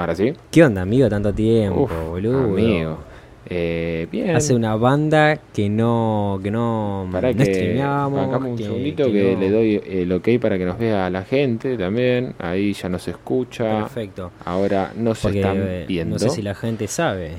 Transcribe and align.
Ahora 0.00 0.14
sí. 0.14 0.32
¿Qué 0.50 0.64
onda, 0.64 0.80
amigo? 0.82 1.08
Tanto 1.10 1.32
tiempo, 1.34 1.82
Uf, 1.82 1.92
boludo. 2.08 2.44
Amigo. 2.44 2.98
Eh, 3.46 4.06
bien. 4.10 4.34
Hace 4.36 4.54
una 4.54 4.74
banda 4.76 5.36
que 5.52 5.68
no, 5.68 6.38
que 6.42 6.50
no, 6.50 7.06
Para 7.12 7.32
no 7.32 7.36
que 7.38 7.44
streameábamos, 7.46 8.18
bancamos 8.20 8.48
un 8.52 8.56
que- 8.56 8.64
segundito 8.64 9.04
que 9.06 9.12
que, 9.12 9.34
no- 9.34 9.40
le 9.40 9.50
doy 9.50 9.82
el 9.86 10.12
ok 10.12 10.28
para 10.40 10.56
que 10.56 10.64
nos 10.64 10.78
vea 10.78 11.10
la 11.10 11.24
gente 11.24 11.76
también. 11.76 12.34
Ahí 12.38 12.72
ya 12.72 12.88
nos 12.88 13.06
escucha. 13.08 13.80
Perfecto. 13.80 14.30
Ahora 14.44 14.92
no 14.96 15.14
se 15.14 15.22
Porque 15.22 15.40
están 15.40 15.56
eh, 15.58 15.84
viendo. 15.86 16.14
no 16.14 16.18
sé 16.18 16.30
si 16.30 16.40
la 16.42 16.54
gente 16.54 16.86
sabe. 16.86 17.32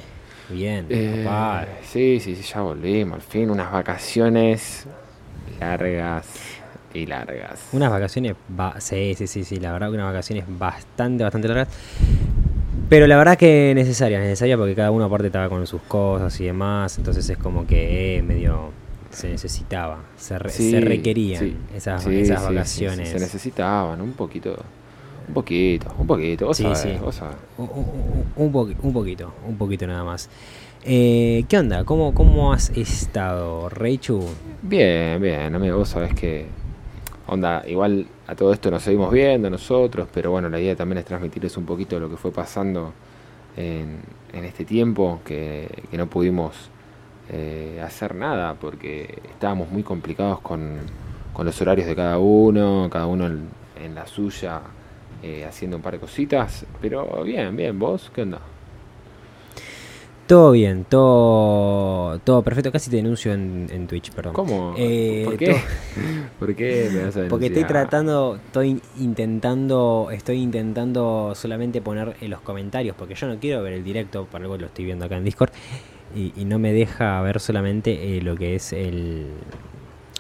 Bien, 0.49 0.85
Eh, 0.89 1.21
papá. 1.25 1.65
sí, 1.83 2.19
sí, 2.19 2.35
sí, 2.35 2.43
ya 2.43 2.61
volvimos. 2.61 3.15
Al 3.15 3.21
fin, 3.21 3.49
unas 3.49 3.71
vacaciones 3.71 4.85
largas 5.59 6.27
y 6.93 7.05
largas. 7.05 7.69
Unas 7.71 7.89
vacaciones, 7.89 8.35
sí, 8.79 9.13
sí, 9.15 9.27
sí, 9.27 9.43
sí, 9.45 9.55
la 9.57 9.71
verdad 9.71 9.87
que 9.89 9.93
unas 9.95 10.07
vacaciones 10.07 10.43
bastante, 10.47 11.23
bastante 11.23 11.47
largas. 11.47 11.69
Pero 12.91 13.07
la 13.07 13.15
verdad 13.15 13.37
que 13.37 13.71
necesaria, 13.73 14.19
necesaria 14.19 14.57
porque 14.57 14.75
cada 14.75 14.91
uno 14.91 15.05
aparte 15.05 15.27
estaba 15.27 15.47
con 15.47 15.65
sus 15.65 15.81
cosas 15.83 16.37
y 16.41 16.43
demás, 16.43 16.97
entonces 16.97 17.29
es 17.29 17.37
como 17.37 17.65
que 17.65 18.17
eh, 18.17 18.21
medio 18.21 18.71
se 19.09 19.29
necesitaba, 19.29 19.99
se, 20.17 20.37
re- 20.37 20.49
Sí, 20.49 20.71
se 20.71 20.81
requerían 20.81 21.39
sí, 21.39 21.55
esas, 21.73 22.03
sí, 22.03 22.19
esas 22.19 22.43
vacaciones. 22.43 23.07
se 23.07 23.17
necesitaban 23.17 24.01
un 24.01 24.11
poquito. 24.11 24.57
Un 25.29 25.33
poquito, 25.33 25.95
un 25.99 26.05
poquito. 26.05 26.47
Vos 26.47 26.57
sabés, 26.57 26.99
vos 26.99 27.15
sabés. 27.15 27.37
Un, 27.57 27.69
un- 27.73 28.25
un 28.35 28.75
un 28.81 28.91
poquito, 28.93 29.33
un 29.47 29.55
poquito 29.55 29.87
nada 29.87 30.03
más. 30.03 30.27
Eh, 30.83 31.45
¿Qué 31.47 31.59
onda? 31.59 31.85
¿Cómo, 31.85 32.13
¿Cómo 32.13 32.51
has 32.51 32.71
estado, 32.71 33.69
Reichu? 33.69 34.21
Bien, 34.63 35.21
bien, 35.21 35.55
amigo, 35.55 35.77
vos 35.77 35.87
sabés 35.87 36.13
que 36.13 36.45
onda, 37.27 37.63
igual 37.67 38.05
a 38.31 38.35
todo 38.35 38.53
esto 38.53 38.71
nos 38.71 38.83
seguimos 38.83 39.11
viendo 39.11 39.49
nosotros, 39.49 40.07
pero 40.13 40.31
bueno, 40.31 40.47
la 40.47 40.57
idea 40.57 40.73
también 40.73 40.99
es 40.99 41.05
transmitirles 41.05 41.57
un 41.57 41.65
poquito 41.65 41.99
lo 41.99 42.09
que 42.09 42.15
fue 42.15 42.31
pasando 42.31 42.93
en, 43.57 43.99
en 44.31 44.45
este 44.45 44.63
tiempo, 44.63 45.19
que, 45.25 45.67
no 45.91 46.07
pudimos 46.07 46.69
eh, 47.29 47.81
hacer 47.83 48.15
nada 48.15 48.53
porque 48.53 49.21
estábamos 49.31 49.69
muy 49.69 49.83
complicados 49.83 50.39
con, 50.39 50.77
los 51.43 51.61
horarios 51.61 51.87
de 51.87 51.95
cada 51.95 52.19
uno, 52.19 52.87
cada 52.89 53.05
uno 53.05 53.27
en, 53.27 53.49
en 53.83 53.95
la 53.95 54.07
suya, 54.07 54.61
eh, 55.21 55.43
haciendo 55.43 55.75
un 55.75 55.83
par 55.83 55.93
de 55.93 55.99
cositas, 55.99 56.65
pero 56.79 57.25
bien, 57.25 57.53
bien, 57.57 57.77
vos, 57.77 58.09
¿qué 58.15 58.21
onda? 58.21 58.39
Todo 60.31 60.51
bien, 60.51 60.85
todo, 60.87 62.17
todo 62.19 62.41
perfecto. 62.41 62.71
Casi 62.71 62.89
te 62.89 62.95
denuncio 62.95 63.33
en, 63.33 63.67
en 63.69 63.85
Twitch, 63.85 64.11
perdón. 64.13 64.31
¿Cómo? 64.31 64.73
Eh, 64.77 65.23
¿Por 65.25 65.35
qué? 65.37 65.57
¿Por 66.39 66.55
qué 66.55 66.89
me 66.89 67.03
vas 67.03 67.17
a 67.17 67.27
Porque 67.27 67.47
estoy 67.47 67.65
tratando, 67.65 68.39
estoy 68.45 68.81
intentando, 68.97 70.07
estoy 70.09 70.37
intentando 70.37 71.33
solamente 71.35 71.81
poner 71.81 72.15
en 72.21 72.29
los 72.29 72.39
comentarios, 72.39 72.95
porque 72.97 73.13
yo 73.13 73.27
no 73.27 73.39
quiero 73.39 73.61
ver 73.61 73.73
el 73.73 73.83
directo, 73.83 74.23
por 74.23 74.39
algo 74.41 74.55
lo 74.57 74.67
estoy 74.67 74.85
viendo 74.85 75.03
acá 75.03 75.17
en 75.17 75.25
Discord, 75.25 75.49
y, 76.15 76.31
y 76.37 76.45
no 76.45 76.59
me 76.59 76.71
deja 76.71 77.21
ver 77.21 77.41
solamente 77.41 78.15
eh, 78.15 78.21
lo 78.21 78.37
que 78.37 78.55
es 78.55 78.71
el 78.71 79.25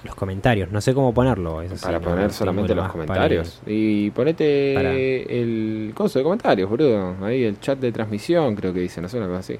los 0.03 0.15
comentarios. 0.15 0.69
No 0.73 0.81
sé 0.81 0.93
cómo 0.93 1.13
ponerlo. 1.13 1.61
eso 1.61 1.75
Para 1.81 2.01
poner 2.01 2.33
solamente 2.33 2.75
los 2.75 2.83
para- 2.83 2.91
comentarios. 2.91 3.61
Y 3.65 4.09
ponete 4.09 4.73
Para- 4.75 4.91
el 4.93 5.93
coso 5.95 6.19
de 6.19 6.23
comentarios, 6.23 6.69
boludo. 6.69 7.15
Ahí 7.23 7.45
el 7.45 7.61
chat 7.61 7.79
de 7.79 7.93
transmisión, 7.93 8.55
creo 8.57 8.73
que 8.73 8.81
dice, 8.81 8.99
no 8.99 9.07
sé, 9.07 9.17
una 9.17 9.27
cosa 9.27 9.39
así. 9.39 9.55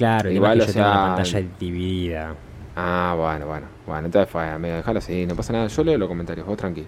Claro, 0.00 0.30
Igual, 0.30 0.56
igual 0.56 0.60
o 0.62 0.64
que 0.64 0.66
yo 0.68 0.72
tengo 0.72 0.86
la 0.88 0.92
sea, 0.94 1.14
pantalla 1.14 1.48
dividida. 1.60 2.34
Ah, 2.74 3.14
bueno, 3.18 3.46
bueno. 3.46 3.66
Bueno, 3.86 4.06
entonces 4.06 4.30
fue, 4.30 4.48
amigo, 4.48 4.76
déjalo 4.76 4.98
así, 4.98 5.26
no 5.26 5.34
pasa 5.36 5.52
nada. 5.52 5.66
Yo 5.66 5.84
leo 5.84 5.98
los 5.98 6.08
comentarios, 6.08 6.46
vos 6.46 6.56
tranqui. 6.56 6.86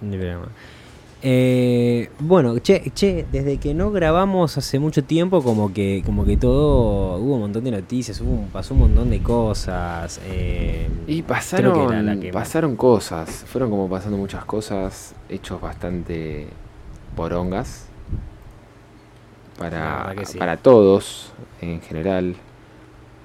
Ni 0.00 0.16
problema. 0.16 0.48
Eh, 1.24 2.10
bueno, 2.18 2.58
che, 2.58 2.90
che, 2.92 3.24
desde 3.30 3.58
que 3.58 3.74
no 3.74 3.92
grabamos 3.92 4.58
hace 4.58 4.80
mucho 4.80 5.04
tiempo, 5.04 5.40
como 5.44 5.72
que, 5.72 6.02
como 6.04 6.24
que 6.24 6.36
todo, 6.36 7.18
hubo 7.18 7.34
un 7.34 7.40
montón 7.42 7.62
de 7.62 7.70
noticias, 7.70 8.20
hubo, 8.20 8.32
un- 8.32 8.48
pasó 8.48 8.74
un 8.74 8.80
montón 8.80 9.08
de 9.10 9.22
cosas. 9.22 10.20
eh, 10.26 10.88
Y 11.06 11.22
creo 11.22 11.26
pasaron, 11.28 11.72
que 11.74 11.84
era 11.94 12.02
la 12.02 12.18
que- 12.18 12.32
pasaron 12.32 12.74
cosas. 12.74 13.44
Fueron 13.46 13.70
como 13.70 13.88
pasando 13.88 14.16
muchas 14.16 14.44
cosas, 14.44 15.14
hechos 15.28 15.60
bastante 15.60 16.48
porongas. 17.14 17.86
Para, 19.58 20.14
sí. 20.24 20.38
para 20.38 20.56
todos, 20.56 21.32
en 21.60 21.80
general. 21.82 22.34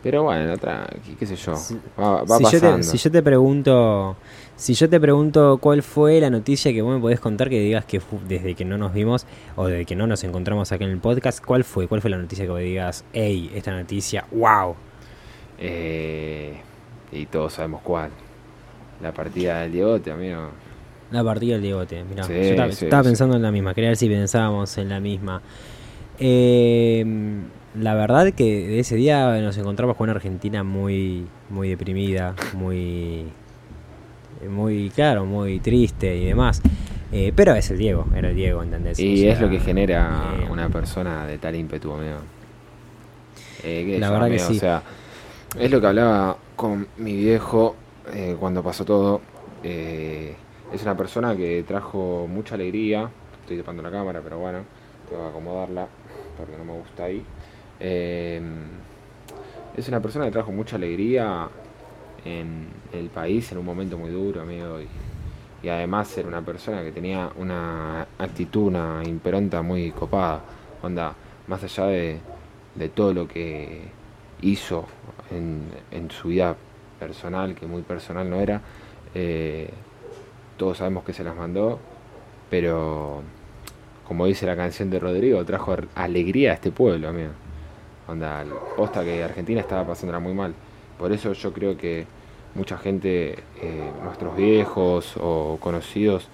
Pero 0.03 0.23
bueno, 0.23 0.57
tranqui, 0.57 1.15
qué 1.19 1.25
sé 1.25 1.35
yo. 1.35 1.55
Si- 1.55 1.77
Va, 1.99 2.23
va 2.23 2.37
si, 2.37 2.43
yo 2.43 2.51
pasando. 2.51 2.77
te, 2.77 2.83
si 2.83 2.97
yo 2.97 3.11
te 3.11 3.23
pregunto, 3.23 4.15
si 4.55 4.73
yo 4.73 4.87
te 4.89 4.99
pregunto 4.99 5.57
cuál 5.59 5.81
fue 5.83 6.21
la 6.21 6.29
noticia 6.29 6.71
que 6.71 6.81
vos 6.81 6.93
me 6.95 7.01
podés 7.01 7.19
contar 7.19 7.49
que 7.49 7.59
digas 7.59 7.83
que 7.85 7.99
desde 8.27 8.53
que 8.55 8.63
no 8.63 8.77
nos 8.77 8.93
vimos 8.93 9.25
o 9.55 9.65
desde 9.67 9.85
que 9.85 9.95
no 9.95 10.05
nos 10.07 10.23
encontramos 10.23 10.71
acá 10.71 10.85
en 10.85 10.91
el 10.91 10.99
podcast, 10.99 11.43
¿cuál 11.43 11.63
fue? 11.63 11.87
¿Cuál 11.87 12.01
fue 12.01 12.09
la 12.11 12.17
noticia 12.17 12.45
que 12.45 12.51
vos 12.51 12.59
digas, 12.59 13.03
hey, 13.11 13.51
esta 13.55 13.71
noticia, 13.71 14.25
wow? 14.31 14.75
Eh, 15.59 16.57
y 17.11 17.25
todos 17.25 17.53
sabemos 17.53 17.81
cuál. 17.83 18.11
La 19.01 19.11
partida 19.13 19.61
del 19.61 19.71
Diegote, 19.71 20.11
amigo. 20.11 20.49
La 21.11 21.23
partida 21.23 21.53
del 21.53 21.63
Diegote, 21.63 22.03
mirá. 22.03 22.23
Sí, 22.23 22.33
yo 22.33 22.39
estaba, 22.41 22.71
sí, 22.71 22.85
estaba 22.85 23.03
sí. 23.03 23.09
pensando 23.09 23.35
en 23.35 23.41
la 23.41 23.51
misma, 23.51 23.73
quería 23.73 23.89
ver 23.89 23.97
si 23.97 24.07
pensábamos 24.07 24.77
en 24.77 24.89
la 24.89 24.99
misma. 24.99 25.41
Eh, 26.19 27.05
la 27.75 27.93
verdad 27.93 28.33
que 28.33 28.79
ese 28.79 28.95
día 28.95 29.39
nos 29.39 29.57
encontramos 29.57 29.95
con 29.97 30.05
una 30.05 30.13
Argentina 30.15 30.63
muy, 30.63 31.27
muy 31.49 31.69
deprimida, 31.69 32.35
muy, 32.53 33.25
muy, 34.49 34.89
claro, 34.89 35.25
muy 35.25 35.59
triste 35.59 36.15
y 36.15 36.25
demás. 36.25 36.61
Eh, 37.11 37.31
pero 37.35 37.53
es 37.55 37.69
el 37.71 37.77
Diego, 37.77 38.05
era 38.15 38.29
el 38.29 38.35
Diego, 38.35 38.63
¿entendés? 38.63 38.99
Y 38.99 39.13
O 39.13 39.17
sea, 39.17 39.33
es 39.33 39.41
lo 39.41 39.49
que 39.49 39.59
genera 39.59 40.35
eh, 40.39 40.47
una 40.49 40.69
persona 40.69 41.25
de 41.25 41.37
tal 41.37 41.55
ímpetu, 41.55 41.93
amigo. 41.93 42.17
Eh, 43.63 43.97
La 43.99 44.07
yo, 44.07 44.13
verdad 44.13 44.27
que 44.27 44.33
amigo, 44.33 44.47
sí. 44.49 44.57
O 44.57 44.59
sea, 44.59 44.81
es 45.57 45.71
lo 45.71 45.79
que 45.79 45.87
hablaba 45.87 46.37
con 46.55 46.87
mi 46.97 47.15
viejo 47.15 47.75
eh, 48.13 48.35
cuando 48.39 48.61
pasó 48.63 48.83
todo. 48.83 49.21
Eh, 49.63 50.35
es 50.73 50.81
una 50.83 50.97
persona 50.97 51.35
que 51.35 51.63
trajo 51.65 52.27
mucha 52.29 52.55
alegría. 52.55 53.09
Estoy 53.41 53.57
tapando 53.57 53.81
la 53.83 53.91
cámara, 53.91 54.19
pero 54.21 54.39
bueno, 54.39 54.59
tengo 55.09 55.23
que 55.23 55.29
acomodarla 55.29 55.87
porque 56.37 56.57
no 56.57 56.63
me 56.63 56.73
gusta 56.73 57.05
ahí. 57.05 57.23
Eh, 57.79 58.41
es 59.75 59.87
una 59.87 60.01
persona 60.01 60.25
que 60.25 60.31
trajo 60.31 60.51
mucha 60.51 60.75
alegría 60.75 61.49
en 62.25 62.67
el 62.93 63.09
país 63.09 63.51
en 63.51 63.57
un 63.59 63.65
momento 63.65 63.97
muy 63.97 64.09
duro, 64.09 64.41
amigo. 64.41 64.79
Y, 64.81 64.87
además 65.69 66.17
era 66.17 66.29
una 66.29 66.41
persona 66.41 66.81
que 66.81 66.93
tenía 66.93 67.29
una 67.35 68.07
actitud, 68.19 68.67
una 68.67 69.01
impronta 69.05 69.61
muy 69.61 69.91
copada. 69.91 70.41
Onda, 70.81 71.13
más 71.47 71.61
allá 71.63 71.87
de, 71.87 72.19
de 72.75 72.89
todo 72.89 73.13
lo 73.13 73.27
que 73.27 73.81
hizo 74.41 74.85
en, 75.29 75.63
en 75.91 76.09
su 76.09 76.29
vida 76.29 76.55
personal, 76.99 77.55
que 77.55 77.65
muy 77.65 77.81
personal 77.81 78.29
no 78.29 78.39
era, 78.39 78.61
eh, 79.13 79.69
todos 80.57 80.77
sabemos 80.77 81.03
que 81.03 81.13
se 81.13 81.23
las 81.23 81.35
mandó, 81.35 81.79
pero 82.49 83.21
como 84.07 84.25
dice 84.25 84.45
la 84.45 84.55
canción 84.55 84.89
de 84.89 84.99
Rodrigo, 84.99 85.43
trajo 85.43 85.75
alegría 85.95 86.51
a 86.51 86.53
este 86.53 86.71
pueblo, 86.71 87.09
amigo. 87.09 87.31
Onda, 88.07 88.45
posta 88.77 89.03
que 89.03 89.21
Argentina 89.21 89.59
estaba 89.59 89.85
pasándola 89.85 90.19
muy 90.19 90.33
mal. 90.33 90.53
Por 90.97 91.11
eso 91.11 91.33
yo 91.33 91.51
creo 91.51 91.77
que 91.77 92.05
mucha 92.55 92.77
gente, 92.77 93.33
eh, 93.61 93.91
nuestros 94.01 94.37
viejos 94.37 95.15
o 95.19 95.57
conocidos, 95.59 96.29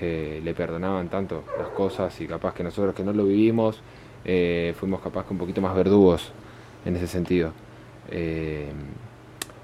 eh, 0.00 0.40
le 0.42 0.54
perdonaban 0.54 1.08
tanto 1.08 1.44
las 1.58 1.68
cosas 1.68 2.18
y 2.20 2.26
capaz 2.26 2.54
que 2.54 2.62
nosotros 2.62 2.94
que 2.94 3.04
no 3.04 3.12
lo 3.12 3.24
vivimos, 3.24 3.82
eh, 4.24 4.74
fuimos 4.78 5.02
capaz 5.02 5.26
que 5.26 5.34
un 5.34 5.38
poquito 5.38 5.60
más 5.60 5.74
verdugos 5.76 6.32
en 6.86 6.96
ese 6.96 7.06
sentido. 7.06 7.52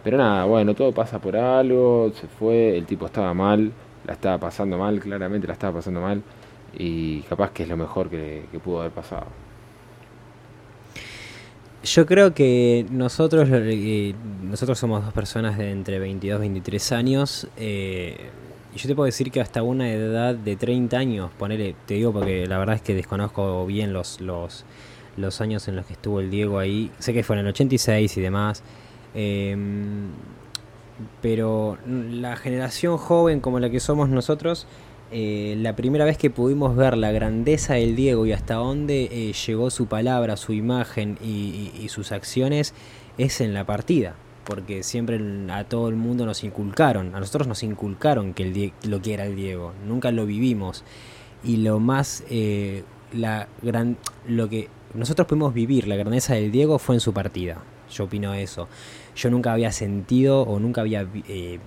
Pero 0.04 0.18
nada, 0.18 0.44
bueno, 0.44 0.74
todo 0.74 0.92
pasa 0.92 1.18
por 1.18 1.34
algo, 1.34 2.12
se 2.14 2.26
fue, 2.26 2.76
el 2.76 2.84
tipo 2.84 3.06
estaba 3.06 3.32
mal, 3.32 3.72
la 4.06 4.12
estaba 4.12 4.36
pasando 4.36 4.76
mal, 4.76 5.00
claramente 5.00 5.46
la 5.46 5.54
estaba 5.54 5.78
pasando 5.78 6.02
mal, 6.02 6.22
y 6.78 7.20
capaz 7.22 7.50
que 7.52 7.64
es 7.64 7.68
lo 7.68 7.76
mejor 7.76 8.08
que, 8.10 8.44
pudo 8.62 8.80
haber 8.80 8.92
pasado. 8.92 9.26
Yo 11.82 12.06
creo 12.06 12.32
que 12.32 12.86
nosotros, 12.90 13.48
nosotros 14.42 14.78
somos 14.78 15.04
dos 15.04 15.12
personas 15.12 15.58
de 15.58 15.70
entre 15.70 15.98
22 15.98 16.38
y 16.38 16.40
23 16.40 16.92
años. 16.92 17.48
eh, 17.56 18.30
y 18.74 18.78
yo 18.78 18.88
te 18.88 18.96
puedo 18.96 19.06
decir 19.06 19.30
que 19.30 19.40
hasta 19.40 19.62
una 19.62 19.88
edad 19.92 20.34
de 20.34 20.56
30 20.56 20.98
años, 20.98 21.30
ponele, 21.38 21.76
te 21.86 21.94
digo 21.94 22.12
porque 22.12 22.46
la 22.48 22.58
verdad 22.58 22.74
es 22.74 22.82
que 22.82 22.92
desconozco 22.92 23.64
bien 23.66 23.92
los, 23.92 24.20
los, 24.20 24.64
los 25.16 25.40
años 25.40 25.68
en 25.68 25.76
los 25.76 25.86
que 25.86 25.92
estuvo 25.92 26.18
el 26.18 26.28
Diego 26.28 26.58
ahí. 26.58 26.90
Sé 26.98 27.12
que 27.12 27.22
fue 27.22 27.36
en 27.36 27.40
el 27.40 27.48
86 27.48 28.16
y 28.16 28.20
demás. 28.20 28.64
em, 29.14 30.08
pero 31.22 31.78
la 31.86 32.36
generación 32.36 32.98
joven 32.98 33.40
como 33.40 33.60
la 33.60 33.70
que 33.70 33.80
somos 33.80 34.08
nosotros, 34.08 34.66
eh, 35.16 35.54
la 35.58 35.76
primera 35.76 36.04
vez 36.04 36.18
que 36.18 36.28
pudimos 36.28 36.74
ver 36.74 36.96
la 36.96 37.12
grandeza 37.12 37.74
del 37.74 37.94
Diego 37.94 38.26
y 38.26 38.32
hasta 38.32 38.54
dónde 38.54 39.04
eh, 39.12 39.32
llegó 39.32 39.70
su 39.70 39.86
palabra, 39.86 40.36
su 40.36 40.52
imagen 40.52 41.18
y, 41.22 41.86
sus 41.88 42.10
acciones 42.10 42.74
es 43.16 43.40
en 43.40 43.54
la 43.54 43.64
partida. 43.64 44.16
Porque 44.44 44.82
siempre 44.82 45.20
a 45.50 45.62
todo 45.64 45.88
el 45.88 45.94
mundo 45.94 46.26
nos 46.26 46.42
inculcaron, 46.42 47.14
a 47.14 47.20
nosotros 47.20 47.46
nos 47.46 47.62
inculcaron 47.62 48.34
que 48.34 48.42
el 48.42 48.72
lo 48.90 49.00
que 49.00 49.14
era 49.14 49.24
el 49.24 49.36
Diego, 49.36 49.72
nunca 49.86 50.10
lo 50.10 50.26
vivimos. 50.26 50.82
Y 51.44 51.58
lo 51.58 51.78
más 51.78 52.24
eh, 52.28 52.82
la 53.12 53.46
gran 53.62 53.96
lo 54.26 54.48
que 54.48 54.68
nosotros 54.94 55.28
pudimos 55.28 55.54
vivir 55.54 55.86
la 55.86 55.94
grandeza 55.94 56.34
del 56.34 56.50
Diego 56.50 56.80
fue 56.80 56.96
en 56.96 57.00
su 57.00 57.12
partida. 57.12 57.62
Yo 57.88 58.04
opino 58.04 58.34
eso. 58.34 58.68
Yo 59.14 59.30
nunca 59.30 59.52
había 59.52 59.70
sentido 59.70 60.42
o 60.42 60.58
nunca 60.58 60.80
había 60.80 61.06
eh, 61.28 61.60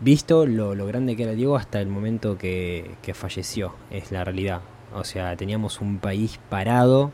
visto 0.00 0.46
lo, 0.46 0.74
grande 0.86 1.16
que 1.16 1.24
era 1.24 1.32
Diego 1.32 1.56
hasta 1.56 1.80
el 1.80 1.88
momento 1.88 2.38
que, 2.38 2.96
falleció. 3.14 3.74
Es 3.90 4.12
la 4.12 4.24
realidad. 4.24 4.60
O 4.94 5.04
sea, 5.04 5.36
teníamos 5.36 5.80
un 5.80 5.98
país 5.98 6.38
parado, 6.48 7.12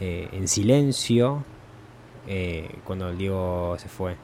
eh, 0.00 0.28
en 0.32 0.48
silencio, 0.48 1.44
eh, 2.26 2.76
cuando 2.84 3.08
el 3.08 3.18
Diego 3.18 3.76
se 3.78 3.88
fue. 3.88 4.16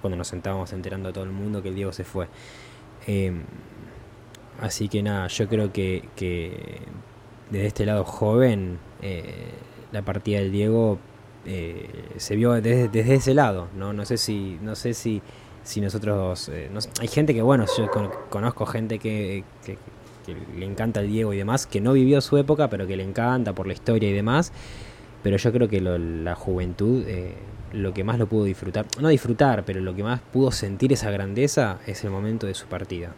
Cuando 0.00 0.16
nos 0.16 0.28
sentábamos 0.28 0.72
enterando 0.72 1.08
a 1.08 1.12
todo 1.12 1.24
el 1.24 1.30
mundo 1.30 1.62
que 1.62 1.68
el 1.68 1.74
Diego 1.74 1.92
se 1.92 2.04
fue. 2.04 2.28
Em, 3.06 3.42
así 4.60 4.88
que 4.88 5.02
nada, 5.02 5.28
yo 5.28 5.48
creo 5.48 5.72
que, 5.72 6.08
que 6.16 6.80
desde 7.50 7.66
este 7.66 7.86
lado 7.86 8.04
joven, 8.04 8.78
eh, 9.02 9.52
la 9.92 10.02
partida 10.02 10.38
del 10.40 10.52
Diego 10.52 10.98
eh, 11.46 11.88
se 12.16 12.36
vio 12.36 12.52
desde, 12.52 12.88
desde, 12.88 13.14
ese 13.14 13.34
lado. 13.34 13.68
No, 13.76 13.92
no 13.92 14.04
sé 14.04 14.18
si, 14.18 14.58
no 14.62 14.74
sé 14.74 14.94
si, 14.94 15.22
si 15.68 15.82
nosotros, 15.82 16.48
eh, 16.48 16.70
hay 16.98 17.08
gente 17.08 17.34
que 17.34 17.42
bueno, 17.42 17.66
yo 17.76 17.90
conozco 18.30 18.64
gente 18.64 18.98
que, 18.98 19.44
que, 19.66 19.76
le 20.56 20.64
encanta 20.64 21.00
el 21.00 21.08
Diego 21.08 21.34
y 21.34 21.36
demás, 21.36 21.66
que 21.66 21.82
no 21.82 21.92
vivió 21.92 22.22
su 22.22 22.38
época, 22.38 22.70
pero 22.70 22.86
que 22.86 22.96
le 22.96 23.02
encanta 23.02 23.52
por 23.52 23.66
la 23.66 23.74
historia 23.74 24.08
y 24.08 24.14
demás. 24.14 24.50
Pero 25.22 25.36
yo 25.36 25.52
creo 25.52 25.68
que 25.68 25.82
la 25.82 26.34
juventud, 26.34 27.04
lo 27.72 27.92
que 27.92 28.02
más 28.02 28.18
lo 28.18 28.26
pudo 28.26 28.44
disfrutar, 28.44 28.86
no 28.98 29.08
disfrutar, 29.08 29.64
pero 29.66 29.80
lo 29.80 29.94
que 29.94 30.02
más 30.02 30.20
pudo 30.20 30.52
sentir 30.52 30.92
esa 30.92 31.10
grandeza 31.10 31.80
es 31.86 32.02
el 32.02 32.10
momento 32.10 32.46
de 32.46 32.54
su 32.54 32.66
partida. 32.66 33.12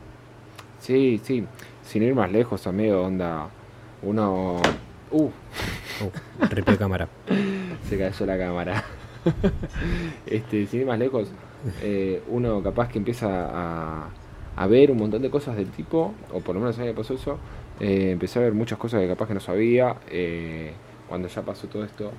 Sí, 0.80 1.20
sí, 1.22 1.44
sin 1.84 2.02
ir 2.02 2.16
más 2.16 2.32
lejos, 2.32 2.66
amigo, 2.66 3.02
onda 3.02 3.48
uno. 4.02 4.56
Uh. 5.12 5.24
uh 5.24 6.76
cámara. 6.78 7.08
Se 7.88 7.96
cayó 7.96 8.26
la 8.26 8.38
cámara. 8.38 8.84
este, 10.26 10.66
sin 10.66 10.80
ir 10.80 10.86
más 10.86 10.98
lejos, 10.98 11.28
eh, 11.82 12.22
uno 12.28 12.62
capaz 12.62 12.88
que 12.88 12.98
empieza 12.98 13.28
a, 13.28 14.08
a, 14.56 14.66
ver 14.66 14.90
un 14.90 14.98
montón 14.98 15.22
de 15.22 15.30
cosas 15.30 15.56
del 15.56 15.70
tipo, 15.70 16.14
o 16.32 16.40
por 16.40 16.54
lo 16.54 16.60
menos 16.60 16.78
a 16.78 16.82
mí 16.82 16.88
me 16.88 16.94
pasó 16.94 17.14
eso. 17.14 17.38
Eh, 17.80 18.10
empecé 18.12 18.38
a 18.38 18.42
ver 18.42 18.52
muchas 18.52 18.78
cosas 18.78 19.00
que 19.00 19.08
capaz 19.08 19.28
que 19.28 19.34
no 19.34 19.40
sabía. 19.40 19.96
Eh, 20.10 20.72
cuando 21.08 21.28
ya 21.28 21.42
pasó 21.42 21.66
todo 21.68 21.84
esto, 21.84 22.12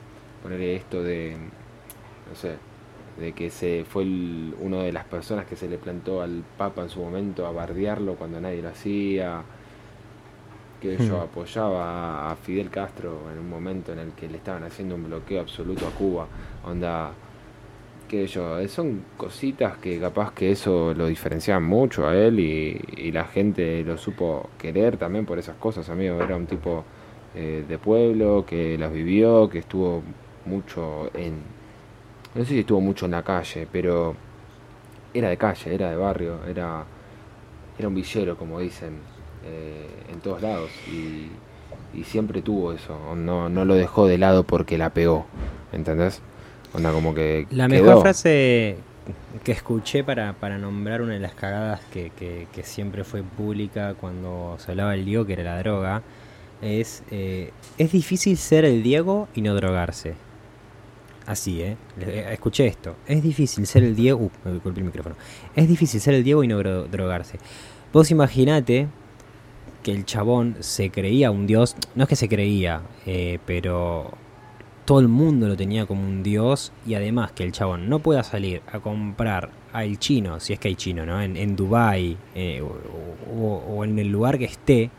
ponerle 0.44 0.76
esto 0.76 1.04
de. 1.04 1.36
No 2.30 2.36
sé, 2.36 2.56
de 3.20 3.34
que 3.34 3.50
se 3.50 3.86
fue 3.88 4.04
uno 4.04 4.82
de 4.82 4.92
las 4.92 5.06
personas 5.06 5.46
que 5.46 5.56
se 5.56 5.68
le 5.68 5.78
plantó 5.78 6.22
al 6.22 6.44
Papa 6.58 6.84
en 6.84 6.90
su 6.90 7.02
momento 7.02 7.46
a 7.46 7.52
bardearlo 7.52 8.16
cuando 8.16 8.40
nadie 8.40 8.62
lo 8.62 8.70
hacía 8.70 9.44
que 10.82 10.98
yo 10.98 11.18
hmm. 11.18 11.22
apoyaba 11.22 12.32
a 12.32 12.36
Fidel 12.36 12.70
Castro 12.70 13.30
en 13.32 13.40
un 13.40 13.50
momento 13.50 13.94
en 13.94 14.00
el 14.00 14.12
que 14.14 14.28
le 14.28 14.38
estaban 14.38 14.64
haciendo 14.64 14.96
un 14.96 15.04
bloqueo 15.04 15.40
absoluto 15.40 15.88
a 15.88 15.92
Cuba. 15.92 16.28
Onda, 16.66 17.12
que 18.12 18.28
yo, 18.28 18.68
son 18.68 19.06
cositas 19.16 19.78
que 19.78 19.98
capaz 19.98 20.34
que 20.34 20.52
eso 20.52 20.94
lo 20.94 21.08
diferenciaban 21.08 21.64
mucho 21.64 22.10
a 22.10 22.14
él 22.14 22.42
y, 22.42 23.10
la 23.14 23.24
gente 23.24 23.84
lo 23.84 23.98
supo 23.98 24.50
querer 24.58 24.98
también 24.98 25.26
por 25.26 25.40
esas 25.40 25.56
cosas, 25.56 25.90
amigo. 25.90 26.22
Era 26.22 26.36
un 26.36 26.46
tipo 26.46 26.84
eh, 27.34 27.64
de 27.68 27.78
pueblo 27.78 28.46
que 28.46 28.78
las 28.78 28.92
vivió, 28.92 29.50
que 29.50 29.60
estuvo 29.60 30.04
mucho 30.46 31.10
en... 31.14 31.36
No 32.36 32.44
sé 32.44 32.50
si 32.50 32.60
estuvo 32.60 32.82
mucho 32.82 33.06
en 33.06 33.12
la 33.12 33.24
calle, 33.24 33.66
pero 33.72 34.14
era 35.14 35.30
de 35.30 35.38
calle, 35.38 35.74
era 35.74 35.90
de 35.90 35.96
barrio, 35.96 36.40
era, 36.50 36.84
era 37.80 37.88
un 37.88 37.96
villero, 37.96 38.38
como 38.38 38.60
dicen 38.60 39.00
eh, 39.46 39.88
en 40.12 40.20
todos 40.20 40.42
lados 40.42 40.70
y, 40.88 41.30
siempre 42.04 42.42
tuvo 42.42 42.74
eso, 42.74 42.98
no, 43.16 43.50
no 43.50 43.66
lo 43.66 43.76
dejó 43.76 44.08
de 44.08 44.18
lado 44.18 44.44
porque 44.44 44.78
la 44.78 44.92
pegó, 44.92 45.26
¿entendés? 45.74 46.22
Onda 46.74 46.92
como 46.92 47.14
que... 47.14 47.48
La 47.52 47.68
mejor 47.68 48.02
frase 48.02 48.78
que 49.44 49.52
escuché 49.52 50.04
para, 50.04 50.34
para 50.34 50.58
nombrar 50.58 51.02
una 51.02 51.14
de 51.14 51.20
las 51.20 51.34
cagadas 51.34 51.82
que, 51.92 52.12
que, 52.12 52.64
siempre 52.64 53.04
fue 53.04 53.24
pública 53.24 53.96
cuando 53.96 54.58
se 54.60 54.72
hablaba 54.72 54.92
del 54.92 55.06
Diego, 55.06 55.26
que 55.26 55.34
era 55.34 55.44
la 55.44 55.58
droga, 55.60 56.04
es, 56.62 57.04
eh, 57.12 57.52
es 57.78 57.92
difícil 57.92 58.38
ser 58.38 58.66
el 58.66 58.84
Diego 58.84 59.28
y 59.34 59.42
no 59.42 59.56
drogarse. 59.56 60.14
Así, 61.26 61.62
¿eh? 61.62 61.78
Escuché 62.32 62.68
esto. 62.68 62.96
Es 63.06 63.22
difícil 63.22 63.66
ser 63.68 63.84
el 63.84 63.96
Diego... 63.96 64.20
Uh, 64.20 64.32
me 64.44 64.52
el 64.52 64.84
micrófono. 64.84 65.16
Es 65.56 65.68
difícil 65.68 66.02
ser 66.02 66.14
el 66.14 66.24
Diego 66.24 66.44
y 66.44 66.48
no 66.48 66.62
drogarse. 66.62 67.38
Vos 67.94 68.12
imaginate 68.12 68.88
que 69.84 69.92
el 69.92 70.06
chabón 70.06 70.58
se 70.60 70.92
creía 70.92 71.32
un 71.32 71.48
dios, 71.48 71.76
no 71.96 72.04
es 72.04 72.10
que 72.10 72.16
se 72.16 72.30
creía, 72.30 72.82
eh, 73.06 73.40
pero 73.46 74.12
todo 74.86 75.00
el 75.00 75.08
mundo 75.08 75.48
lo 75.48 75.56
tenía 75.56 75.86
como 75.86 76.04
un 76.04 76.24
dios 76.24 76.72
y 76.86 76.96
además 76.96 77.32
que 77.32 77.44
el 77.44 77.52
chabón 77.52 77.90
no 77.90 78.00
pueda 78.00 78.24
salir 78.24 78.62
a 78.72 78.80
comprar 78.80 79.50
al 79.74 80.00
chino, 80.00 80.40
si 80.40 80.54
es 80.54 80.60
que 80.60 80.70
hay 80.70 80.76
chino, 80.76 81.06
¿no? 81.06 81.22
En, 81.22 81.38
en 81.38 81.56
Dubai 81.56 82.18
eh, 82.36 82.62
o, 82.62 83.84
en 83.84 84.00
el 84.00 84.10
lugar 84.10 84.38
que 84.38 84.46
esté, 84.46 84.90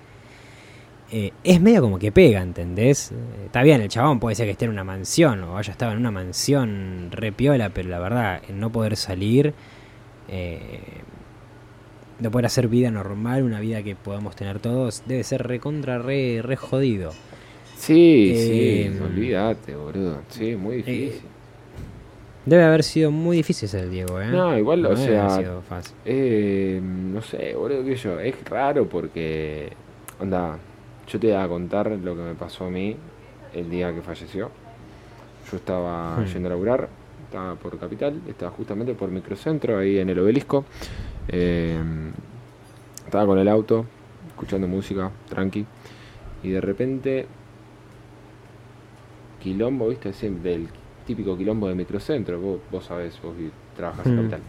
eh, 1.10 1.32
es 1.44 1.60
medio 1.60 1.82
como 1.82 1.98
que 1.98 2.10
pega, 2.10 2.40
¿entendés? 2.40 3.12
está 3.44 3.62
bien, 3.62 3.82
el 3.82 3.88
chabón 3.88 4.18
puede 4.18 4.34
ser 4.34 4.46
que 4.46 4.52
esté 4.52 4.64
en 4.64 4.70
una 4.70 4.84
mansión 4.84 5.44
o 5.44 5.58
haya 5.58 5.72
estado 5.72 5.92
en 5.92 5.98
una 5.98 6.10
mansión 6.10 7.08
repiola, 7.10 7.68
pero 7.68 7.90
la 7.90 7.98
verdad, 7.98 8.42
no 8.48 8.70
poder 8.72 8.96
salir, 8.96 9.52
de 12.22 12.30
poder 12.30 12.46
hacer 12.46 12.68
vida 12.68 12.90
normal, 12.90 13.42
una 13.42 13.60
vida 13.60 13.82
que 13.82 13.96
podamos 13.96 14.36
tener 14.36 14.58
todos, 14.60 15.02
debe 15.06 15.24
ser 15.24 15.46
recontra, 15.46 15.98
re, 15.98 16.40
re 16.42 16.56
jodido. 16.56 17.12
Sí, 17.82 18.32
sí, 18.36 18.82
eh, 18.84 19.00
olvídate, 19.02 19.74
boludo. 19.74 20.18
Sí, 20.28 20.54
muy 20.54 20.74
eh, 20.74 20.82
difícil. 20.84 21.22
debe 22.46 22.62
haber 22.62 22.84
sido 22.84 23.10
muy 23.10 23.38
difícil 23.38 23.68
ser 23.68 23.90
Diego, 23.90 24.20
¿eh? 24.20 24.28
No, 24.28 24.56
igual, 24.56 24.86
o 24.86 24.96
sea. 24.96 25.40
Eh, 26.04 26.80
no 26.80 27.20
sé, 27.22 27.56
boludo, 27.56 27.84
que 27.84 27.96
yo. 27.96 28.20
Es 28.20 28.36
raro 28.44 28.88
porque. 28.88 29.72
Onda, 30.20 30.58
yo 31.08 31.18
te 31.18 31.26
voy 31.26 31.36
a 31.36 31.48
contar 31.48 31.90
lo 31.90 32.14
que 32.14 32.22
me 32.22 32.34
pasó 32.34 32.66
a 32.66 32.70
mí 32.70 32.96
el 33.52 33.68
día 33.68 33.92
que 33.92 34.00
falleció. 34.00 34.52
Yo 35.50 35.56
estaba 35.56 36.18
hmm. 36.18 36.26
yendo 36.26 36.46
a 36.46 36.50
laburar, 36.50 36.88
estaba 37.24 37.56
por 37.56 37.76
Capital, 37.80 38.20
estaba 38.28 38.52
justamente 38.52 38.94
por 38.94 39.10
Microcentro, 39.10 39.78
ahí 39.78 39.98
en 39.98 40.08
el 40.08 40.20
obelisco. 40.20 40.64
Eh, 41.26 41.76
estaba 43.04 43.26
con 43.26 43.40
el 43.40 43.48
auto, 43.48 43.86
escuchando 44.28 44.68
música, 44.68 45.10
tranqui, 45.28 45.66
y 46.44 46.50
de 46.50 46.60
repente, 46.60 47.26
quilombo, 49.42 49.88
viste, 49.88 50.12
del 50.30 50.68
típico 51.06 51.36
quilombo 51.36 51.68
de 51.68 51.74
microcentro, 51.74 52.40
vos, 52.40 52.60
vos 52.70 52.84
sabés, 52.84 53.20
vos 53.22 53.34
trabajas 53.76 54.06
en 54.06 54.14
mm. 54.14 54.16
capital. 54.18 54.40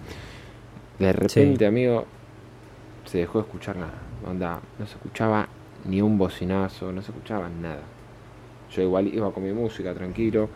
De 0.99 1.13
repente, 1.13 1.65
amigo, 1.65 2.05
se 3.05 3.19
dejó 3.19 3.39
de 3.39 3.45
escuchar 3.45 3.75
nada. 3.75 3.93
Onda, 4.25 4.61
no 4.79 4.85
se 4.85 4.95
escuchaba 4.95 5.47
ni 5.85 6.01
un 6.01 6.17
bocinazo, 6.17 6.91
no 6.91 7.01
se 7.01 7.11
escuchaba 7.11 7.49
nada. 7.49 7.81
Yo 8.71 8.83
igual 8.83 9.07
iba 9.07 9.31
con 9.31 9.43
mi 9.43 9.51
música 9.51 9.93
tranquilo, 9.93 10.49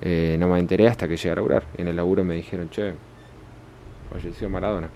eh, 0.00 0.36
no 0.38 0.48
me 0.48 0.58
enteré 0.58 0.86
hasta 0.86 1.08
que 1.08 1.16
llegué 1.16 1.30
a 1.30 1.34
laburar. 1.36 1.64
En 1.76 1.88
el 1.88 1.96
laburo 1.96 2.22
me 2.24 2.34
dijeron, 2.34 2.68
che, 2.70 2.92
falleció 4.12 4.48
Maradona 4.48 4.88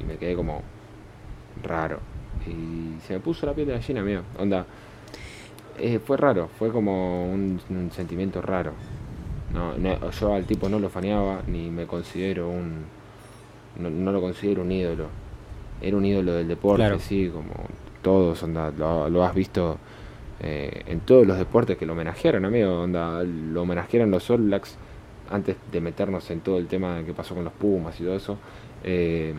y 0.00 0.04
me 0.04 0.16
quedé 0.16 0.34
como 0.34 0.62
raro. 1.62 1.98
Y 2.46 3.00
se 3.02 3.14
me 3.14 3.20
puso 3.20 3.46
la 3.46 3.52
piel 3.52 3.66
de 3.66 3.74
gallina, 3.74 4.02
mío. 4.02 4.22
Onda. 4.38 4.64
Eh, 5.78 6.00
fue 6.04 6.16
raro, 6.16 6.48
fue 6.58 6.70
como 6.70 7.30
un, 7.30 7.60
sentimiento 7.92 8.42
raro. 8.42 8.72
No, 9.52 9.74
yo 10.10 10.34
al 10.34 10.44
tipo 10.44 10.68
no 10.68 10.78
lo 10.78 10.90
faneaba, 10.90 11.42
ni 11.46 11.70
me 11.70 11.86
considero 11.86 12.48
un. 12.48 12.84
No, 13.78 14.12
lo 14.12 14.20
considero 14.20 14.62
un 14.62 14.72
ídolo. 14.72 15.06
Era 15.80 15.96
un 15.96 16.04
ídolo 16.04 16.32
del 16.34 16.48
deporte, 16.48 16.98
sí, 16.98 17.30
como 17.32 17.52
todos, 18.02 18.42
onda, 18.42 18.72
lo, 18.72 19.24
has 19.24 19.34
visto 19.34 19.78
eh, 20.40 20.82
en 20.86 21.00
todos 21.00 21.26
los 21.26 21.38
deportes 21.38 21.78
que 21.78 21.86
lo 21.86 21.92
homenajearon, 21.92 22.44
amigo. 22.44 22.82
Onda, 22.82 23.22
lo 23.22 23.62
homenajearon 23.62 24.10
los 24.10 24.28
All 24.30 24.42
Blacks 24.42 24.76
antes 25.30 25.56
de 25.70 25.80
meternos 25.80 26.30
en 26.30 26.40
todo 26.40 26.58
el 26.58 26.66
tema 26.66 27.02
que 27.04 27.12
pasó 27.12 27.34
con 27.34 27.44
los 27.44 27.52
Pumas 27.52 27.98
y 28.00 28.04
todo 28.04 28.16
eso. 28.16 28.38
Eh, 28.84 29.34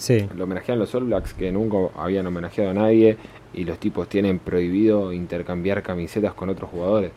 Sí. 0.00 0.26
Lo 0.34 0.44
homenajean 0.44 0.78
los 0.78 0.94
All 0.94 1.04
Blacks 1.04 1.34
que 1.34 1.52
nunca 1.52 1.76
habían 1.94 2.26
homenajeado 2.26 2.70
a 2.70 2.72
nadie 2.72 3.18
y 3.52 3.64
los 3.64 3.78
tipos 3.78 4.08
tienen 4.08 4.38
prohibido 4.38 5.12
intercambiar 5.12 5.82
camisetas 5.82 6.32
con 6.32 6.48
otros 6.48 6.70
jugadores. 6.70 7.12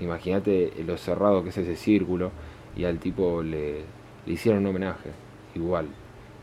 Imagínate 0.00 0.72
lo 0.84 0.96
cerrado 0.96 1.44
que 1.44 1.50
es 1.50 1.58
ese 1.58 1.76
círculo 1.76 2.32
y 2.76 2.82
al 2.82 2.98
tipo 2.98 3.40
le, 3.40 3.82
hicieron 4.26 4.62
un 4.62 4.70
homenaje 4.70 5.10
igual. 5.54 5.86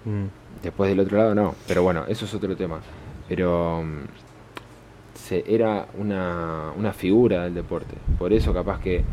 Mm. 0.05 0.63
Después 0.63 0.89
del 0.89 1.01
otro 1.01 1.17
lado 1.17 1.35
no, 1.35 1.55
pero 1.67 1.83
bueno, 1.83 2.05
eso 2.07 2.23
es 2.23 2.33
otro 2.33 2.55
tema. 2.55 2.79
Pero 3.27 3.83
mm, 3.83 4.03
se, 5.13 5.43
era 5.45 5.87
una, 5.97 6.71
una 6.77 6.93
figura 6.93 7.43
del 7.43 7.53
deporte. 7.53 7.95
Por 8.17 8.31
eso 8.31 8.53
capaz 8.53 8.79
que 8.79 9.03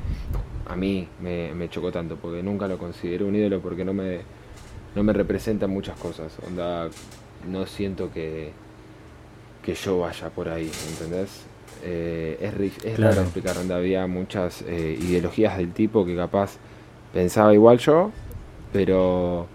a 0.69 0.77
mí 0.77 1.09
me, 1.21 1.53
me 1.55 1.69
chocó 1.69 1.91
tanto, 1.91 2.15
porque 2.15 2.41
nunca 2.41 2.69
lo 2.69 2.79
consideré 2.79 3.25
un 3.25 3.35
ídolo 3.35 3.59
porque 3.59 3.85
no 3.85 3.93
me 3.93 4.21
no 4.95 5.03
me 5.03 5.13
representan 5.13 5.71
muchas 5.71 5.97
cosas. 5.99 6.39
Onda, 6.47 6.91
no 7.49 7.67
siento 7.67 8.13
que, 8.13 8.53
que 9.63 9.75
yo 9.75 9.99
vaya 10.01 10.31
por 10.31 10.49
ahí, 10.49 10.71
¿entendés? 10.91 11.47
Eh, 11.85 12.39
es 12.41 12.85
es 12.85 12.99
Claro. 12.99 13.11
raro 13.11 13.23
explicar 13.23 13.55
donde 13.57 13.75
había 13.75 14.07
muchas 14.07 14.63
eh, 14.63 14.97
ideologías 15.01 15.57
del 15.57 15.73
tipo 15.73 16.05
que 16.05 16.17
capaz 16.17 16.59
pensaba 17.13 17.55
igual 17.55 17.79
yo, 17.79 18.11
pero 18.73 19.47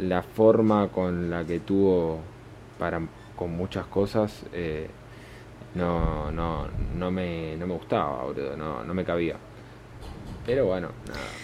la 0.00 0.22
forma 0.22 0.88
con 0.88 1.30
la 1.30 1.44
que 1.44 1.60
tuvo 1.60 2.20
para 2.78 3.00
con 3.36 3.52
muchas 3.56 3.86
cosas 3.86 4.44
eh, 4.52 4.88
no, 5.74 6.30
no, 6.32 6.68
no, 6.96 7.10
me, 7.10 7.56
no 7.56 7.66
me 7.66 7.74
gustaba, 7.74 8.24
boludo, 8.24 8.56
no, 8.56 8.84
no 8.84 8.94
me 8.94 9.04
cabía. 9.04 9.36
Pero 10.44 10.66
bueno, 10.66 10.88
nada. 11.06 11.40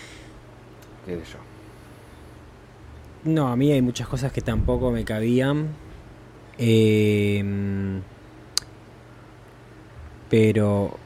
Qué 1.05 1.17
sé 1.19 1.25
yo. 1.33 1.39
No, 3.25 3.49
a 3.49 3.57
mí 3.57 3.73
hay 3.73 3.83
muchas 3.83 4.07
cosas 4.09 4.33
que 4.33 4.41
tampoco 4.41 4.91
me 4.91 5.05
cabían. 5.05 5.69
Eh, 6.59 7.43
pero 10.31 10.97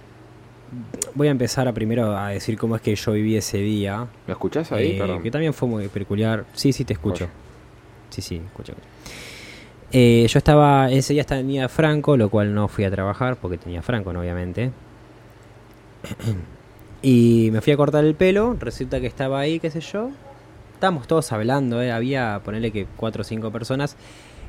voy 1.15 1.29
a 1.29 1.31
empezar 1.31 1.69
a 1.69 1.73
primero 1.73 2.17
a 2.17 2.29
decir 2.31 2.59
cómo 2.59 2.77
es 2.77 2.83
que 2.83 2.95
yo 2.95 3.13
viví 3.13 3.37
ese 3.37 3.59
día. 3.59 4.07
¿Me 4.27 4.33
escuchás 4.33 4.73
ahí? 4.73 4.99
eh, 5.01 5.21
que 5.23 5.31
también 5.31 5.55
fue 5.55 5.69
muy 5.69 5.89
peculiar. 5.89 6.45
Sí, 6.55 6.73
sí, 6.73 6.85
te 6.85 6.95
escucho. 6.95 7.25
Oye. 7.25 7.33
Sí, 8.11 8.23
sí, 8.23 8.37
escucho. 8.37 8.73
escucho. 8.73 8.89
Eh, 9.91 10.27
yo 10.29 10.39
estaba, 10.39 10.91
ese 10.91 11.15
día 11.15 11.25
tenía 11.25 11.69
Franco, 11.69 12.17
lo 12.17 12.29
cual 12.29 12.55
no 12.55 12.69
fui 12.69 12.85
a 12.85 12.91
trabajar 12.91 13.37
porque 13.37 13.57
tenía 13.57 13.83
Franco, 13.83 14.13
¿no? 14.13 14.21
obviamente. 14.21 14.71
Y 17.01 17.51
me 17.53 17.61
fui 17.61 17.73
a 17.73 17.77
cortar 17.77 18.05
el 18.05 18.17
pelo, 18.17 18.57
resulta 18.59 19.01
que 19.01 19.07
estaba 19.07 19.39
ahí, 19.39 19.61
qué 19.61 19.71
sé 19.71 19.81
yo. 19.81 20.11
Estábamos 20.79 21.09
todos 21.09 21.33
hablando, 21.33 21.83
¿eh? 21.83 21.91
había, 21.91 22.41
ponerle 22.45 22.71
que 22.71 22.87
cuatro 22.97 23.23
o 23.23 23.25
cinco 23.25 23.51
personas. 23.51 23.97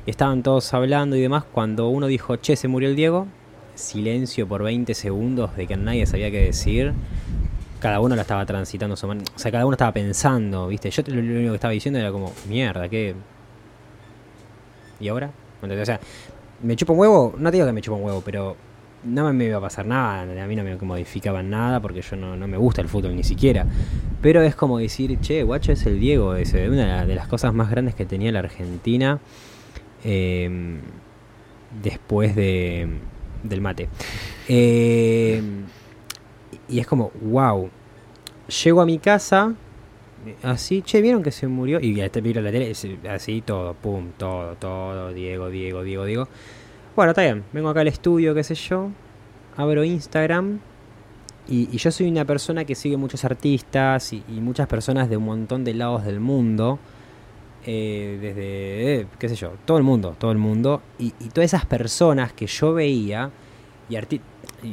Estaban 0.06 0.44
todos 0.44 0.72
hablando 0.74 1.16
y 1.16 1.20
demás. 1.20 1.42
Cuando 1.42 1.88
uno 1.88 2.06
dijo, 2.06 2.36
che, 2.36 2.54
se 2.54 2.68
murió 2.68 2.88
el 2.88 2.94
Diego, 2.94 3.26
silencio 3.74 4.46
por 4.46 4.62
20 4.62 4.94
segundos 4.94 5.56
de 5.56 5.66
que 5.66 5.76
nadie 5.76 6.06
sabía 6.06 6.30
qué 6.30 6.42
decir. 6.42 6.92
Cada 7.80 7.98
uno 7.98 8.14
la 8.14 8.22
estaba 8.22 8.46
transitando, 8.46 8.94
su 8.94 9.08
man- 9.08 9.24
o 9.34 9.38
sea, 9.40 9.50
cada 9.50 9.66
uno 9.66 9.74
estaba 9.74 9.90
pensando, 9.90 10.68
¿viste? 10.68 10.88
Yo 10.92 11.02
lo, 11.08 11.18
único 11.18 11.50
que 11.50 11.56
estaba 11.56 11.72
diciendo 11.72 11.98
era 11.98 12.12
como, 12.12 12.32
mierda, 12.48 12.88
¿qué? 12.88 13.16
¿Y 15.00 15.08
ahora? 15.08 15.32
O 15.62 15.84
sea, 15.84 15.98
me 16.62 16.76
chupa 16.76 16.92
un 16.92 17.00
huevo, 17.00 17.34
no 17.38 17.50
te 17.50 17.56
digo 17.56 17.66
que 17.66 17.72
me 17.72 17.82
chupa 17.82 17.96
un 17.96 18.04
huevo, 18.04 18.22
pero 18.24 18.54
no 19.04 19.32
me 19.32 19.46
iba 19.46 19.58
a 19.58 19.60
pasar 19.60 19.86
nada, 19.86 20.22
a 20.22 20.46
mí 20.46 20.56
no 20.56 20.62
me 20.62 20.76
modificaba 20.76 21.42
nada 21.42 21.80
porque 21.80 22.02
yo 22.02 22.16
no, 22.16 22.36
no 22.36 22.46
me 22.46 22.56
gusta 22.56 22.82
el 22.82 22.88
fútbol 22.88 23.16
ni 23.16 23.24
siquiera. 23.24 23.66
Pero 24.20 24.42
es 24.42 24.54
como 24.54 24.78
decir, 24.78 25.18
che, 25.20 25.42
guacho 25.42 25.72
es 25.72 25.86
el 25.86 25.98
Diego, 25.98 26.34
ese, 26.34 26.68
una 26.68 27.06
de 27.06 27.14
las 27.14 27.26
cosas 27.26 27.54
más 27.54 27.70
grandes 27.70 27.94
que 27.94 28.04
tenía 28.04 28.30
la 28.32 28.40
Argentina 28.40 29.18
eh, 30.04 30.78
después 31.82 32.36
de, 32.36 32.88
del 33.42 33.60
mate. 33.60 33.88
Eh, 34.48 35.42
y 36.68 36.78
es 36.78 36.86
como, 36.86 37.10
wow. 37.22 37.70
Llego 38.64 38.80
a 38.80 38.86
mi 38.86 38.98
casa, 38.98 39.54
así, 40.42 40.82
che, 40.82 41.00
¿vieron 41.00 41.22
que 41.22 41.30
se 41.30 41.46
murió? 41.46 41.78
Y 41.80 41.96
te 42.08 42.20
miro 42.20 42.42
la 42.42 42.50
tele, 42.50 42.72
así 43.08 43.42
todo, 43.42 43.74
pum, 43.74 44.10
todo, 44.18 44.56
todo, 44.56 45.12
Diego, 45.12 45.48
Diego, 45.50 45.84
Diego, 45.84 46.04
Diego. 46.04 46.28
Bueno, 47.00 47.12
está 47.12 47.22
bien, 47.22 47.44
vengo 47.54 47.70
acá 47.70 47.80
al 47.80 47.88
estudio, 47.88 48.34
qué 48.34 48.44
sé 48.44 48.54
yo, 48.54 48.90
abro 49.56 49.84
Instagram 49.84 50.60
y, 51.48 51.74
yo 51.74 51.90
soy 51.90 52.10
una 52.10 52.26
persona 52.26 52.66
que 52.66 52.74
sigue 52.74 52.98
muchos 52.98 53.24
artistas 53.24 54.12
y, 54.12 54.22
muchas 54.28 54.68
personas 54.68 55.08
de 55.08 55.16
un 55.16 55.24
montón 55.24 55.64
de 55.64 55.72
lados 55.72 56.04
del 56.04 56.20
mundo. 56.20 56.78
eh, 57.64 58.18
desde, 58.20 59.00
eh, 59.00 59.06
qué 59.18 59.30
sé 59.30 59.34
yo, 59.34 59.54
todo 59.64 59.78
el 59.78 59.82
mundo, 59.82 60.14
todo 60.18 60.30
el 60.30 60.36
mundo. 60.36 60.82
Y, 60.98 61.12
todas 61.32 61.54
esas 61.54 61.64
personas 61.64 62.34
que 62.34 62.46
yo 62.46 62.74
veía, 62.74 63.30
y, 63.88 63.96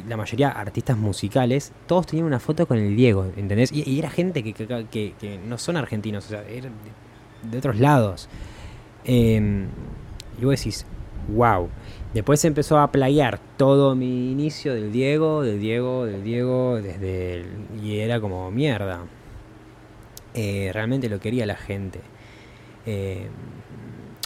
la 0.04 0.18
mayoría 0.18 0.50
artistas 0.50 0.98
musicales, 0.98 1.72
todos 1.86 2.08
tenían 2.08 2.26
una 2.26 2.42
foto 2.42 2.68
con 2.68 2.78
el 2.78 2.94
Diego, 2.98 3.26
¿entendés? 3.38 3.72
Y, 3.72 4.00
era 4.00 4.10
gente 4.10 4.44
que, 4.44 5.40
no 5.48 5.58
son 5.58 5.78
argentinos, 5.78 6.26
o 6.26 6.30
sea, 6.32 6.44
eran 6.46 6.74
de, 7.50 7.58
otros 7.58 7.80
lados. 7.80 8.28
Eh, 9.06 9.66
y 10.42 10.44
vos 10.44 10.58
decís, 10.58 10.86
wow. 11.30 11.70
Después 12.14 12.40
se 12.40 12.48
empezó 12.48 12.80
a 12.80 12.92
playar 12.92 13.40
todo 13.58 13.96
mi 13.96 14.32
inicio 14.32 14.74
del 14.74 14.92
Diego, 14.92 15.44
del 15.44 15.60
Diego, 15.60 16.06
del 16.06 16.24
Diego, 16.24 16.82
desde 16.82 17.36
el- 17.36 17.46
y 17.84 18.00
era 18.00 18.20
como 18.20 18.50
mierda. 18.50 19.02
Eh, 20.34 20.72
realmente 20.74 21.10
lo 21.10 21.20
quería 21.20 21.46
la 21.46 21.56
gente. 21.56 22.00
Eh, 22.86 23.28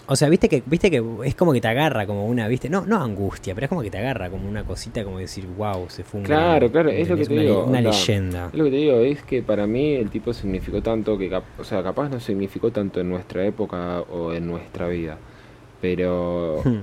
o 0.08 0.16
sea, 0.16 0.28
viste 0.30 0.50
que, 0.50 0.62
viste 0.66 0.92
que 0.92 1.02
es 1.24 1.36
como 1.36 1.54
que 1.54 1.62
te 1.62 1.68
agarra 1.70 2.06
como 2.06 2.26
una, 2.28 2.48
viste, 2.48 2.70
no, 2.70 2.86
no 2.86 3.02
angustia, 3.02 3.56
pero 3.56 3.66
es 3.66 3.70
como 3.70 3.82
que 3.82 3.90
te 3.90 3.98
agarra 3.98 4.30
como 4.30 4.48
una 4.48 4.64
cosita 4.66 5.04
como 5.04 5.20
decir, 5.20 5.48
wow, 5.58 5.90
se 5.90 6.04
fue 6.04 6.20
un 6.20 6.26
Claro, 6.26 6.70
gran- 6.70 6.72
claro, 6.72 6.90
es 6.90 7.10
lo 7.10 7.16
que 7.16 7.26
te 7.26 7.34
una, 7.34 7.42
digo, 7.44 7.64
una 7.66 7.82
leyenda. 7.82 8.48
Es 8.52 8.58
lo 8.58 8.64
que 8.66 8.70
te 8.72 8.76
digo, 8.78 8.98
es 9.00 9.24
que 9.24 9.42
para 9.42 9.66
mí 9.68 9.94
el 9.96 10.10
tipo 10.10 10.34
significó 10.34 10.82
tanto 10.82 11.18
que, 11.18 11.34
o 11.58 11.64
sea, 11.64 11.82
capaz 11.82 12.10
no 12.10 12.20
significó 12.20 12.72
tanto 12.72 13.00
en 13.00 13.10
nuestra 13.10 13.46
época 13.46 14.02
o 14.02 14.34
en 14.34 14.48
nuestra 14.48 14.88
vida, 14.90 15.18
pero 15.80 16.62
Hmm. 16.64 16.80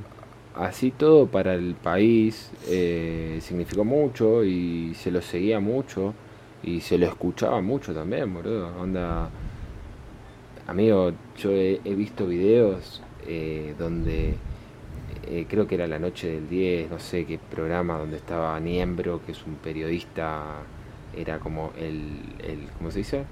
Así 0.58 0.90
todo 0.90 1.28
para 1.28 1.54
el 1.54 1.74
país 1.74 2.50
eh, 2.68 3.38
significó 3.40 3.84
mucho 3.84 4.44
y 4.44 4.92
se 4.94 5.10
lo 5.10 5.22
seguía 5.22 5.60
mucho 5.60 6.14
y 6.62 6.80
se 6.80 6.98
lo 6.98 7.06
escuchaba 7.06 7.60
mucho 7.60 7.94
también, 7.94 8.32
boludo. 8.34 8.68
Onda, 8.80 9.30
amigo, 10.66 11.12
yo 11.36 11.52
he, 11.52 11.78
visto 11.94 12.26
videos 12.26 13.02
eh, 13.26 13.74
donde 13.78 14.34
eh, 15.28 15.46
creo 15.48 15.66
que 15.68 15.76
era 15.76 15.86
la 15.86 15.98
noche 15.98 16.28
del 16.28 16.48
10, 16.48 16.90
no 16.90 16.98
sé 16.98 17.24
qué 17.24 17.38
programa, 17.38 17.98
donde 17.98 18.16
estaba 18.16 18.58
Niembro, 18.58 19.24
que 19.24 19.32
es 19.32 19.46
un 19.46 19.54
periodista, 19.56 20.42
era 21.16 21.38
como 21.38 21.72
el, 21.78 22.18
el 22.40 22.68
¿cómo 22.76 22.90
se 22.90 22.98
dice? 22.98 23.24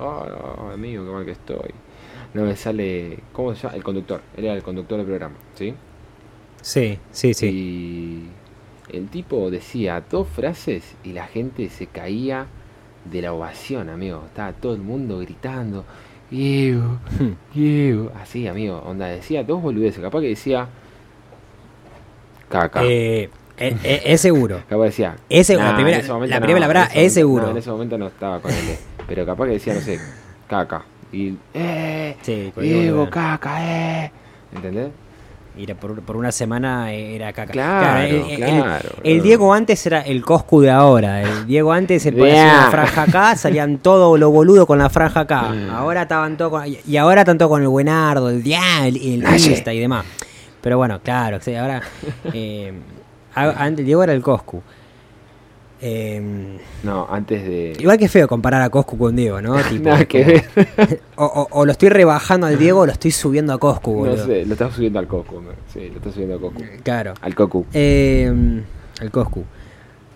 Oh, 0.00 0.70
amigo, 0.72 1.04
qué 1.04 1.10
mal 1.10 1.24
que 1.24 1.32
estoy. 1.32 1.70
No 2.34 2.42
me 2.42 2.56
sale, 2.56 3.20
¿cómo 3.32 3.54
se 3.54 3.62
llama? 3.62 3.76
El 3.76 3.84
conductor, 3.84 4.20
era 4.36 4.54
el 4.54 4.62
conductor 4.62 4.98
del 4.98 5.06
programa, 5.06 5.36
¿sí? 5.54 5.74
Sí, 6.62 6.98
sí, 7.12 7.34
sí. 7.34 7.46
Y 7.46 8.96
el 8.96 9.08
tipo 9.08 9.50
decía 9.50 10.02
dos 10.10 10.28
frases 10.28 10.94
y 11.04 11.12
la 11.12 11.26
gente 11.26 11.68
se 11.70 11.86
caía 11.86 12.46
de 13.04 13.22
la 13.22 13.32
ovación, 13.32 13.88
amigo. 13.88 14.24
Estaba 14.26 14.52
todo 14.52 14.74
el 14.74 14.80
mundo 14.82 15.18
gritando, 15.20 15.84
Hmm. 16.30 16.98
Diego. 17.54 18.12
Así, 18.20 18.46
amigo, 18.46 18.82
onda, 18.84 19.06
decía 19.06 19.42
dos 19.44 19.62
boludeces. 19.62 20.00
Capaz 20.02 20.20
que 20.20 20.28
decía 20.28 20.68
caca. 22.50 22.82
Eh, 22.84 23.30
eh, 23.56 23.76
eh, 23.82 24.02
es 24.04 24.20
seguro. 24.20 24.62
Capaz 24.68 24.84
decía. 24.84 25.16
Ese- 25.28 25.56
la 25.56 25.70
"Nah, 25.70 25.74
primera- 25.74 25.98
ese 25.98 26.12
momento 26.12 26.30
la 26.34 26.40
no, 26.40 26.46
primera 26.46 26.66
palabra 26.66 26.84
es 26.84 26.94
momento- 26.96 27.14
seguro". 27.14 27.44
no, 27.46 27.50
en 27.52 27.56
ese 27.56 27.70
momento 27.70 27.98
no 27.98 28.06
estaba 28.08 28.40
con 28.40 28.50
él. 28.52 28.76
Pero 29.06 29.24
capaz 29.24 29.46
que 29.46 29.52
decía, 29.52 29.72
no 29.74 29.80
sé, 29.80 29.98
caca. 30.46 30.84
Y, 31.10 31.34
¡eh! 31.54 32.16
Sí, 32.20 32.52
caca, 33.10 34.04
eh. 34.04 34.12
¿Entendés? 34.54 34.90
Era 35.58 35.74
por, 35.74 36.00
por 36.02 36.16
una 36.16 36.30
semana 36.30 36.92
era 36.92 37.32
caca. 37.32 37.52
Claro, 37.52 38.00
el, 38.06 38.14
el- 38.30 38.36
claro, 38.36 38.90
el. 39.02 39.22
Diego 39.22 39.52
antes 39.52 39.84
era 39.86 40.02
el 40.02 40.24
Coscu 40.24 40.60
de 40.60 40.70
ahora. 40.70 41.22
El 41.22 41.46
Diego 41.46 41.72
antes 41.72 42.00
se 42.02 42.12
ponía 42.12 42.32
Bien. 42.32 42.46
una 42.46 42.70
franja 42.70 43.02
acá, 43.02 43.34
salían 43.36 43.78
todos 43.78 44.18
los 44.20 44.30
boludos 44.30 44.66
con 44.66 44.78
la 44.78 44.88
franja 44.88 45.20
acá. 45.20 45.42
Mm. 45.50 45.70
Ahora 45.70 46.02
estaban 46.02 46.36
todos 46.36 46.52
con, 46.52 46.62
y 46.86 46.96
ahora 46.96 47.24
todos 47.24 47.48
con 47.48 47.60
el 47.62 47.68
buenardo, 47.68 48.30
el 48.30 48.42
dia, 48.42 48.86
el, 48.86 48.96
el 48.96 49.20
Naye. 49.20 49.50
Insta 49.50 49.74
y 49.74 49.80
demás. 49.80 50.04
Pero 50.60 50.76
bueno, 50.78 51.00
claro, 51.02 51.38
ahora 51.56 51.82
eh, 52.32 52.72
antes 53.34 53.80
el 53.80 53.86
Diego 53.86 54.02
era 54.04 54.12
el 54.12 54.22
Coscu. 54.22 54.62
Eh, 55.80 56.58
No, 56.82 57.06
antes 57.10 57.42
de. 57.44 57.76
igual 57.78 57.98
que 57.98 58.08
feo 58.08 58.26
comparar 58.26 58.62
a 58.62 58.70
Coscu 58.70 58.98
con 58.98 59.14
Diego, 59.16 59.40
¿no? 59.40 59.56
Tipo, 59.70 59.90
Nada 59.90 60.04
que 60.06 60.24
ver. 60.24 61.00
o, 61.16 61.24
o- 61.24 61.48
o 61.50 61.64
lo 61.64 61.72
estoy 61.72 61.88
rebajando 61.88 62.46
al 62.46 62.58
Diego 62.58 62.80
o 62.80 62.86
lo 62.86 62.92
estoy 62.92 63.10
subiendo 63.12 63.52
a 63.52 63.58
Coscu, 63.58 63.90
No 63.92 63.96
boludo. 64.10 64.26
sé, 64.26 64.44
lo 64.44 64.52
estás 64.54 64.74
subiendo 64.74 64.98
al. 64.98 65.06
¿no? 65.08 65.50
Sí, 65.72 65.88
lo 65.90 65.96
estás 65.98 66.12
subiendo 66.14 66.34
al 66.34 66.40
Coco. 66.40 66.60
Claro. 66.82 67.14
Al 67.20 67.34
Coco. 67.34 67.66
Eh, 67.72 68.62
el 69.00 69.10
Coscu. 69.10 69.44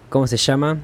¿Cómo 0.09 0.27
se 0.27 0.37
llama? 0.37 0.79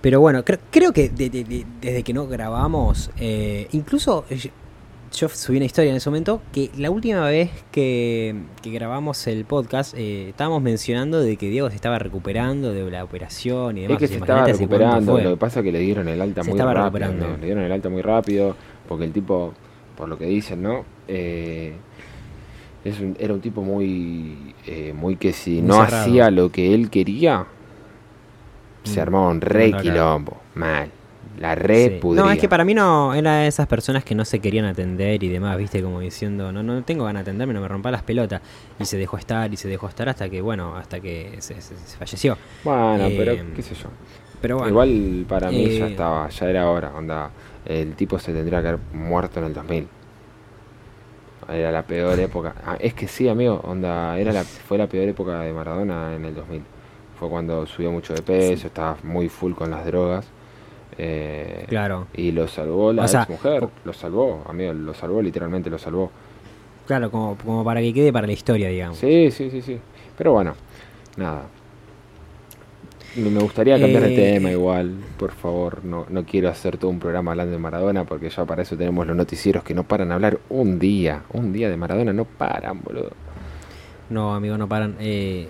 Pero 0.00 0.20
bueno, 0.20 0.44
cre- 0.44 0.58
creo 0.70 0.92
que 0.92 1.08
de- 1.08 1.30
de- 1.30 1.44
de- 1.44 1.64
desde 1.80 2.02
que 2.02 2.12
no 2.12 2.26
grabamos, 2.26 3.10
eh, 3.18 3.68
incluso 3.72 4.26
eh, 4.28 4.50
yo 5.16 5.28
subí 5.28 5.56
una 5.56 5.66
historia 5.66 5.90
en 5.90 5.96
ese 5.96 6.10
momento 6.10 6.40
que 6.52 6.70
la 6.76 6.90
última 6.90 7.24
vez 7.26 7.50
que, 7.70 8.34
que 8.62 8.70
grabamos 8.70 9.26
el 9.26 9.44
podcast 9.44 9.94
eh, 9.96 10.30
estábamos 10.30 10.60
mencionando 10.62 11.20
de 11.20 11.36
que 11.36 11.48
Diego 11.48 11.70
se 11.70 11.76
estaba 11.76 11.98
recuperando 11.98 12.72
de 12.72 12.90
la 12.90 13.04
operación 13.04 13.78
y 13.78 13.82
demás. 13.82 13.94
Es 14.02 14.08
que 14.10 14.14
se 14.14 14.20
estaba 14.20 14.44
recuperando. 14.46 15.18
Lo 15.20 15.30
que 15.30 15.36
pasa 15.36 15.60
es 15.60 15.64
que 15.64 15.72
le 15.72 15.78
dieron 15.78 16.08
el 16.08 16.20
alta 16.20 16.42
Se 16.42 16.50
muy 16.50 16.56
estaba 16.58 16.74
rápido. 16.74 16.84
recuperando. 17.08 17.28
¿no? 17.28 17.36
Le 17.38 17.44
dieron 17.46 17.64
el 17.64 17.72
alta 17.72 17.88
muy 17.88 18.02
rápido. 18.02 18.56
Porque 18.88 19.04
el 19.04 19.12
tipo, 19.12 19.54
por 19.96 20.08
lo 20.08 20.18
que 20.18 20.26
dicen, 20.26 20.62
¿no? 20.62 20.84
Eh, 21.08 21.74
es 22.84 23.00
un- 23.00 23.16
era 23.18 23.32
un 23.34 23.40
tipo 23.40 23.62
muy. 23.62 24.54
eh, 24.66 24.92
muy 24.94 25.16
que 25.16 25.32
si 25.32 25.60
Muy 25.60 25.62
no 25.62 25.84
cerrado. 25.84 26.02
hacía 26.04 26.30
lo 26.30 26.50
que 26.50 26.74
él 26.74 26.90
quería, 26.90 27.46
se 28.82 28.98
Mm. 28.98 29.02
armaba 29.02 29.28
un 29.28 29.40
re 29.40 29.72
quilombo. 29.80 30.36
Mal. 30.54 30.90
La 31.40 31.54
re 31.56 31.84
Sí. 31.88 31.98
pudría. 32.00 32.24
No, 32.24 32.30
es 32.30 32.38
que 32.38 32.48
para 32.48 32.64
mí 32.64 32.74
no 32.74 33.12
era 33.14 33.38
de 33.38 33.48
esas 33.48 33.66
personas 33.66 34.04
que 34.04 34.14
no 34.14 34.24
se 34.24 34.38
querían 34.38 34.64
atender 34.66 35.22
y 35.22 35.28
demás, 35.28 35.56
viste, 35.58 35.82
como 35.82 36.00
diciendo, 36.00 36.52
no, 36.52 36.62
no 36.62 36.82
tengo 36.84 37.04
ganas 37.04 37.24
de 37.24 37.30
atenderme, 37.30 37.52
no 37.54 37.60
me 37.60 37.68
rompa 37.68 37.90
las 37.90 38.02
pelotas. 38.02 38.40
Y 38.78 38.84
se 38.84 38.96
dejó 38.96 39.16
estar 39.18 39.52
y 39.52 39.56
se 39.56 39.68
dejó 39.68 39.88
estar 39.88 40.08
hasta 40.08 40.28
que, 40.28 40.40
bueno, 40.40 40.76
hasta 40.76 41.00
que 41.00 41.36
se, 41.40 41.60
se- 41.60 41.76
se 41.76 41.96
falleció. 41.96 42.38
Bueno, 42.62 43.08
pero 43.16 43.32
Eh, 43.32 43.44
qué 43.56 43.62
sé 43.62 43.74
yo. 43.74 43.88
Pero 44.40 44.56
bueno, 44.58 44.70
Igual 44.70 45.24
para 45.28 45.50
mí 45.50 45.78
ya 45.78 45.86
eh, 45.86 45.90
estaba, 45.90 46.28
ya 46.28 46.50
era 46.50 46.70
hora, 46.70 46.92
onda. 46.94 47.30
El 47.64 47.94
tipo 47.94 48.18
se 48.18 48.32
tendría 48.32 48.60
que 48.62 48.68
haber 48.68 48.80
muerto 48.92 49.40
en 49.40 49.46
el 49.46 49.54
2000. 49.54 49.88
Era 51.48 51.70
la 51.72 51.82
peor 51.82 52.18
época. 52.20 52.54
Ah, 52.64 52.76
es 52.80 52.94
que 52.94 53.06
sí, 53.06 53.28
amigo, 53.28 53.60
onda, 53.64 54.18
era 54.18 54.32
la, 54.32 54.44
fue 54.44 54.78
la 54.78 54.86
peor 54.86 55.08
época 55.08 55.40
de 55.40 55.52
Maradona 55.52 56.14
en 56.14 56.24
el 56.24 56.34
2000. 56.34 56.62
Fue 57.18 57.28
cuando 57.28 57.66
subió 57.66 57.90
mucho 57.90 58.14
de 58.14 58.22
peso, 58.22 58.66
estaba 58.66 58.96
muy 59.02 59.28
full 59.28 59.52
con 59.52 59.70
las 59.70 59.84
drogas. 59.84 60.26
Eh, 60.98 61.64
claro, 61.68 62.06
Y 62.14 62.32
lo 62.32 62.46
salvó 62.48 62.92
la 62.92 63.04
O 63.04 63.08
sea, 63.08 63.22
ex 63.22 63.30
mujer, 63.30 63.68
lo 63.84 63.92
salvó, 63.92 64.42
amigo, 64.48 64.72
lo 64.72 64.94
salvó, 64.94 65.20
literalmente 65.22 65.70
lo 65.70 65.78
salvó. 65.78 66.10
claro, 66.86 67.10
como, 67.10 67.36
como 67.36 67.64
para 67.64 67.80
que 67.80 67.92
quede 67.92 68.12
para 68.12 68.26
la 68.26 68.32
historia, 68.32 68.68
digamos. 68.68 68.98
Sí, 68.98 69.30
sí, 69.30 69.50
sí, 69.50 69.60
sí. 69.62 69.78
Pero 70.16 70.32
bueno, 70.32 70.54
nada. 71.16 71.42
Me 73.16 73.38
gustaría 73.40 73.78
cambiar 73.78 74.02
de 74.02 74.12
Eh, 74.12 74.32
tema 74.34 74.50
igual, 74.50 74.96
por 75.18 75.30
favor. 75.30 75.84
No, 75.84 76.04
no 76.08 76.24
quiero 76.24 76.48
hacer 76.48 76.78
todo 76.78 76.90
un 76.90 76.98
programa 76.98 77.30
hablando 77.30 77.52
de 77.52 77.58
Maradona 77.58 78.04
porque 78.04 78.28
ya 78.28 78.44
para 78.44 78.62
eso 78.62 78.76
tenemos 78.76 79.06
los 79.06 79.16
noticieros 79.16 79.62
que 79.62 79.72
no 79.72 79.84
paran 79.84 80.08
de 80.08 80.14
hablar 80.14 80.38
un 80.48 80.80
día. 80.80 81.22
Un 81.32 81.52
día 81.52 81.68
de 81.70 81.76
Maradona 81.76 82.12
no 82.12 82.24
paran, 82.24 82.80
boludo. 82.82 83.12
No, 84.10 84.34
amigo, 84.34 84.58
no 84.58 84.68
paran. 84.68 84.96
Eh, 84.98 85.48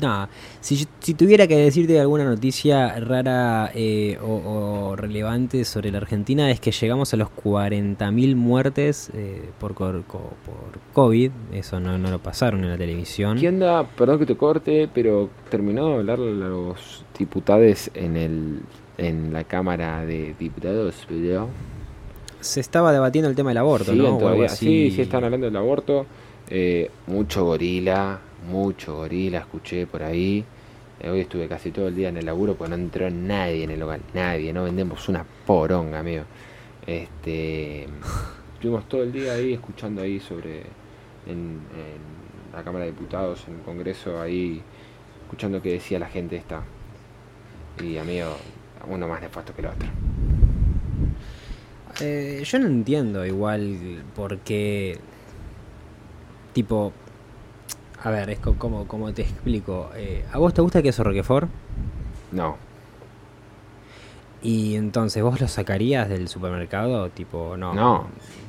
nada, 0.00 0.28
si, 0.60 0.86
tuviera 1.14 1.46
que 1.46 1.56
decirte 1.56 2.00
alguna 2.00 2.24
noticia 2.24 2.98
rara 3.00 3.70
eh, 3.74 4.18
o, 4.22 4.90
o 4.90 4.96
relevante 4.96 5.64
sobre 5.64 5.90
la 5.90 5.98
Argentina 5.98 6.50
es 6.50 6.60
que 6.60 6.70
llegamos 6.70 7.12
a 7.14 7.16
los 7.16 7.28
40.000 7.28 8.36
muertes 8.36 9.10
eh, 9.14 9.50
por, 9.58 9.74
por 9.74 10.04
COVID. 10.92 11.30
Eso 11.52 11.80
no, 11.80 11.98
no 11.98 12.10
lo 12.10 12.18
pasaron 12.18 12.64
en 12.64 12.70
la 12.70 12.78
televisión. 12.78 13.38
¿Qué 13.38 13.48
onda? 13.48 13.84
Perdón 13.84 14.18
que 14.18 14.26
te 14.26 14.36
corte, 14.36 14.88
pero 14.92 15.30
terminó 15.50 15.88
de 15.88 15.94
hablar 15.94 16.18
los 16.18 17.04
diputados 17.18 17.90
en 17.94 18.16
el 18.16 18.60
en 18.98 19.32
la 19.32 19.44
Cámara 19.44 20.04
de 20.04 20.34
Diputados, 20.38 21.06
Se 22.40 22.60
estaba 22.60 22.92
debatiendo 22.92 23.28
el 23.28 23.36
tema 23.36 23.50
del 23.50 23.58
aborto. 23.58 23.92
Sí, 24.48 24.90
sí, 24.90 25.02
están 25.02 25.24
hablando 25.24 25.46
del 25.46 25.56
aborto. 25.56 26.06
Eh, 26.48 26.90
mucho 27.06 27.44
gorila, 27.44 28.20
mucho 28.48 28.96
gorila, 28.96 29.38
escuché 29.38 29.86
por 29.86 30.02
ahí. 30.02 30.44
Eh, 31.00 31.10
hoy 31.10 31.20
estuve 31.20 31.48
casi 31.48 31.70
todo 31.70 31.88
el 31.88 31.94
día 31.94 32.08
en 32.08 32.16
el 32.16 32.26
laburo 32.26 32.54
porque 32.54 32.70
no 32.70 32.76
entró 32.76 33.10
nadie 33.10 33.64
en 33.64 33.70
el 33.70 33.80
local. 33.80 34.00
Nadie, 34.14 34.52
no 34.52 34.64
vendemos 34.64 35.08
una 35.08 35.24
poronga, 35.46 36.00
amigo. 36.00 36.24
Este, 36.86 37.86
estuvimos 38.54 38.88
todo 38.88 39.02
el 39.02 39.12
día 39.12 39.32
ahí 39.32 39.54
escuchando 39.54 40.02
ahí 40.02 40.20
sobre 40.20 40.60
en, 41.26 41.60
en 41.76 42.52
la 42.52 42.62
Cámara 42.62 42.84
de 42.84 42.92
Diputados, 42.92 43.44
en 43.48 43.54
el 43.54 43.60
Congreso, 43.62 44.20
ahí 44.20 44.62
escuchando 45.24 45.62
qué 45.62 45.72
decía 45.72 45.98
la 45.98 46.08
gente 46.08 46.36
esta. 46.36 46.62
Y 47.82 47.96
amigo, 47.96 48.36
uno 48.88 49.08
más 49.08 49.20
nefasto 49.20 49.54
que 49.54 49.62
el 49.62 49.68
otro. 49.68 49.88
Eh, 52.00 52.42
yo 52.44 52.58
no 52.58 52.66
entiendo 52.66 53.24
igual 53.24 54.02
por 54.14 54.38
qué. 54.38 54.98
Tipo. 56.52 56.92
A 58.04 58.10
ver, 58.10 58.30
es 58.30 58.38
co- 58.40 58.54
como, 58.54 58.86
como 58.86 59.12
te 59.12 59.22
explico. 59.22 59.90
Eh, 59.94 60.24
¿A 60.32 60.38
vos 60.38 60.52
te 60.52 60.60
gusta 60.62 60.78
el 60.78 60.84
queso 60.84 61.04
Roquefort? 61.04 61.48
No, 62.32 62.56
Y 64.42 64.74
entonces, 64.74 65.22
¿vos 65.22 65.40
lo 65.40 65.48
sacarías 65.48 66.08
del 66.08 66.28
supermercado? 66.28 67.08
Tipo, 67.10 67.56
no. 67.56 67.74
No. 67.74 68.06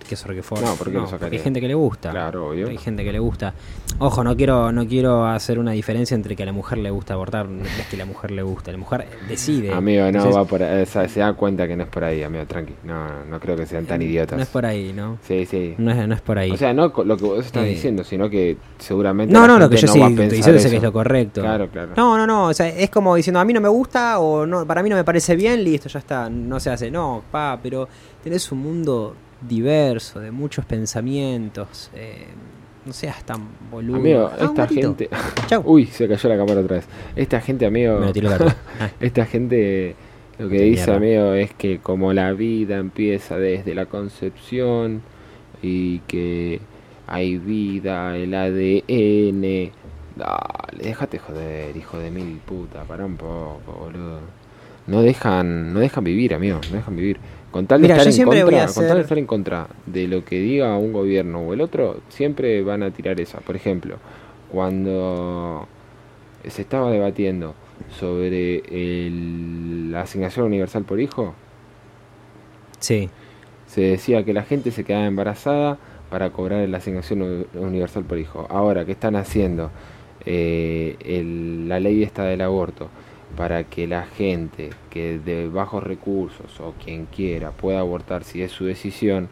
Queso 0.08 0.28
Roquefort. 0.28 0.62
No, 0.62 0.76
¿por 0.76 0.88
qué 0.92 0.98
lo 0.98 1.06
porque 1.08 1.38
hay 1.38 1.40
gente 1.40 1.62
que 1.62 1.68
le 1.70 1.76
gusta. 1.76 2.12
claro, 2.12 2.50
obvio. 2.50 2.68
Hay 2.68 2.78
gente 2.78 3.06
que 3.06 3.12
le 3.14 3.20
gusta. 3.20 3.54
Ojo, 4.00 4.22
no 4.22 4.36
quiero, 4.36 4.70
no 4.74 4.86
quiero 4.86 5.26
hacer 5.26 5.58
una 5.60 5.72
diferencia 5.72 6.14
entre 6.14 6.36
que 6.36 6.44
a 6.44 6.46
la 6.46 6.52
mujer 6.52 6.80
le 6.80 6.90
gusta 6.90 7.14
abortar. 7.14 7.48
No 7.48 7.64
es 7.64 7.88
que 7.88 7.96
a 7.96 8.00
la 8.00 8.06
mujer 8.06 8.32
le 8.32 8.42
gusta. 8.44 8.72
La 8.74 8.78
mujer 8.78 9.08
decide. 9.30 9.72
Amigo, 9.72 10.02
no 10.02 10.08
Entonces, 10.10 10.36
va 10.36 10.44
por 10.44 10.62
ahí. 10.62 10.86
se 10.86 11.20
da 11.22 11.34
cuenta 11.34 11.68
que 11.70 11.78
no 11.78 11.84
es 11.84 11.90
por 11.90 12.04
ahí, 12.04 12.22
amigo, 12.22 12.46
tranqui. 12.46 12.74
No, 12.84 13.24
no 13.30 13.40
creo 13.40 13.56
que 13.56 13.66
sean 13.66 13.86
tan 13.86 14.02
idiotas. 14.02 14.36
No 14.36 14.44
es 14.44 14.50
por 14.50 14.66
ahí, 14.66 14.92
¿no? 14.94 15.20
Sí, 15.26 15.46
sí. 15.46 15.74
No 15.78 15.92
es, 15.92 16.06
no 16.06 16.16
es 16.16 16.22
por 16.22 16.38
ahí. 16.38 16.52
O 16.52 16.58
sea, 16.58 16.74
no 16.74 16.88
lo 17.06 17.16
que 17.18 17.24
vos 17.24 17.46
estás 17.46 17.64
Eh. 17.64 17.70
diciendo, 17.70 18.04
sino 18.04 18.30
que 18.30 18.58
seguramente. 18.80 19.34
No, 19.34 19.42
la 19.42 19.48
no, 19.48 19.60
lo 19.60 19.70
que 19.70 19.78
yo 19.78 19.88
sí 19.88 20.00
va 20.00 20.08
a 20.08 20.10
estoy 20.10 20.28
diciendo 20.28 20.60
es 20.60 20.68
que 20.68 20.76
es 20.78 20.84
lo 20.84 20.92
correcto. 20.92 21.40
Claro, 21.42 21.70
claro. 21.70 21.94
No, 21.96 22.18
no, 22.18 22.28
no, 22.28 22.48
o 22.48 22.54
sea, 22.54 22.68
es 22.68 22.90
como 22.90 23.16
diciendo, 23.16 23.40
a 23.40 23.46
mí 23.46 23.54
no 23.54 23.62
me 23.62 23.70
gusta 23.70 24.20
o 24.20 24.46
no, 24.46 24.66
para 24.68 24.84
mí 24.84 24.90
no 24.90 24.98
me 24.98 25.06
parece 25.06 25.38
bien, 25.38 25.64
listo, 25.64 25.83
ya 25.90 26.00
está, 26.00 26.30
no 26.30 26.60
se 26.60 26.70
hace. 26.70 26.90
No, 26.92 27.24
pa, 27.32 27.60
pero 27.62 27.88
tenés 28.24 28.52
un 28.52 28.60
mundo 28.60 29.16
diverso, 29.42 30.20
de 30.20 30.32
muchos 30.32 30.66
pensamientos, 30.66 31.90
eh, 31.96 32.28
no 32.86 32.94
seas 32.94 33.24
tan 33.24 33.48
boludo. 33.72 33.98
Amigo, 33.98 34.30
Ah, 34.32 34.46
esta 34.46 34.68
gente. 34.68 35.10
Chau. 35.48 35.62
Uy, 35.66 35.86
se 35.86 36.08
cayó 36.08 36.30
la 36.30 36.38
cámara 36.38 36.62
otra 36.62 36.78
vez. 36.78 36.86
Esta 37.16 37.40
gente, 37.42 37.66
amigo. 37.66 38.00
Me 38.00 38.14
lo. 38.14 38.30
Ah, 38.32 38.56
Esta 39.00 39.26
gente 39.26 39.96
lo 40.38 40.50
que 40.50 40.58
Qué 40.58 40.64
dice, 40.64 40.92
mierda. 40.92 40.96
amigo, 40.98 41.34
es 41.34 41.54
que 41.54 41.80
como 41.80 42.12
la 42.14 42.34
vida 42.34 42.78
empieza 42.78 43.38
desde 43.38 43.76
la 43.76 43.86
concepción 43.86 45.02
y 45.62 46.00
que 46.00 46.60
hay 47.08 47.38
vida, 47.38 48.18
el 48.18 48.34
ADN. 48.34 49.72
Dale, 50.16 50.84
déjate 50.84 51.20
joder, 51.20 51.76
hijo 51.76 51.98
de 51.98 52.12
mil 52.12 52.38
puta, 52.46 52.84
para 52.84 53.06
un 53.06 53.16
poco, 53.18 53.62
boludo. 53.80 54.20
No 54.88 55.02
dejan, 55.02 55.74
no 55.74 55.80
dejan 55.80 56.04
vivir, 56.04 56.34
amigo, 56.34 56.60
no 56.70 56.76
dejan 56.78 56.96
vivir. 56.96 57.18
Con 57.52 57.68
tal 57.68 57.82
de 57.82 57.88
Mira, 57.88 57.98
estar 57.98 58.08
en 58.14 58.26
contra, 58.26 58.66
con 58.68 58.88
tal 58.88 58.96
de 58.98 59.02
estar 59.04 59.18
en 59.20 59.26
contra 59.28 59.68
de 59.86 60.08
lo 60.08 60.26
que 60.26 60.40
diga 60.40 60.76
un 60.78 60.92
gobierno 60.92 61.40
o 61.42 61.54
el 61.54 61.62
otro, 61.62 62.02
siempre 62.10 62.62
van 62.64 62.84
a 62.84 62.92
tirar 62.92 63.20
esa. 63.22 63.40
Por 63.40 63.56
ejemplo, 63.56 63.98
cuando 64.52 65.68
se 66.48 66.62
estaba 66.62 66.92
debatiendo 66.92 67.54
sobre 68.00 68.58
el- 68.72 69.92
la 69.92 70.02
asignación 70.02 70.46
universal 70.48 70.84
por 70.84 71.00
hijo, 71.00 71.34
Sí, 72.80 73.10
se 73.68 73.82
decía 73.82 74.26
que 74.26 74.34
la 74.34 74.44
gente 74.44 74.72
se 74.72 74.84
quedaba 74.84 75.06
embarazada 75.06 75.78
para 76.10 76.32
cobrar 76.32 76.68
la 76.68 76.78
asignación 76.80 77.46
universal 77.56 78.04
por 78.04 78.18
hijo. 78.20 78.46
Ahora, 78.50 78.84
¿qué 78.86 78.92
están 78.92 79.16
haciendo? 79.16 79.72
Eh, 80.26 80.98
el- 81.04 81.68
la 81.70 81.80
ley 81.80 82.04
esta 82.04 82.24
del 82.26 82.42
aborto 82.42 82.90
para 83.38 83.64
que 83.64 83.88
la 83.88 84.06
gente 84.06 84.70
que 84.90 85.20
de 85.20 85.48
bajos 85.48 85.84
recursos 85.84 86.60
o 86.60 86.74
quien 86.84 87.06
quiera 87.08 87.52
pueda 87.52 87.80
abortar 87.80 88.24
si 88.24 88.42
es 88.42 88.52
su 88.52 88.66
decisión, 88.66 89.30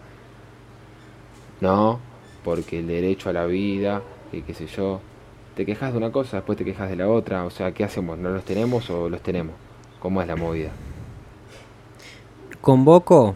no, 1.59 1.99
porque 2.43 2.79
el 2.79 2.87
derecho 2.87 3.29
a 3.29 3.33
la 3.33 3.45
vida, 3.45 4.01
y 4.31 4.41
qué 4.41 4.53
sé 4.53 4.67
yo, 4.67 5.01
te 5.55 5.65
quejas 5.65 5.91
de 5.91 5.97
una 5.97 6.11
cosa, 6.11 6.37
después 6.37 6.57
te 6.57 6.65
quejas 6.65 6.89
de 6.89 6.95
la 6.95 7.07
otra, 7.07 7.45
o 7.45 7.49
sea, 7.49 7.73
¿qué 7.73 7.83
hacemos? 7.83 8.17
¿No 8.17 8.29
los 8.29 8.43
tenemos 8.43 8.89
o 8.89 9.09
los 9.09 9.21
tenemos? 9.21 9.55
¿Cómo 9.99 10.21
es 10.21 10.27
la 10.27 10.35
movida? 10.35 10.71
convoco 12.61 13.33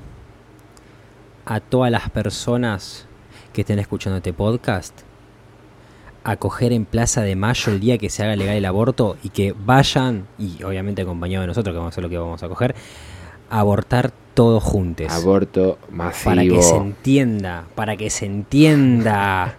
a 1.46 1.60
todas 1.60 1.92
las 1.92 2.12
personas 2.12 3.08
que 3.54 3.62
estén 3.62 3.80
escuchando 3.80 4.18
este 4.18 4.34
podcast 4.34 5.02
a 6.26 6.38
coger 6.38 6.74
en 6.74 6.86
Plaza 6.86 7.22
de 7.22 7.36
Mayo 7.36 7.72
el 7.72 7.80
día 7.80 7.98
que 8.00 8.10
se 8.10 8.24
haga 8.24 8.36
legal 8.36 8.58
el 8.58 8.66
aborto 8.66 9.16
y 9.24 9.30
que 9.30 9.54
vayan, 9.58 10.26
y 10.40 10.62
obviamente 10.64 11.04
acompañados 11.04 11.44
de 11.44 11.48
nosotros, 11.48 11.72
que 11.72 11.78
vamos 11.78 11.92
a 11.92 11.94
hacer 11.94 12.04
lo 12.04 12.10
que 12.10 12.18
vamos 12.18 12.42
a 12.42 12.50
coger, 12.50 12.76
a 13.50 13.60
abortar 13.60 14.12
todos 14.34 14.64
juntos. 14.64 15.12
Aborto 15.12 15.78
masivo. 15.92 16.32
para 16.32 16.42
que 16.44 16.62
se 16.64 16.76
entienda, 16.76 17.64
para 17.76 17.96
que 17.96 18.10
se 18.10 18.26
entienda 18.26 19.56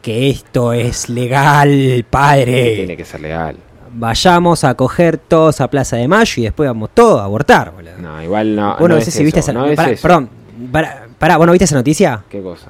que 0.00 0.30
esto 0.30 0.72
es 0.72 1.10
legal, 1.10 1.68
Tiene 1.68 2.02
padre. 2.04 2.96
que 2.96 3.04
ser 3.04 3.20
legal. 3.20 3.56
Vayamos 3.92 4.64
a 4.64 4.74
coger 4.74 5.18
todos 5.18 5.60
a 5.60 5.68
Plaza 5.68 5.96
de 5.96 6.08
Mayo 6.08 6.32
y 6.38 6.44
después 6.44 6.66
vamos 6.66 6.90
todos 6.94 7.20
a 7.20 7.24
abortar, 7.24 7.72
boludo. 7.72 7.98
No, 7.98 8.22
igual 8.22 8.56
no. 8.56 8.76
Vos 8.78 8.88
no 8.88 8.94
no 8.94 9.00
sé 9.02 9.10
es 9.10 9.14
si 9.14 9.22
viste 9.22 9.40
esa 9.40 9.52
no 9.52 9.66
es. 9.66 10.00
Perdón, 10.00 10.30
pará, 10.72 11.08
pará, 11.18 11.36
¿vos 11.36 11.46
no 11.46 11.52
viste 11.52 11.66
esa 11.66 11.74
noticia? 11.74 12.24
¿Qué 12.30 12.40
cosa? 12.40 12.68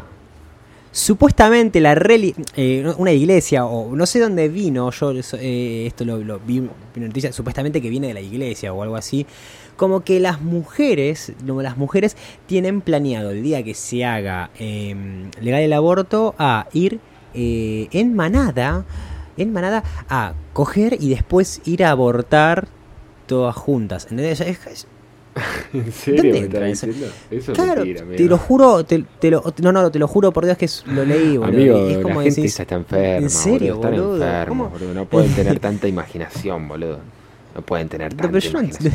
Supuestamente 0.92 1.80
la 1.80 1.94
reli 1.94 2.34
eh, 2.56 2.84
una 2.98 3.12
iglesia, 3.12 3.64
o 3.64 3.94
no 3.94 4.06
sé 4.06 4.18
dónde 4.18 4.48
vino, 4.48 4.90
yo 4.90 5.12
eh, 5.38 5.84
esto 5.86 6.04
lo, 6.04 6.18
lo 6.18 6.40
vi, 6.40 6.58
una 6.58 7.06
noticia, 7.06 7.32
supuestamente 7.32 7.80
que 7.80 7.88
viene 7.88 8.08
de 8.08 8.14
la 8.14 8.20
iglesia 8.20 8.72
o 8.72 8.82
algo 8.82 8.96
así, 8.96 9.24
como 9.76 10.00
que 10.00 10.18
las 10.18 10.40
mujeres, 10.42 11.32
no, 11.44 11.62
las 11.62 11.76
mujeres 11.76 12.16
tienen 12.46 12.80
planeado 12.80 13.30
el 13.30 13.40
día 13.42 13.62
que 13.62 13.74
se 13.74 14.04
haga 14.04 14.50
eh, 14.58 14.96
legal 15.40 15.62
el 15.62 15.72
aborto 15.72 16.34
a 16.38 16.66
ir 16.72 16.98
eh, 17.34 17.86
en 17.92 18.14
manada, 18.16 18.84
en 19.36 19.52
manada 19.52 19.84
a 20.08 20.34
coger 20.52 20.96
y 21.00 21.10
después 21.10 21.62
ir 21.66 21.84
a 21.84 21.92
abortar 21.92 22.66
todas 23.26 23.54
juntas. 23.54 24.08
es- 24.10 24.88
¿En 25.72 25.92
serio 25.92 26.22
¿Dónde 26.22 26.38
entra 26.38 26.68
eso? 26.68 26.86
Eso 26.86 27.52
es 27.52 27.58
Claro, 27.58 27.76
mentira, 27.76 28.02
amigo. 28.02 28.16
te 28.16 28.24
lo 28.24 28.38
juro, 28.38 28.84
te, 28.84 29.04
te 29.20 29.30
lo, 29.30 29.42
no, 29.62 29.72
no, 29.72 29.90
te 29.90 29.98
lo 29.98 30.08
juro 30.08 30.32
por 30.32 30.44
Dios 30.44 30.56
que 30.58 30.64
es- 30.66 30.84
lo 30.86 31.04
leí, 31.04 31.36
boludo. 31.36 31.56
Amigo, 31.56 31.88
es 31.88 31.96
la 31.96 32.02
como 32.02 32.20
gente 32.20 32.40
decís, 32.40 32.54
esa 32.54 32.62
está 32.62 32.74
enferma, 32.76 33.16
¿en 33.18 33.30
serio, 33.30 33.76
boludo. 33.76 33.88
Están 33.88 33.90
boludo? 33.92 34.14
enfermos, 34.26 34.68
¿Cómo? 34.68 34.78
boludo. 34.78 34.94
No 34.94 35.04
pueden 35.06 35.34
tener 35.34 35.60
tanta 35.60 35.88
imaginación, 35.88 36.68
boludo. 36.68 36.98
No 37.54 37.62
pueden 37.62 37.88
tener 37.88 38.10
tanta 38.14 38.26
pero 38.28 38.38
yo 38.38 38.52
no, 38.52 38.60
imaginación. 38.60 38.94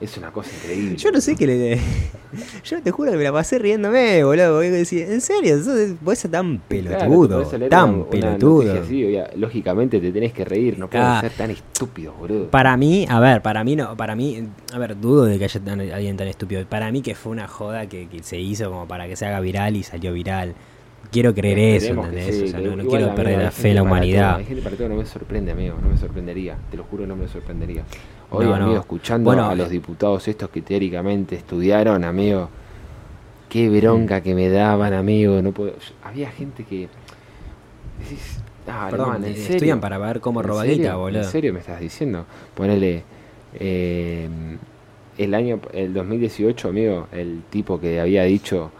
Es 0.00 0.16
una 0.16 0.30
cosa 0.32 0.48
increíble. 0.56 0.96
Yo 0.96 1.12
no 1.12 1.20
sé 1.20 1.36
qué 1.36 1.46
le. 1.46 1.78
Yo 2.64 2.80
te 2.82 2.90
juro 2.90 3.10
que 3.10 3.18
me 3.18 3.24
la 3.24 3.32
pasé 3.32 3.58
riéndome, 3.58 4.24
boludo. 4.24 4.54
porque 4.54 4.70
decía, 4.70 5.06
en 5.06 5.20
serio, 5.20 5.62
sos- 5.62 5.94
vos 6.00 6.16
ser 6.18 6.30
tan 6.30 6.58
pelotudo. 6.60 7.42
tan 7.68 8.04
pelotudo. 8.04 8.82
Sí, 8.86 9.04
obvia- 9.04 9.30
lógicamente 9.36 10.00
te 10.00 10.10
tenés 10.10 10.32
que 10.32 10.44
reír, 10.46 10.78
no 10.78 10.86
Ah. 10.86 11.18
puedes 11.20 11.32
ser 11.32 11.32
tan 11.38 11.50
estúpido, 11.50 12.14
boludo. 12.14 12.48
Para 12.50 12.76
mí, 12.78 13.06
a 13.10 13.20
ver, 13.20 13.42
para 13.42 13.62
mí 13.62 13.76
no, 13.76 13.94
para 13.94 14.16
mí, 14.16 14.48
a 14.72 14.78
ver, 14.78 14.98
dudo 14.98 15.26
de 15.26 15.38
que 15.38 15.44
haya 15.44 15.60
tan- 15.60 15.80
alguien 15.80 16.16
tan 16.16 16.28
estúpido. 16.28 16.64
Para 16.66 16.90
mí 16.90 17.02
que 17.02 17.14
fue 17.14 17.32
una 17.32 17.46
joda 17.46 17.86
que, 17.86 18.08
que 18.08 18.22
se 18.22 18.38
hizo 18.40 18.70
como 18.70 18.88
para 18.88 19.06
que 19.06 19.16
se 19.16 19.26
haga 19.26 19.40
viral 19.40 19.76
y 19.76 19.82
salió 19.82 20.14
viral. 20.14 20.54
Quiero 21.10 21.34
creer 21.34 21.58
eso, 21.58 21.92
¿entendés? 21.92 22.36
sí, 22.36 22.44
o 22.44 22.48
sea, 22.48 22.60
no, 22.60 22.76
no 22.76 22.84
quiero 22.88 23.14
perder 23.14 23.42
la 23.42 23.50
fe 23.50 23.70
en 23.70 23.74
la 23.74 23.82
para 23.82 23.90
todo, 23.90 23.98
humanidad. 23.98 24.36
Hay 24.36 24.44
gente 24.44 24.62
para 24.62 24.76
todo, 24.76 24.88
no 24.88 24.96
me 24.96 25.04
sorprende, 25.06 25.50
amigo, 25.52 25.74
no 25.82 25.88
me 25.88 25.96
sorprendería. 25.98 26.56
Te 26.70 26.76
lo 26.76 26.84
juro, 26.84 27.06
no 27.06 27.16
me 27.16 27.26
sorprendería. 27.26 27.82
Hoy, 28.30 28.46
No, 28.46 28.54
amigo, 28.54 28.72
no. 28.74 28.80
escuchando 28.80 29.24
Bueno, 29.28 29.48
a 29.48 29.54
los 29.54 29.68
eh, 29.68 29.72
diputados 29.72 30.26
estos 30.28 30.50
que 30.50 30.62
teóricamente 30.62 31.34
estudiaron, 31.36 32.04
amigo, 32.04 32.48
qué 33.48 33.68
bronca 33.68 34.20
que 34.20 34.34
me 34.34 34.48
daban, 34.48 34.92
amigo. 34.92 35.42
No 35.42 35.52
puedo... 35.52 35.72
Había 36.04 36.30
gente 36.30 36.64
que... 36.64 36.88
decís, 37.98 38.40
ah, 38.68 38.88
Perdón, 38.90 39.24
¿en 39.24 39.32
eh, 39.32 39.34
serio? 39.36 39.54
estudian 39.56 39.80
para 39.80 39.98
ver 39.98 40.20
cómo 40.20 40.40
¿En 40.40 40.46
roba 40.48 40.62
serio? 40.62 40.76
guita, 40.76 40.96
boludo. 40.96 41.22
¿En 41.22 41.28
serio 41.28 41.52
me 41.52 41.60
estás 41.60 41.80
diciendo? 41.80 42.24
Ponele... 42.54 43.02
eh, 43.54 44.28
el 45.18 45.34
año, 45.34 45.60
el 45.74 45.92
2018, 45.92 46.68
amigo, 46.68 47.06
el 47.12 47.42
tipo 47.50 47.78
que 47.78 48.00
había 48.00 48.22
dicho, 48.24 48.70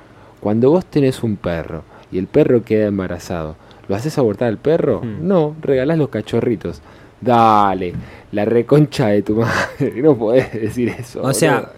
cuando 0.41 0.71
vos 0.71 0.87
tenés 0.87 1.23
un 1.23 1.37
perro 1.37 1.83
y 2.11 2.17
el 2.19 2.29
perro 2.29 2.63
queda 2.65 2.87
embarazado, 2.87 3.57
¿lo 3.89 3.95
haces 3.97 4.17
abortar 4.17 4.49
al 4.49 4.57
perro? 4.57 5.03
Hmm. 5.03 5.27
No, 5.29 5.55
regalás 5.61 5.99
los 5.99 6.09
cachorritos. 6.09 6.81
Dale, 7.21 7.93
la 8.33 8.45
reconcha 8.45 9.09
de 9.09 9.23
tu 9.23 9.37
madre, 9.37 9.93
no 10.03 10.17
podés 10.17 10.53
decir 10.53 10.89
eso. 10.89 11.23
O 11.23 11.33
sea, 11.35 11.73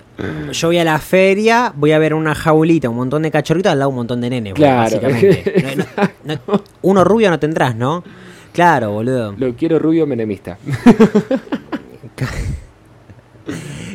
yo 0.52 0.68
voy 0.68 0.78
a 0.78 0.84
la 0.84 0.98
feria, 0.98 1.72
voy 1.74 1.92
a 1.92 1.98
ver 1.98 2.14
una 2.14 2.34
jaulita, 2.34 2.88
un 2.88 2.96
montón 2.96 3.22
de 3.22 3.30
cachorritos, 3.30 3.72
al 3.72 3.78
lado 3.78 3.88
un 3.90 3.96
montón 3.96 4.20
de 4.20 4.30
nenes, 4.30 4.54
Claro. 4.54 4.82
básicamente. 5.00 5.76
No, 5.76 5.84
no, 6.24 6.40
no, 6.46 6.62
uno 6.82 7.04
rubio 7.04 7.30
no 7.30 7.38
tendrás, 7.38 7.74
¿no? 7.74 8.04
Claro, 8.52 8.90
boludo. 8.92 9.34
lo 9.38 9.54
quiero 9.56 9.78
rubio 9.78 10.06
menemista. 10.06 10.58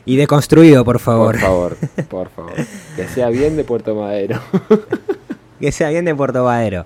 Y 0.05 0.15
deconstruido, 0.15 0.83
por 0.85 0.99
favor. 0.99 1.33
Por 1.35 1.41
favor, 1.41 1.77
por 2.09 2.29
favor. 2.29 2.53
Que 2.95 3.07
sea 3.07 3.29
bien 3.29 3.57
de 3.57 3.63
Puerto 3.63 3.95
Madero. 3.95 4.39
Que 5.59 5.71
sea 5.71 5.89
bien 5.89 6.05
de 6.05 6.13
Puerto 6.13 6.43
Madero. 6.43 6.83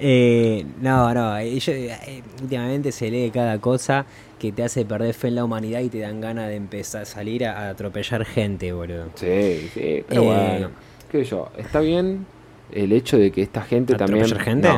Eh, 0.00 0.64
no, 0.80 1.12
no, 1.12 1.38
eh, 1.38 1.58
yo, 1.58 1.72
eh, 1.72 2.22
últimamente 2.42 2.92
se 2.92 3.10
lee 3.10 3.30
cada 3.32 3.58
cosa 3.58 4.06
que 4.38 4.52
te 4.52 4.62
hace 4.62 4.84
perder 4.84 5.14
fe 5.14 5.28
en 5.28 5.34
la 5.34 5.44
humanidad 5.44 5.80
y 5.80 5.88
te 5.88 5.98
dan 5.98 6.20
ganas 6.20 6.48
de 6.48 6.54
empezar 6.56 7.02
a 7.02 7.04
salir 7.04 7.44
a, 7.44 7.66
a 7.66 7.70
atropellar 7.70 8.24
gente, 8.24 8.72
boludo. 8.72 9.06
Sí, 9.16 9.68
sí, 9.74 10.04
pero 10.08 10.22
Eh, 10.22 10.26
bueno. 10.26 10.70
¿Qué 11.10 11.24
yo? 11.24 11.48
Está 11.56 11.80
bien 11.80 12.26
el 12.70 12.92
hecho 12.92 13.18
de 13.18 13.30
que 13.32 13.42
esta 13.42 13.62
gente 13.62 13.94
también. 13.94 14.24
¿Atropellar 14.24 14.44
gente? 14.44 14.68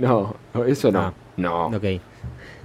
No, 0.00 0.36
no, 0.54 0.64
eso 0.64 0.90
no. 0.92 1.00
Ah. 1.00 1.14
No, 1.36 1.66
Ok, 1.66 1.84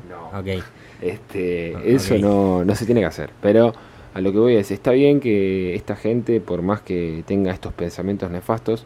no. 0.10 0.40
ok. 0.40 0.64
Este, 1.02 1.74
Ah, 1.76 1.82
eso 1.84 2.18
no, 2.18 2.64
no 2.64 2.76
se 2.76 2.86
tiene 2.86 3.02
que 3.02 3.08
hacer. 3.08 3.32
Pero 3.42 3.74
a 4.14 4.22
lo 4.22 4.32
que 4.32 4.38
voy 4.38 4.56
es, 4.56 4.70
está 4.72 4.92
bien 4.92 5.20
que 5.20 5.74
esta 5.76 5.96
gente, 5.96 6.40
por 6.40 6.62
más 6.62 6.82
que 6.82 7.24
tenga 7.26 7.52
estos 7.52 7.74
pensamientos 7.74 8.30
nefastos, 8.30 8.86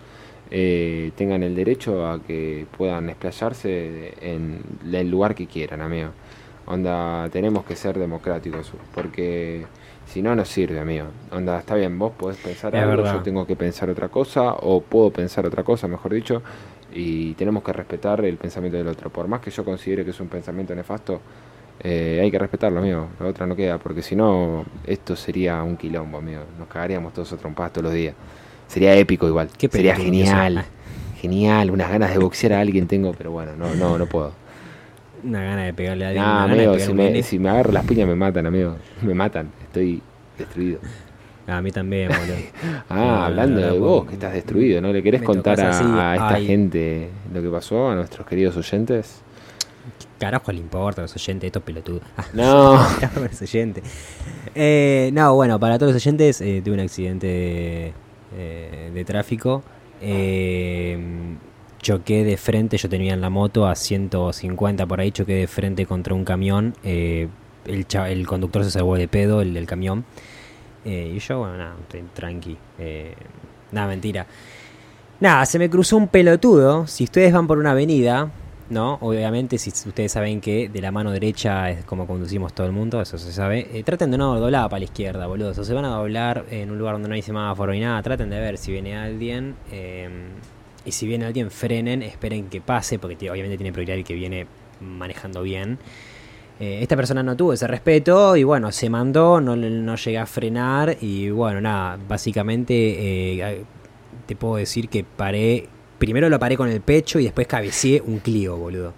eh, 0.56 1.12
tengan 1.16 1.42
el 1.42 1.56
derecho 1.56 2.08
a 2.08 2.22
que 2.22 2.68
puedan 2.78 3.10
explayarse 3.10 4.14
en 4.22 4.62
el 4.94 5.10
lugar 5.10 5.34
que 5.34 5.48
quieran, 5.48 5.82
amigo. 5.82 6.10
Onda, 6.68 7.28
tenemos 7.32 7.66
que 7.66 7.76
ser 7.76 7.98
democráticos, 7.98 8.72
porque 8.94 9.66
si 10.06 10.22
no, 10.22 10.36
no 10.36 10.46
sirve, 10.46 10.80
amigo. 10.80 11.08
Onda, 11.32 11.58
está 11.58 11.74
bien, 11.74 11.98
vos 11.98 12.12
podés 12.16 12.38
pensar 12.38 12.76
Es 12.76 12.84
algo, 12.84 12.98
verdad. 12.98 13.16
yo 13.16 13.24
tengo 13.24 13.48
que 13.48 13.56
pensar 13.56 13.90
otra 13.90 14.10
cosa, 14.10 14.54
o 14.54 14.80
puedo 14.82 15.10
pensar 15.10 15.44
otra 15.48 15.64
cosa, 15.64 15.88
mejor 15.88 16.14
dicho, 16.14 16.44
y 16.94 17.34
tenemos 17.34 17.64
que 17.64 17.74
respetar 17.74 18.24
el 18.24 18.38
pensamiento 18.38 18.78
del 18.78 18.88
otro. 18.88 19.10
Por 19.10 19.28
más 19.28 19.42
que 19.42 19.50
yo 19.50 19.66
considere 19.66 20.06
que 20.06 20.12
es 20.12 20.20
un 20.20 20.28
pensamiento 20.28 20.76
nefasto, 20.76 21.20
eh, 21.80 22.20
hay 22.22 22.30
que 22.30 22.38
respetarlo, 22.38 22.80
amigo. 22.80 23.08
La 23.20 23.26
otra 23.26 23.48
no 23.48 23.56
queda, 23.56 23.80
porque 23.80 24.04
si 24.04 24.16
no, 24.16 24.64
esto 24.86 25.16
sería 25.16 25.64
un 25.64 25.78
quilombo, 25.78 26.20
amigo. 26.20 26.44
Nos 26.60 26.68
cagaríamos 26.68 27.12
todos 27.12 27.34
a 27.34 27.38
trompadas 27.38 27.74
todos 27.74 27.86
los 27.86 27.94
días. 27.94 28.14
Sería 28.74 28.96
épico 28.96 29.28
igual. 29.28 29.50
Qué 29.58 29.68
sería 29.70 29.96
genial. 29.96 30.66
Genial, 31.22 31.72
unas 31.72 31.90
ganas 31.90 32.12
de 32.12 32.18
boxear 32.18 32.54
a 32.54 32.60
alguien 32.60 32.88
tengo, 32.88 33.14
pero 33.14 33.32
bueno, 33.32 33.52
no, 33.56 33.74
no, 33.76 33.98
no 33.98 34.06
puedo. 34.08 34.34
Una 35.24 35.42
gana 35.44 35.64
de 35.66 35.74
pegarle 35.74 36.06
a 36.06 36.44
alguien. 36.44 36.58
De 36.58 36.66
amigo, 36.66 36.80
si 36.86 36.94
me, 36.94 37.24
si 37.24 37.40
me 37.40 37.50
agarro 37.50 37.72
las 37.72 37.86
piñas 37.86 38.08
me 38.08 38.16
matan, 38.16 38.46
amigo. 38.48 38.76
Me 39.04 39.14
matan, 39.14 39.50
estoy 39.64 40.02
destruido. 40.38 40.80
A 41.48 41.62
mí 41.62 41.72
también, 41.72 42.08
boludo. 42.20 42.36
Ah, 42.90 42.96
No, 42.96 43.24
hablando 43.26 43.62
no, 43.62 43.68
no, 43.68 43.74
de 43.74 43.80
no, 43.80 43.86
vos, 43.86 44.04
no, 44.04 44.10
que 44.10 44.14
estás 44.16 44.34
destruido, 44.34 44.82
¿no? 44.82 44.92
¿Le 44.92 45.04
querés 45.04 45.22
contar 45.22 45.62
a, 45.62 45.70
a 46.10 46.14
esta 46.16 46.28
ay. 46.36 46.46
gente 46.48 47.10
lo 47.34 47.42
que 47.42 47.50
pasó, 47.50 47.90
a 47.90 47.96
nuestros 47.96 48.26
queridos 48.28 48.58
oyentes? 48.58 49.22
Carajo 50.20 50.52
le 50.52 50.60
importa 50.60 51.02
a 51.02 51.04
los 51.04 51.16
oyentes, 51.16 51.48
estos 51.48 51.64
pelotudos. 51.64 52.02
Ah, 52.18 52.26
No. 52.34 52.74
los 53.22 53.42
oyentes. 53.42 53.84
Eh, 54.56 55.10
no, 55.14 55.36
bueno, 55.36 55.60
para 55.60 55.78
todos 55.78 55.94
los 55.94 56.02
oyentes, 56.02 56.42
eh, 56.42 56.62
tuve 56.64 56.74
un 56.76 56.80
accidente 56.82 57.28
de, 57.28 57.94
eh, 58.36 58.92
de 58.94 59.06
tráfico. 59.06 59.64
Eh, 60.02 60.98
choqué 61.82 62.24
de 62.24 62.38
frente, 62.38 62.78
yo 62.78 62.90
tenía 62.90 63.14
en 63.14 63.22
la 63.22 63.30
moto 63.30 63.68
a 63.68 63.76
150 63.76 64.86
por 64.86 65.00
ahí, 65.00 65.12
choqué 65.12 65.36
de 65.36 65.48
frente 65.48 65.86
contra 65.86 66.14
un 66.14 66.26
camión. 66.26 66.74
eh, 66.84 67.28
el, 67.66 67.86
el 68.10 68.28
conductor 68.28 68.64
se 68.66 68.72
salvó 68.72 68.98
de 68.98 69.08
pedo, 69.08 69.42
el 69.42 69.54
del 69.54 69.66
camión. 69.66 70.04
Y 70.86 71.18
yo, 71.20 71.40
bueno, 71.40 71.56
nada, 71.58 71.76
tranqui. 72.14 72.58
Nada, 73.72 73.88
mentira. 73.88 74.28
Nada, 75.22 75.46
se 75.46 75.58
me 75.58 75.70
cruzó 75.70 75.96
un 75.96 76.10
pelotudo. 76.10 76.86
Si 76.88 77.06
ustedes 77.06 77.32
van 77.32 77.48
por 77.48 77.58
una 77.58 77.72
avenida, 77.72 78.30
¿no? 78.70 78.98
Obviamente, 79.02 79.58
si 79.58 79.70
ustedes 79.70 80.12
saben 80.12 80.42
que 80.42 80.70
de 80.70 80.82
la 80.82 80.92
mano 80.92 81.12
derecha 81.12 81.70
es 81.70 81.86
como 81.86 82.08
conducimos 82.08 82.54
todo 82.54 82.68
el 82.68 82.74
mundo, 82.74 83.02
eso 83.02 83.18
se 83.18 83.32
sabe. 83.32 83.68
eh, 83.74 83.84
traten 83.84 84.12
de 84.12 84.18
no 84.18 84.40
doblar 84.40 84.70
para 84.70 84.80
la 84.80 84.86
izquierda, 84.86 85.28
boludo. 85.28 85.52
O 85.52 85.54
se 85.54 85.74
van 85.74 85.86
a 85.86 85.90
doblar 85.90 86.46
en 86.50 86.72
un 86.72 86.78
lugar 86.78 86.96
donde 86.96 87.10
no 87.10 87.16
hay 87.16 87.22
semáforo 87.22 87.72
ni 87.72 87.80
nada. 87.80 88.02
Traten 88.02 88.30
de 88.30 88.40
ver 88.40 88.58
si 88.58 88.72
viene 88.72 88.96
alguien. 88.98 89.56
eh, 89.72 90.10
y 90.86 90.92
si 90.92 91.08
viene 91.08 91.26
alguien, 91.26 91.50
frenen, 91.50 92.04
esperen 92.04 92.50
que 92.50 92.60
pase, 92.60 93.00
porque 93.00 93.32
obviamente 93.32 93.56
tiene 93.58 93.72
prioridad 93.72 93.98
el 93.98 94.04
que 94.04 94.14
viene 94.14 94.48
manejando 94.82 95.42
bien. 95.42 95.80
Eh, 96.60 96.80
esta 96.82 96.98
persona 96.98 97.24
no 97.24 97.38
tuvo 97.38 97.54
ese 97.54 97.68
respeto 97.68 98.36
y 98.36 98.44
bueno, 98.44 98.70
se 98.72 98.90
mandó, 98.90 99.40
no, 99.40 99.56
no 99.56 99.96
llegué 99.96 100.18
a 100.18 100.26
frenar 100.26 100.98
y 101.00 101.30
bueno, 101.30 101.62
nada, 101.62 101.98
básicamente 102.08 103.66
te 104.26 104.36
puedo 104.36 104.56
decir 104.56 104.90
que 104.90 105.04
paré, 105.04 105.68
primero 106.06 106.28
lo 106.30 106.38
paré 106.38 106.58
con 106.58 106.70
el 106.70 106.82
pecho 106.82 107.18
y 107.20 107.24
después 107.24 107.48
cabeceé 107.48 108.02
un 108.06 108.20
Clio, 108.20 108.58
boludo. 108.58 108.94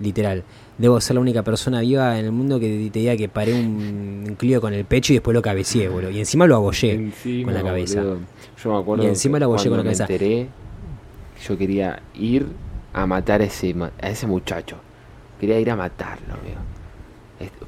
Literal. 0.00 0.42
Debo 0.78 1.00
ser 1.00 1.14
la 1.14 1.20
única 1.20 1.42
persona 1.42 1.80
viva 1.82 2.18
en 2.18 2.24
el 2.24 2.32
mundo 2.32 2.58
que 2.58 2.88
te 2.92 2.98
diga 3.00 3.16
que 3.16 3.28
paré 3.28 3.52
un, 3.54 4.24
un 4.28 4.34
Clio 4.36 4.60
con 4.60 4.72
el 4.72 4.84
pecho 4.84 5.12
y 5.12 5.16
después 5.16 5.34
lo 5.34 5.42
cabeceé, 5.42 5.88
boludo. 5.88 6.10
Y 6.10 6.18
encima 6.18 6.46
lo 6.46 6.56
abollé 6.56 6.92
Encima, 6.94 7.44
con 7.52 7.54
la 7.54 7.62
cabeza. 7.62 8.00
boludo. 8.02 8.18
Yo 8.62 8.72
me 8.72 8.78
acuerdo 8.80 9.04
Y 9.04 9.06
encima 9.06 9.36
que 9.36 9.40
la 9.40 9.44
abollé 9.46 9.68
con 9.68 9.78
la 9.78 9.84
cabeza. 9.84 10.06
Me 10.08 10.14
enteré, 10.14 10.46
yo 11.46 11.56
quería 11.58 12.02
ir 12.14 12.46
a 12.92 13.06
matar 13.06 13.40
a 13.40 13.44
ese, 13.44 13.74
a 14.00 14.08
ese 14.10 14.26
muchacho. 14.26 14.76
Quería 15.38 15.60
ir 15.60 15.70
a 15.70 15.76
matarlo, 15.76 16.34
amigo. 16.34 16.60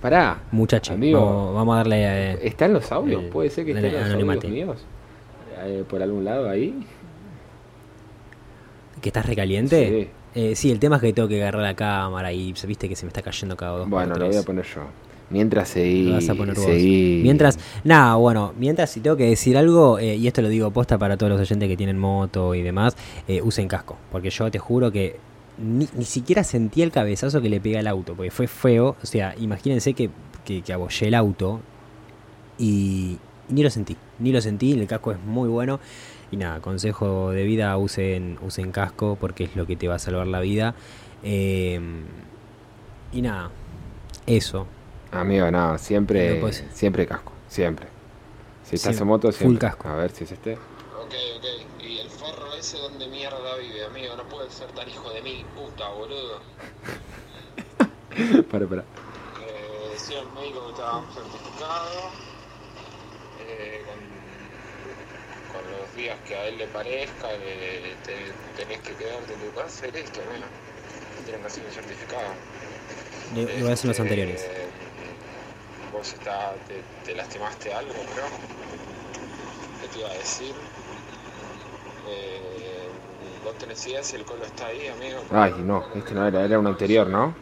Pará, 0.02 0.42
Muchacho, 0.50 0.92
Amigo, 0.92 1.18
vamos, 1.24 1.55
vamos 1.55 1.74
a 1.74 1.76
darle... 1.78 1.96
eh, 2.33 2.38
¿están 2.42 2.74
los 2.74 2.90
audios? 2.92 3.22
¿Puede 3.33 3.48
ser 3.48 3.64
que 3.64 3.72
estén 3.72 3.92
los 3.94 4.26
audios 4.26 4.44
míos? 4.50 4.85
Eh, 5.64 5.85
¿Por 5.88 6.02
algún 6.02 6.24
lado 6.24 6.50
ahí? 6.50 6.85
¿Que 9.02 9.10
estás 9.10 9.26
recaliente? 9.26 10.10
Sí. 10.34 10.40
Eh, 10.40 10.56
sí, 10.56 10.70
el 10.70 10.78
tema 10.78 10.96
es 10.96 11.02
que 11.02 11.12
tengo 11.12 11.28
que 11.28 11.42
agarrar 11.42 11.62
la 11.62 11.74
cámara 11.74 12.32
y 12.32 12.54
viste 12.66 12.88
que 12.88 12.96
se 12.96 13.04
me 13.04 13.08
está 13.08 13.20
cayendo 13.20 13.54
cada 13.56 13.78
dos 13.78 13.90
Bueno, 13.90 14.14
lo 14.14 14.26
voy 14.28 14.36
a 14.36 14.42
poner 14.42 14.64
yo. 14.64 14.82
Mientras 15.28 15.68
seguí. 15.70 16.04
Lo 16.04 16.14
vas 16.14 16.28
a 16.28 16.34
poner 16.34 16.54
vos. 16.54 16.66
Mientras, 16.66 17.58
nada, 17.84 18.16
bueno, 18.16 18.52
mientras 18.58 18.90
si 18.90 19.00
tengo 19.00 19.16
que 19.16 19.28
decir 19.28 19.56
algo, 19.56 19.98
eh, 19.98 20.16
y 20.16 20.26
esto 20.26 20.40
lo 20.42 20.48
digo 20.48 20.70
posta 20.70 20.98
para 20.98 21.16
todos 21.16 21.32
los 21.32 21.40
oyentes 21.40 21.68
que 21.68 21.76
tienen 21.76 21.98
moto 21.98 22.54
y 22.54 22.62
demás, 22.62 22.96
eh, 23.28 23.42
usen 23.42 23.66
casco. 23.68 23.96
Porque 24.10 24.30
yo 24.30 24.50
te 24.50 24.58
juro 24.58 24.92
que 24.92 25.16
ni, 25.58 25.88
ni 25.96 26.04
siquiera 26.04 26.44
sentí 26.44 26.82
el 26.82 26.92
cabezazo 26.92 27.40
que 27.42 27.48
le 27.48 27.60
pegué 27.60 27.78
al 27.78 27.86
auto, 27.86 28.14
porque 28.14 28.30
fue 28.30 28.46
feo. 28.46 28.96
O 29.02 29.06
sea, 29.06 29.34
imagínense 29.38 29.94
que, 29.94 30.10
que, 30.44 30.62
que 30.62 30.72
abollé 30.72 31.08
el 31.08 31.14
auto 31.14 31.60
y, 32.58 33.16
y 33.48 33.52
ni 33.54 33.62
lo 33.62 33.70
sentí, 33.70 33.96
ni 34.18 34.32
lo 34.32 34.40
sentí, 34.40 34.72
el 34.72 34.86
casco 34.86 35.12
es 35.12 35.18
muy 35.18 35.48
bueno. 35.48 35.80
Y 36.33 36.37
nada, 36.38 36.59
consejo 36.61 37.31
de 37.31 37.45
vida, 37.45 37.77
usen, 37.77 38.38
usen 38.42 38.73
casco 38.73 39.16
porque 39.21 39.45
es 39.45 39.55
lo 39.55 39.66
que 39.66 39.77
te 39.77 39.87
va 39.87 39.95
a 39.97 39.99
salvar 40.01 40.27
la 40.27 40.40
vida. 40.40 40.75
Eh, 41.23 41.79
y 43.12 43.23
nada, 43.23 43.51
eso. 44.27 44.66
Amigo, 45.12 45.51
no, 45.51 45.73
No 45.73 45.79
siempre, 45.79 46.40
siempre 46.73 47.07
casco, 47.07 47.33
siempre. 47.49 47.87
Si 48.64 48.77
estás 48.77 48.97
Siempre, 48.97 49.03
en 49.03 49.09
moto, 49.09 49.29
full 49.29 49.37
siempre. 49.38 49.59
casco. 49.68 49.88
A 49.88 49.97
ver 49.97 50.11
si 50.11 50.25
es 50.25 50.33
este. 50.33 50.55
Ok, 50.55 51.14
ok. 51.37 51.83
¿Y 51.85 51.99
el 51.99 52.09
forro 52.09 52.55
ese 52.59 52.79
donde 52.79 53.07
mierda 53.09 53.57
vive, 53.61 53.85
amigo? 53.85 54.16
No 54.16 54.23
puede 54.25 54.51
ser 54.51 54.68
tan 54.68 54.88
hijo 54.88 55.11
de 55.12 55.21
mí, 55.21 55.45
puta, 55.55 55.88
boludo. 55.90 56.40
para, 58.51 58.66
para. 58.66 58.83
Eh, 58.83 59.90
decía 59.92 60.21
el 60.21 60.29
médico 60.33 60.64
que 60.64 60.71
estaba 60.73 61.03
certificado. 61.12 62.11
eh, 63.40 63.83
con, 63.85 64.12
con 65.52 65.62
los 65.70 65.94
días 65.96 66.16
que 66.26 66.34
a 66.36 66.46
él 66.46 66.58
le 66.58 66.66
parezca, 66.68 67.28
eh, 67.32 67.94
te- 68.04 68.32
tenés 68.62 68.80
que 68.80 68.94
quedarte 68.94 69.32
en 69.34 69.40
tu 69.40 69.54
casa 69.54 69.86
y 69.88 69.92
listo, 69.92 70.20
bueno. 70.28 70.46
Tienen 71.24 71.40
que 71.42 71.46
hacer 71.46 71.64
un 71.64 71.72
certificado. 71.72 72.28
Igual 73.36 73.76
son 73.76 73.88
los 73.88 73.98
Este, 73.98 74.02
anteriores. 74.02 74.46
Vos 75.92 76.12
está, 76.12 76.54
te, 76.66 76.82
te 77.04 77.14
lastimaste 77.14 77.72
algo, 77.72 77.92
bro. 77.92 78.24
¿Qué 79.82 79.88
te 79.88 79.98
iba 80.00 80.08
a 80.08 80.14
decir? 80.14 80.54
Eh, 82.08 82.88
vos 83.44 83.56
tenés 83.58 83.86
idea 83.86 84.02
si 84.02 84.16
el 84.16 84.24
colo 84.24 84.44
está 84.44 84.66
ahí, 84.66 84.88
amigo. 84.88 85.20
Ay, 85.30 85.54
no, 85.58 85.84
este 85.94 86.14
no 86.14 86.26
era, 86.26 86.44
era 86.44 86.58
un 86.58 86.66
anterior, 86.66 87.06
¿no? 87.06 87.34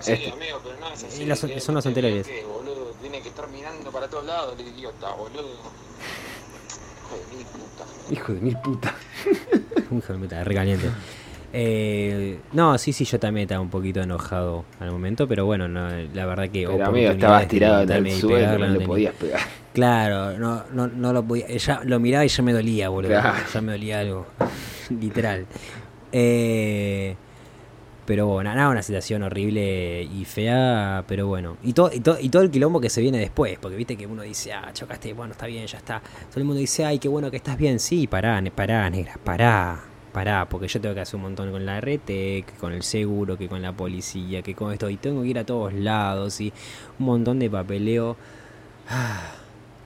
Sí, 0.00 0.12
este. 0.12 0.30
amigo, 0.30 0.60
pero 0.62 0.76
nada, 0.78 0.94
es 0.94 1.04
así. 1.04 1.22
Y 1.22 1.26
los- 1.26 1.40
¿qué? 1.40 1.60
son 1.60 1.74
los 1.74 1.84
¿Qué, 1.84 1.88
anteriores. 1.88 2.26
boludo? 2.46 2.92
Tiene 3.00 3.20
que 3.22 3.28
estar 3.30 3.48
mirando 3.48 3.90
para 3.90 4.08
todos 4.08 4.24
lados, 4.24 4.54
el 4.58 4.68
idiota, 4.68 5.10
boludo. 5.14 5.48
Hijo 7.08 7.16
de 7.16 7.36
mil 7.36 7.46
puta. 7.46 7.84
Hijo 8.10 8.32
de 8.32 8.40
mil 8.40 8.56
puta. 8.58 8.94
Hijo 9.96 10.12
de 10.12 10.18
puta, 10.18 10.44
re 10.44 10.54
caliente. 10.54 10.88
Eh, 11.52 12.38
no, 12.52 12.76
sí, 12.76 12.92
sí, 12.92 13.04
yo 13.04 13.18
también 13.18 13.44
estaba 13.44 13.60
un 13.60 13.70
poquito 13.70 14.00
enojado 14.02 14.66
al 14.80 14.90
momento, 14.90 15.26
pero 15.26 15.46
bueno, 15.46 15.66
no, 15.66 15.88
la 16.12 16.26
verdad 16.26 16.50
que. 16.50 16.66
Pero 16.66 16.86
amigo, 16.86 17.10
estabas 17.10 17.48
tirado 17.48 17.82
en 17.82 18.06
el 18.06 18.12
suelo, 18.12 18.36
pegarla 18.36 18.66
no 18.66 18.72
no 18.74 18.80
le 18.80 18.86
podías 18.86 19.14
pegar. 19.14 19.40
Claro, 19.72 20.38
no, 20.38 20.64
no, 20.72 20.88
no 20.88 21.12
lo 21.12 21.24
podía. 21.24 21.46
Ya 21.48 21.80
lo 21.84 22.00
miraba 22.00 22.24
y 22.24 22.28
ya 22.28 22.42
me 22.42 22.52
dolía, 22.52 22.88
boludo. 22.90 23.12
Claro. 23.12 23.38
Ya 23.52 23.60
me 23.62 23.72
dolía 23.72 24.00
algo. 24.00 24.26
Literal. 25.00 25.46
Eh, 26.12 27.16
pero 28.08 28.26
bueno, 28.26 28.54
nada, 28.54 28.70
una 28.70 28.82
situación 28.82 29.22
horrible 29.22 30.02
y 30.02 30.24
fea, 30.24 31.04
pero 31.06 31.26
bueno. 31.26 31.58
Y 31.62 31.74
todo, 31.74 31.90
y, 31.92 32.00
todo, 32.00 32.16
y 32.18 32.30
todo 32.30 32.40
el 32.40 32.50
quilombo 32.50 32.80
que 32.80 32.88
se 32.88 33.02
viene 33.02 33.18
después, 33.18 33.58
porque 33.60 33.76
viste 33.76 33.98
que 33.98 34.06
uno 34.06 34.22
dice, 34.22 34.50
ah, 34.54 34.70
chocaste, 34.72 35.12
bueno, 35.12 35.32
está 35.32 35.44
bien, 35.46 35.66
ya 35.66 35.76
está. 35.76 36.00
Todo 36.30 36.38
el 36.40 36.44
mundo 36.44 36.58
dice, 36.58 36.86
ay, 36.86 36.98
qué 36.98 37.06
bueno 37.08 37.30
que 37.30 37.36
estás 37.36 37.58
bien. 37.58 37.78
Sí, 37.78 38.06
pará, 38.06 38.40
ne- 38.40 38.50
pará, 38.50 38.88
negra, 38.88 39.18
pará. 39.22 39.78
Pará, 40.10 40.48
porque 40.48 40.68
yo 40.68 40.80
tengo 40.80 40.94
que 40.94 41.02
hacer 41.02 41.16
un 41.16 41.22
montón 41.24 41.50
con 41.50 41.66
la 41.66 41.78
RT, 41.82 42.06
que 42.06 42.44
con 42.58 42.72
el 42.72 42.82
seguro, 42.82 43.36
que 43.36 43.46
con 43.46 43.60
la 43.60 43.72
policía, 43.72 44.40
que 44.40 44.54
con 44.54 44.72
esto. 44.72 44.88
Y 44.88 44.96
tengo 44.96 45.20
que 45.20 45.28
ir 45.28 45.38
a 45.38 45.44
todos 45.44 45.74
lados 45.74 46.40
y 46.40 46.50
un 46.98 47.04
montón 47.06 47.38
de 47.38 47.50
papeleo. 47.50 48.16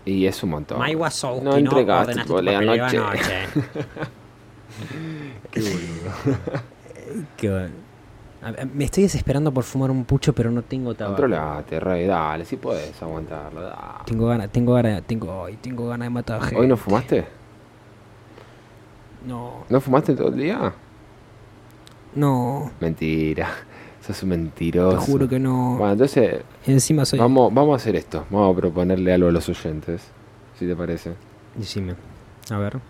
Y 0.05 0.27
es 0.27 0.43
un 0.43 0.51
montón. 0.51 0.81
Wazowski, 0.81 1.45
No 1.45 1.53
¿no? 1.53 1.57
entregaste 1.59 2.23
volea 2.25 2.55
papeleo 2.61 2.85
anoche. 2.85 2.99
anoche. 2.99 3.49
Qué 5.53 5.61
boludo. 5.61 6.41
Qué 7.37 7.51
bueno. 7.51 7.75
Me 8.75 8.85
estoy 8.85 9.05
desesperando 9.05 9.53
por 9.53 9.63
fumar 9.65 9.91
un 9.91 10.05
pucho, 10.05 10.33
pero 10.33 10.51
no 10.51 10.63
tengo 10.63 10.95
tabaco. 10.95 11.15
Controlate, 11.17 11.79
rey, 11.79 12.07
dale, 12.07 12.45
si 12.45 12.57
podés 12.57 13.01
aguantarlo. 13.01 13.61
dale. 13.63 14.05
Tengo 14.05 14.27
ganas, 14.27 14.51
tengo 14.51 14.75
ganas, 14.75 15.03
tengo, 15.05 15.45
ay, 15.45 15.57
tengo 15.61 15.87
ganas 15.89 16.07
de 16.07 16.11
matar 16.11 16.41
gente. 16.41 16.57
¿Hoy 16.59 16.67
no 16.67 16.77
fumaste? 16.77 17.25
No, 19.27 19.65
¿No 19.69 19.81
fumaste 19.81 20.15
todo 20.17 20.29
el 20.29 20.37
día? 20.37 20.73
no, 22.15 22.71
Mentira. 22.81 23.49
Sos 24.05 24.21
un 24.25 24.31
te 24.31 24.37
mentiroso. 24.37 25.01
juro 25.03 25.29
que 25.29 25.39
no. 25.39 25.77
Bueno, 25.79 25.93
entonces 25.93 26.41
Encima 26.67 27.05
soy. 27.05 27.21
vamos, 27.21 27.55
vamos 27.55 27.75
a 27.75 27.77
hacer 27.77 27.95
esto. 27.95 28.27
Vamos 28.31 28.53
a 28.57 28.61
proponerle 28.61 29.13
algo 29.13 29.29
a 29.29 29.33
los 29.33 29.49
oyentes. 29.49 30.03
Si 30.59 30.67
te 30.67 30.75
parece. 30.75 31.13
Decime. 31.55 31.95
A 32.51 32.59
ver, 32.59 32.81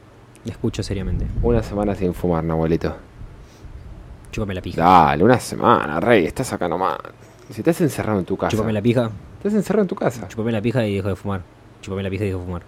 le 0.46 0.50
escucho 0.50 0.82
seriamente. 0.82 1.26
Una 1.42 1.62
semana 1.62 1.94
sin 1.94 2.14
fumar, 2.14 2.42
¿no, 2.42 2.54
abuelito? 2.54 2.96
Chúpame 4.32 4.54
la 4.54 4.60
pija. 4.62 4.82
Dale, 4.82 5.22
una 5.22 5.38
semana, 5.38 6.00
rey. 6.00 6.26
Estás 6.26 6.52
acá 6.52 6.68
nomás. 6.68 6.98
Si 7.50 7.60
estás 7.60 7.80
encerrado 7.82 8.18
en 8.18 8.24
tu 8.24 8.36
casa. 8.36 8.50
Chúpame 8.50 8.72
la 8.72 8.82
pija. 8.82 9.10
Estás 9.38 9.54
encerrado 9.54 9.82
en 9.82 9.88
tu 9.88 9.94
casa. 9.94 10.26
Chúpame 10.28 10.50
la 10.52 10.60
pija 10.62 10.84
y 10.86 10.94
dejo 10.96 11.08
de 11.08 11.16
fumar. 11.16 11.42
Chúpame 11.82 12.02
la 12.02 12.10
pija 12.10 12.24
y 12.24 12.28
dejo 12.28 12.40
de 12.40 12.44
fumar. 12.46 12.62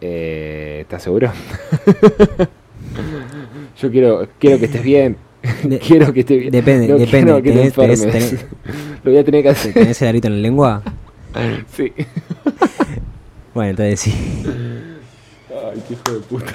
Eh, 0.00 0.78
¿Estás 0.82 1.02
seguro? 1.02 1.32
Yo 3.80 3.90
quiero, 3.90 4.28
quiero 4.38 4.58
que 4.58 4.66
estés 4.66 4.82
bien. 4.82 5.16
De- 5.62 5.78
quiero 5.86 6.12
que 6.12 6.20
estés 6.20 6.38
bien. 6.40 6.50
depende, 6.52 6.88
no 6.88 6.98
depende. 6.98 7.42
Que 7.42 7.52
te 7.52 7.70
Tenés- 7.72 8.12
tenés- 8.12 8.44
Lo 9.04 9.10
voy 9.12 9.20
a 9.20 9.24
tener 9.24 9.42
que 9.42 9.48
hacer. 9.50 9.72
¿Tenés 9.72 10.00
el 10.02 10.08
arito 10.08 10.26
en 10.28 10.34
la 10.34 10.40
lengua? 10.40 10.82
Sí. 11.74 11.92
Bueno, 13.54 13.70
entonces 13.70 14.00
sí. 14.00 14.12
Ay, 15.50 15.82
qué 15.88 15.94
hijo 15.94 16.18
de 16.18 16.20
puta. 16.26 16.52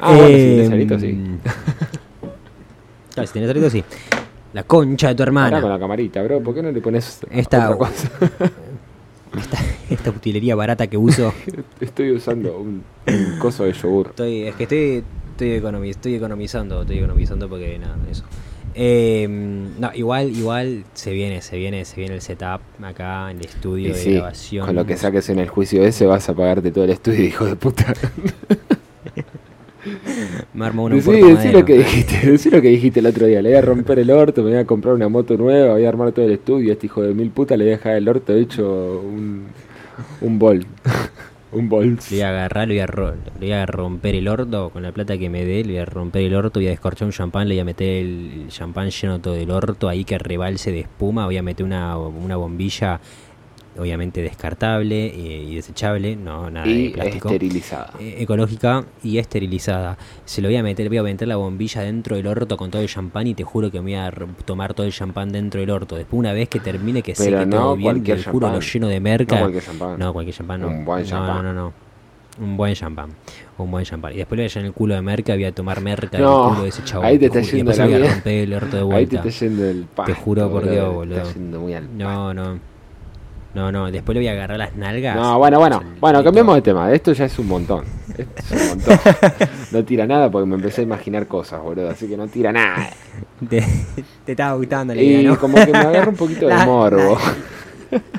Ah, 0.00 0.12
bueno, 0.14 0.26
si 0.28 0.32
tenés 0.34 0.70
arito, 0.70 0.98
sí. 0.98 1.06
Em, 1.08 1.38
Claro, 3.14 3.26
si 3.28 3.32
tenés 3.40 3.72
sí. 3.72 3.84
La 4.52 4.62
concha 4.64 5.08
de 5.08 5.14
tu 5.14 5.18
Pará 5.18 5.32
con 5.32 5.38
hermana. 5.52 5.68
la 5.68 5.78
camarita, 5.78 6.22
bro. 6.22 6.40
¿Por 6.40 6.54
qué 6.54 6.62
no 6.62 6.70
le 6.72 6.80
pones 6.80 7.20
Esta- 7.30 7.70
otra 7.70 7.76
cosa? 7.76 8.10
Esta, 9.36 9.58
esta 9.90 10.10
utilería 10.10 10.54
barata 10.54 10.86
que 10.86 10.96
uso. 10.96 11.34
Estoy 11.80 12.12
usando 12.12 12.56
un, 12.58 12.84
un 13.08 13.38
coso 13.40 13.64
de 13.64 13.72
yogur. 13.72 14.08
Estoy, 14.10 14.42
es 14.42 14.54
que 14.54 14.62
estoy, 14.62 15.04
estoy, 15.32 15.90
estoy 15.90 16.14
economizando, 16.14 16.82
estoy 16.82 16.98
economizando 16.98 17.48
porque 17.48 17.76
nada, 17.80 17.96
eso. 18.08 18.22
Eh, 18.76 19.26
no, 19.28 19.90
igual, 19.94 20.30
igual 20.30 20.84
se 20.94 21.12
viene, 21.12 21.42
se 21.42 21.56
viene, 21.56 21.84
se 21.84 21.96
viene 21.96 22.14
el 22.14 22.20
setup 22.22 22.60
acá 22.82 23.30
en 23.32 23.38
el 23.38 23.44
estudio 23.46 23.88
Y 23.88 23.92
de 23.92 23.98
sí, 23.98 24.12
grabación. 24.14 24.66
con 24.66 24.74
lo 24.76 24.86
que 24.86 24.96
saques 24.96 25.28
en 25.30 25.40
el 25.40 25.48
juicio 25.48 25.84
ese 25.84 26.06
vas 26.06 26.28
a 26.28 26.34
pagarte 26.34 26.70
todo 26.70 26.84
el 26.84 26.90
estudio, 26.90 27.24
hijo 27.24 27.44
de 27.44 27.56
puta. 27.56 27.92
Me 30.54 30.66
armo 30.66 30.84
uno 30.84 30.96
en 30.96 31.00
Decí, 31.04 31.52
lo 31.52 31.64
que 31.64 31.78
dijiste, 31.78 32.30
decí 32.30 32.50
lo 32.50 32.60
que 32.62 32.68
dijiste 32.68 33.00
el 33.00 33.06
otro 33.06 33.26
día. 33.26 33.42
Le 33.42 33.50
voy 33.50 33.58
a 33.58 33.62
romper 33.62 33.98
el 33.98 34.10
orto, 34.10 34.42
me 34.42 34.50
voy 34.50 34.58
a 34.58 34.64
comprar 34.66 34.94
una 34.94 35.08
moto 35.08 35.36
nueva, 35.36 35.74
voy 35.74 35.84
a 35.84 35.88
armar 35.88 36.12
todo 36.12 36.24
el 36.24 36.32
estudio. 36.32 36.72
Este 36.72 36.86
hijo 36.86 37.02
de 37.02 37.14
mil 37.14 37.30
puta 37.30 37.56
le 37.56 37.64
voy 37.64 37.72
a 37.74 37.76
dejar 37.76 37.96
el 37.96 38.08
orto 38.08 38.34
hecho 38.34 39.00
un, 39.04 39.44
un 40.20 40.38
bol. 40.38 40.64
un 41.52 41.68
bol. 41.68 41.98
Le 42.10 42.16
voy 42.16 42.20
a 42.22 42.28
agarrar, 42.30 42.66
le 42.66 42.74
voy 42.74 42.80
a, 42.80 42.86
ro- 42.86 43.14
le 43.38 43.46
voy 43.46 43.52
a 43.52 43.64
romper 43.66 44.14
el 44.16 44.26
orto 44.26 44.70
con 44.70 44.82
la 44.82 44.90
plata 44.92 45.16
que 45.16 45.30
me 45.30 45.44
dé, 45.44 45.62
le 45.64 45.72
voy 45.74 45.78
a 45.78 45.84
romper 45.84 46.22
el 46.22 46.34
orto, 46.34 46.58
voy 46.58 46.66
a 46.66 46.70
descorchar 46.70 47.06
un 47.06 47.12
champán, 47.12 47.48
le 47.48 47.54
voy 47.54 47.60
a 47.60 47.64
meter 47.64 47.88
el 48.04 48.46
champán 48.48 48.90
lleno 48.90 49.20
todo 49.20 49.36
el 49.36 49.50
orto 49.50 49.88
ahí 49.88 50.04
que 50.04 50.18
rebalse 50.18 50.72
de 50.72 50.80
espuma, 50.80 51.26
voy 51.26 51.36
a 51.36 51.42
meter 51.42 51.64
una, 51.64 51.96
una 51.96 52.36
bombilla 52.36 53.00
obviamente 53.78 54.22
descartable 54.22 55.06
eh, 55.06 55.46
y 55.48 55.54
desechable, 55.56 56.16
no 56.16 56.50
nada 56.50 56.66
de 56.66 56.90
plástico. 56.94 57.28
esterilizada. 57.28 57.90
eh, 58.00 58.16
ecológica 58.20 58.84
y 59.02 59.18
esterilizada. 59.18 59.98
Se 60.24 60.40
lo 60.42 60.48
voy 60.48 60.56
a 60.56 60.62
meter, 60.62 60.88
voy 60.88 60.98
a 60.98 61.02
meter 61.02 61.26
la 61.28 61.36
bombilla 61.36 61.82
dentro 61.82 62.16
del 62.16 62.26
orto 62.26 62.56
con 62.56 62.70
todo 62.70 62.82
el 62.82 62.88
champán 62.88 63.26
y 63.26 63.34
te 63.34 63.44
juro 63.44 63.70
que 63.70 63.80
me 63.80 63.92
voy 63.92 63.94
a 63.94 64.12
tomar 64.44 64.74
todo 64.74 64.86
el 64.86 64.92
champán 64.92 65.32
dentro 65.32 65.60
del 65.60 65.70
orto. 65.70 65.96
Después 65.96 66.18
una 66.18 66.32
vez 66.32 66.48
que 66.48 66.60
termine 66.60 67.02
que 67.02 67.14
Pero 67.16 67.38
seque 67.38 67.46
no 67.46 67.56
todo 67.56 67.76
bien, 67.76 68.02
te 68.04 68.22
juro 68.22 68.50
lo 68.50 68.60
lleno 68.60 68.88
de 68.88 69.00
merca. 69.00 69.34
No 69.36 69.40
cualquier 69.42 69.64
champán. 69.64 69.98
No, 69.98 70.12
cualquier 70.12 70.36
champán 70.36 70.60
no. 70.60 70.68
Un 70.68 70.84
buen 70.84 71.02
No, 71.02 71.08
champán. 71.08 71.36
No, 71.36 71.42
no, 71.42 71.52
no. 71.52 71.72
Un 72.40 72.56
buen 72.56 72.74
champán. 72.74 73.10
Un 73.58 73.70
buen 73.70 73.84
champán. 73.84 74.12
Y 74.12 74.16
después 74.16 74.36
le 74.36 74.42
voy 74.42 74.50
a 74.50 74.54
llenar 74.54 74.66
el 74.66 74.72
culo 74.72 74.94
de 74.96 75.02
merca, 75.02 75.34
voy 75.34 75.44
a 75.44 75.52
tomar 75.52 75.80
merca 75.80 76.18
No, 76.18 76.40
del 76.46 76.48
culo 76.50 76.62
de 76.64 76.68
ese 76.70 76.82
chabón. 76.84 77.06
ahí 77.06 77.18
te 77.18 77.26
está 77.26 77.40
yendo 77.42 77.70
después 77.70 77.78
la 77.78 77.84
le 77.84 77.90
voy 77.90 77.94
a 77.94 77.98
mierda. 77.98 78.14
romper 78.14 78.32
el 78.44 78.54
orto 78.54 78.66
de 78.66 78.76
Ahí 78.76 78.80
te 78.82 78.84
vuelta. 79.16 79.16
está 79.28 79.30
yendo 79.46 79.64
el 79.70 79.84
pasto. 79.84 80.14
juro 80.16 80.50
por 80.50 80.62
Dios, 80.68 80.88
Te 80.88 80.94
boludo. 80.94 81.16
está 81.18 81.32
yendo 81.34 81.60
muy 81.60 81.74
al. 81.74 81.96
No, 81.98 82.34
no. 82.34 82.73
No, 83.54 83.70
no. 83.70 83.90
Después 83.90 84.14
le 84.14 84.20
voy 84.20 84.28
a 84.28 84.32
agarrar 84.32 84.58
las 84.58 84.74
nalgas. 84.74 85.14
No, 85.16 85.38
bueno, 85.38 85.58
bueno, 85.60 85.80
bueno, 86.00 86.18
pito. 86.18 86.24
cambiemos 86.24 86.54
de 86.56 86.62
tema. 86.62 86.92
Esto 86.92 87.12
ya 87.12 87.26
es 87.26 87.38
un 87.38 87.46
montón. 87.48 87.84
Esto 88.18 88.54
es 88.54 88.62
un 88.62 88.68
montón. 88.68 88.98
No 89.72 89.84
tira 89.84 90.06
nada 90.06 90.30
porque 90.30 90.46
me 90.46 90.54
empecé 90.56 90.80
a 90.82 90.84
imaginar 90.84 91.26
cosas, 91.26 91.60
boludo. 91.62 91.90
Así 91.90 92.06
que 92.08 92.16
no 92.16 92.26
tira 92.28 92.52
nada. 92.52 92.88
Te, 93.48 93.64
te 94.24 94.32
estaba 94.32 94.54
gustando 94.56 94.94
la 94.94 95.02
Y 95.02 95.06
idea, 95.06 95.30
¿no? 95.30 95.38
como 95.38 95.56
que 95.56 95.66
me 95.72 95.78
agarra 95.78 96.08
un 96.08 96.16
poquito 96.16 96.46
de 96.46 96.54
morbo. 96.66 97.18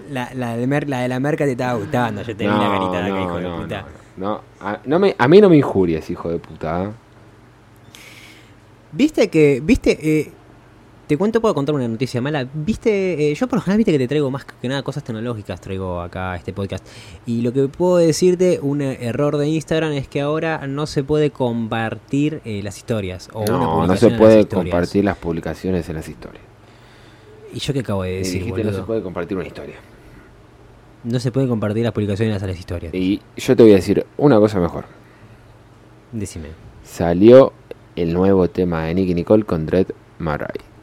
La, 0.10 0.30
la, 0.34 0.56
de 0.58 0.68
mer- 0.68 0.88
la 0.88 1.00
de 1.02 1.08
la 1.10 1.20
merca 1.20 1.44
te 1.46 1.52
estaba 1.52 1.74
gustando. 1.80 2.22
Yo 2.22 2.36
tenía 2.36 2.54
una 2.56 2.70
carita 2.70 3.02
de 3.02 3.12
acá, 3.12 3.22
hijo 3.22 3.36
de 3.38 3.44
no, 3.44 3.62
puta. 3.62 3.86
no, 4.18 4.28
no. 4.28 4.42
A, 4.62 4.80
no 4.86 5.00
me, 5.00 5.16
a 5.18 5.28
mí 5.28 5.42
no 5.42 5.50
me 5.50 5.58
injuries, 5.58 6.10
hijo 6.10 6.30
de 6.30 6.40
puta. 6.40 6.84
¿eh? 6.84 6.90
Viste 8.92 9.30
que, 9.30 9.62
viste, 9.64 9.98
eh, 10.20 10.32
te 11.08 11.18
cuento, 11.18 11.42
puedo 11.42 11.54
contar 11.54 11.76
una 11.76 11.88
noticia 11.88 12.22
mala. 12.22 12.48
Viste, 12.54 13.32
eh, 13.32 13.36
yo 13.36 13.48
por 13.48 13.58
lo 13.58 13.62
general 13.62 13.78
viste 13.78 13.92
que 13.92 14.00
te 14.00 14.08
traigo 14.08 14.32
más 14.32 14.46
que 14.46 14.68
nada 14.68 14.82
cosas 14.82 15.04
tecnológicas, 15.04 15.62
traigo 15.62 16.02
acá 16.02 16.34
a 16.34 16.36
este 16.36 16.54
podcast. 16.54 16.86
Y 17.26 17.42
lo 17.42 17.54
que 17.54 17.68
puedo 17.68 17.98
decirte, 17.98 18.60
un 18.62 18.82
error 18.82 19.38
de 19.38 19.48
Instagram 19.48 19.92
es 19.94 20.08
que 20.08 20.22
ahora 20.22 20.66
no 20.68 20.88
se 20.88 21.04
puede 21.04 21.30
compartir 21.32 22.42
eh, 22.46 22.62
las 22.64 22.78
historias. 22.78 23.30
O 23.34 23.42
una 23.42 23.52
No, 23.52 23.88
no 23.88 23.96
se 23.96 24.08
en 24.08 24.12
las 24.14 24.22
puede 24.22 24.48
compartir 24.48 25.04
las 25.04 25.18
publicaciones 25.18 25.88
en 25.90 25.96
las 25.96 26.08
historias. 26.08 26.44
¿Y 27.54 27.60
yo 27.60 27.74
qué 27.74 27.80
acabo 27.80 28.04
de 28.04 28.18
decir, 28.18 28.44
dijiste, 28.44 28.64
no 28.64 28.74
se 28.74 28.82
puede 28.82 29.02
compartir 29.02 29.38
una 29.38 29.48
historia. 29.48 29.76
No 31.04 31.20
se 31.20 31.32
puede 31.32 31.48
compartir 31.48 31.84
las 31.84 31.94
publicaciones 31.94 32.42
a 32.42 32.48
las 32.48 32.58
historias. 32.58 32.94
Y 32.94 33.22
yo 33.38 33.56
te 33.56 33.64
voy 33.64 33.74
a 33.74 33.76
decir 33.76 34.06
una 34.18 34.40
cosa 34.40 34.60
mejor. 34.60 34.86
Decime. 36.12 36.50
Salió 36.84 37.54
el 37.96 38.12
nuevo 38.14 38.50
tema 38.50 38.86
de 38.86 38.96
Nicky 38.96 39.14
Nicole 39.14 39.44
con 39.44 39.66
Dread 39.66 39.88
Marai. 40.18 40.75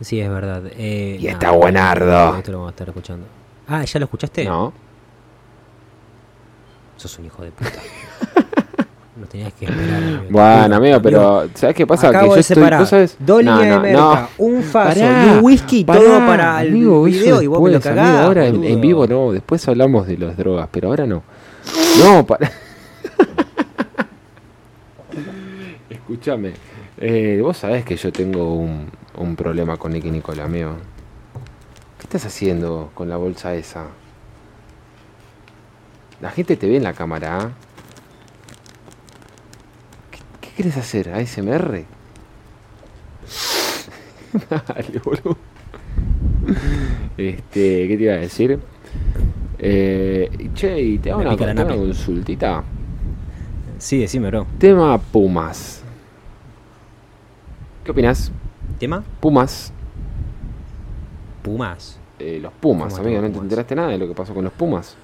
Sí, 0.00 0.20
es 0.20 0.30
verdad. 0.30 0.62
Eh, 0.76 1.18
Y 1.20 1.26
está 1.26 1.50
buenardo. 1.50 2.36
Esto 2.36 2.52
lo 2.52 2.58
vamos 2.58 2.70
a 2.70 2.74
estar 2.74 2.88
escuchando. 2.88 3.26
Ah, 3.68 3.84
¿ya 3.84 3.98
lo 4.00 4.04
escuchaste? 4.04 4.44
No, 4.44 4.72
Sos 6.96 7.18
un 7.18 7.26
hijo 7.26 7.42
de 7.42 7.50
puta. 7.52 7.70
Nos 9.16 9.28
tenías 9.28 9.52
que 9.54 9.66
esperar. 9.66 10.02
amigo. 10.02 10.22
Bueno, 10.30 10.76
amigo, 10.76 11.02
pero 11.02 11.48
¿sabes 11.54 11.76
qué 11.76 11.86
pasa? 11.86 12.08
Acabo 12.08 12.24
que 12.24 12.28
yo 12.30 12.34
de 12.36 12.40
estoy, 12.40 12.54
separar 12.56 12.80
¿vos 12.80 12.88
sabes? 12.88 13.16
dos 13.18 13.44
No, 13.44 13.56
líneas 13.58 13.76
no, 13.76 13.82
de 13.82 13.92
no. 13.92 14.28
un 14.38 14.62
faso 14.62 15.00
Pará, 15.00 15.26
y 15.26 15.30
un 15.30 15.44
whisky, 15.44 15.84
pará, 15.84 16.00
todo 16.00 16.18
para 16.26 16.62
el 16.62 16.68
amigo, 16.68 17.02
video 17.02 17.42
y 17.42 17.46
vos 17.46 17.60
me 17.60 17.70
lo 17.70 17.74
después, 17.78 17.98
amigo, 17.98 18.06
cagás. 18.12 18.26
ahora 18.26 18.46
en, 18.46 18.80
vivo 18.80 19.06
no, 19.06 19.32
después 19.32 19.66
hablamos 19.68 20.06
de 20.06 20.16
las 20.18 20.36
drogas, 20.36 20.68
pero 20.70 20.88
ahora 20.88 21.06
no. 21.06 21.22
No, 22.02 22.24
para. 22.26 22.50
Escúchame, 25.90 26.52
eh, 26.98 27.40
vos 27.42 27.56
sabés 27.58 27.84
que 27.84 27.96
yo 27.96 28.10
tengo 28.12 28.54
un, 28.54 28.90
un 29.16 29.36
problema 29.36 29.76
con 29.76 29.92
Nicky 29.92 30.10
Nicola, 30.10 30.44
amigo. 30.44 30.76
¿Qué 31.98 32.04
estás 32.04 32.26
haciendo 32.26 32.90
con 32.94 33.08
la 33.08 33.16
bolsa 33.16 33.54
esa? 33.54 33.86
La 36.20 36.30
gente 36.30 36.56
te 36.56 36.68
ve 36.68 36.76
en 36.76 36.82
la 36.82 36.92
cámara, 36.92 37.38
¿ah? 37.38 37.50
¿Qué, 40.10 40.18
qué 40.40 40.50
quieres 40.54 40.76
hacer? 40.76 41.10
¿ASMR? 41.10 41.84
Dale, 44.50 44.98
boludo. 45.04 45.36
Este, 47.16 47.88
¿qué 47.88 47.96
te 47.96 48.02
iba 48.02 48.14
a 48.14 48.18
decir? 48.18 48.58
Eh, 49.58 50.50
che, 50.54 50.80
y 50.80 50.98
te 50.98 51.10
hago 51.10 51.20
una, 51.20 51.34
una 51.34 51.66
consultita. 51.66 52.64
Sí, 53.78 53.98
decime, 53.98 54.28
bro. 54.28 54.46
Tema 54.58 54.98
Pumas. 54.98 55.82
¿Qué 57.84 57.90
opinas? 57.90 58.32
¿Tema? 58.78 59.02
Pumas. 59.20 59.72
Pumas. 61.42 61.98
Eh, 62.18 62.38
los 62.40 62.52
Pumas, 62.52 62.92
¿Cómo 62.94 63.06
amigo. 63.06 63.22
¿No 63.22 63.30
te 63.30 63.38
enteraste 63.38 63.74
nada 63.74 63.88
de 63.88 63.98
lo 63.98 64.06
que 64.06 64.14
pasó 64.14 64.34
con 64.34 64.44
los 64.44 64.52
Pumas? 64.52 64.94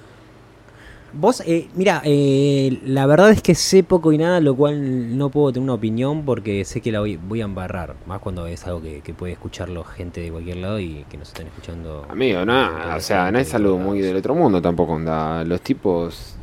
Vos, 1.13 1.41
eh, 1.47 1.67
mira, 1.73 2.01
eh, 2.03 2.79
la 2.85 3.05
verdad 3.07 3.31
es 3.31 3.41
que 3.41 3.55
sé 3.55 3.81
poco 3.81 4.11
y 4.11 4.17
nada, 4.17 4.39
lo 4.39 4.55
cual 4.55 5.17
no 5.17 5.29
puedo 5.29 5.51
tener 5.53 5.63
una 5.63 5.73
opinión 5.73 6.25
porque 6.25 6.63
sé 6.65 6.81
que 6.81 6.91
la 6.91 6.99
voy, 6.99 7.17
voy 7.17 7.41
a 7.41 7.45
embarrar. 7.45 7.95
Más 8.05 8.19
cuando 8.19 8.45
es 8.45 8.67
algo 8.67 8.81
que, 8.81 9.01
que 9.01 9.13
puede 9.13 9.33
escucharlo 9.33 9.83
gente 9.83 10.21
de 10.21 10.31
cualquier 10.31 10.57
lado 10.57 10.79
y 10.79 11.05
que 11.09 11.17
nos 11.17 11.29
estén 11.29 11.47
escuchando. 11.47 12.05
Amigo, 12.09 12.45
no. 12.45 12.69
O 12.95 12.99
sea, 12.99 13.31
no 13.31 13.39
es 13.39 13.51
algo 13.55 13.77
muy 13.77 13.99
del 14.01 14.17
otro 14.17 14.35
mundo 14.35 14.61
tampoco, 14.61 14.93
onda. 14.93 15.43
Los 15.43 15.61
tipos. 15.61 16.35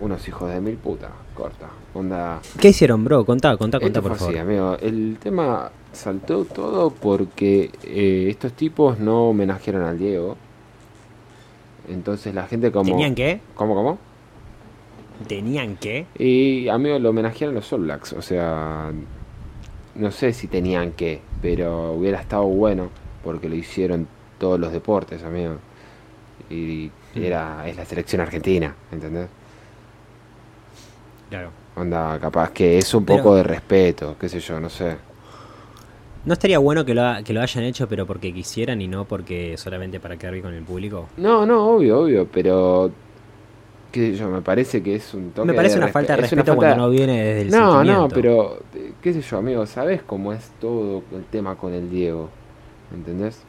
Unos 0.00 0.26
hijos 0.26 0.50
de 0.50 0.60
mil 0.62 0.76
putas. 0.76 1.10
Corta. 1.34 1.68
Onda. 1.94 2.40
¿Qué 2.58 2.68
hicieron, 2.70 3.04
bro? 3.04 3.24
Contá, 3.26 3.56
contá, 3.58 3.78
contá, 3.78 3.98
Esto 3.98 4.08
por 4.08 4.16
fue 4.16 4.32
favor. 4.32 4.38
amigo. 4.38 4.76
El 4.80 5.18
tema 5.20 5.70
saltó 5.92 6.44
todo 6.44 6.90
porque 6.90 7.70
eh, 7.84 8.26
estos 8.30 8.52
tipos 8.52 8.98
no 8.98 9.28
homenajearon 9.30 9.82
al 9.82 9.98
Diego. 9.98 10.36
Entonces 11.88 12.34
la 12.34 12.46
gente 12.46 12.70
como... 12.70 12.90
¿Tenían 12.90 13.14
que? 13.14 13.40
¿Cómo, 13.54 13.74
cómo? 13.74 13.98
¿Tenían 15.26 15.76
que? 15.76 16.06
Y 16.18 16.68
amigo, 16.68 16.98
lo 16.98 17.10
homenajearon 17.10 17.54
los 17.54 17.72
All 17.72 17.82
Blacks. 17.82 18.12
O 18.14 18.22
sea, 18.22 18.90
no 19.96 20.10
sé 20.10 20.32
si 20.32 20.46
tenían 20.46 20.92
que, 20.92 21.20
pero 21.42 21.92
hubiera 21.92 22.20
estado 22.20 22.44
bueno 22.44 22.88
porque 23.24 23.48
lo 23.48 23.54
hicieron 23.56 24.06
todos 24.38 24.58
los 24.58 24.72
deportes, 24.72 25.22
amigo. 25.24 25.56
Y 26.48 26.90
Mm. 27.12 27.22
era, 27.24 27.68
es 27.68 27.76
la 27.76 27.84
selección 27.84 28.20
argentina, 28.20 28.72
¿entendés? 28.92 29.26
Claro. 31.28 31.50
Onda, 31.76 32.18
capaz 32.20 32.50
que 32.52 32.78
es 32.78 32.94
un 32.94 33.04
Pero- 33.04 33.18
poco 33.22 33.34
de 33.34 33.42
respeto, 33.42 34.16
qué 34.18 34.28
sé 34.28 34.38
yo, 34.40 34.60
no 34.60 34.68
sé. 34.70 34.96
¿No 36.24 36.34
estaría 36.34 36.58
bueno 36.58 36.84
que 36.84 36.94
lo, 36.94 37.02
ha- 37.02 37.22
que 37.22 37.32
lo 37.32 37.40
hayan 37.40 37.64
hecho 37.64 37.88
pero 37.88 38.06
porque 38.06 38.32
quisieran 38.32 38.80
y 38.82 38.88
no 38.88 39.04
porque 39.06 39.56
solamente 39.56 40.00
para 40.00 40.16
quedar 40.16 40.34
bien 40.34 40.44
con 40.44 40.54
el 40.54 40.62
público? 40.64 41.08
No, 41.16 41.46
no, 41.46 41.66
obvio, 41.76 42.00
obvio, 42.02 42.28
pero 42.30 42.90
qué 43.90 44.12
sé 44.12 44.16
yo, 44.16 44.28
me 44.28 44.42
parece 44.42 44.82
que 44.82 44.96
es 44.96 45.14
un 45.14 45.30
toque 45.30 45.48
Me 45.48 45.54
parece 45.54 45.76
de 45.78 45.82
una 45.84 45.92
falta 45.92 46.14
de 46.16 46.22
respeto 46.22 46.44
falta- 46.44 46.56
cuando 46.56 46.76
no 46.76 46.90
viene 46.90 47.22
desde 47.24 47.40
el 47.42 47.50
No, 47.50 47.82
no, 47.82 48.08
pero 48.08 48.58
qué 49.02 49.12
sé 49.14 49.22
yo, 49.22 49.38
amigo, 49.38 49.64
¿sabes 49.66 50.02
cómo 50.02 50.32
es 50.32 50.50
todo 50.60 51.02
el 51.12 51.24
tema 51.24 51.56
con 51.56 51.72
el 51.72 51.90
Diego? 51.90 52.28
¿Entendés? 52.94 53.42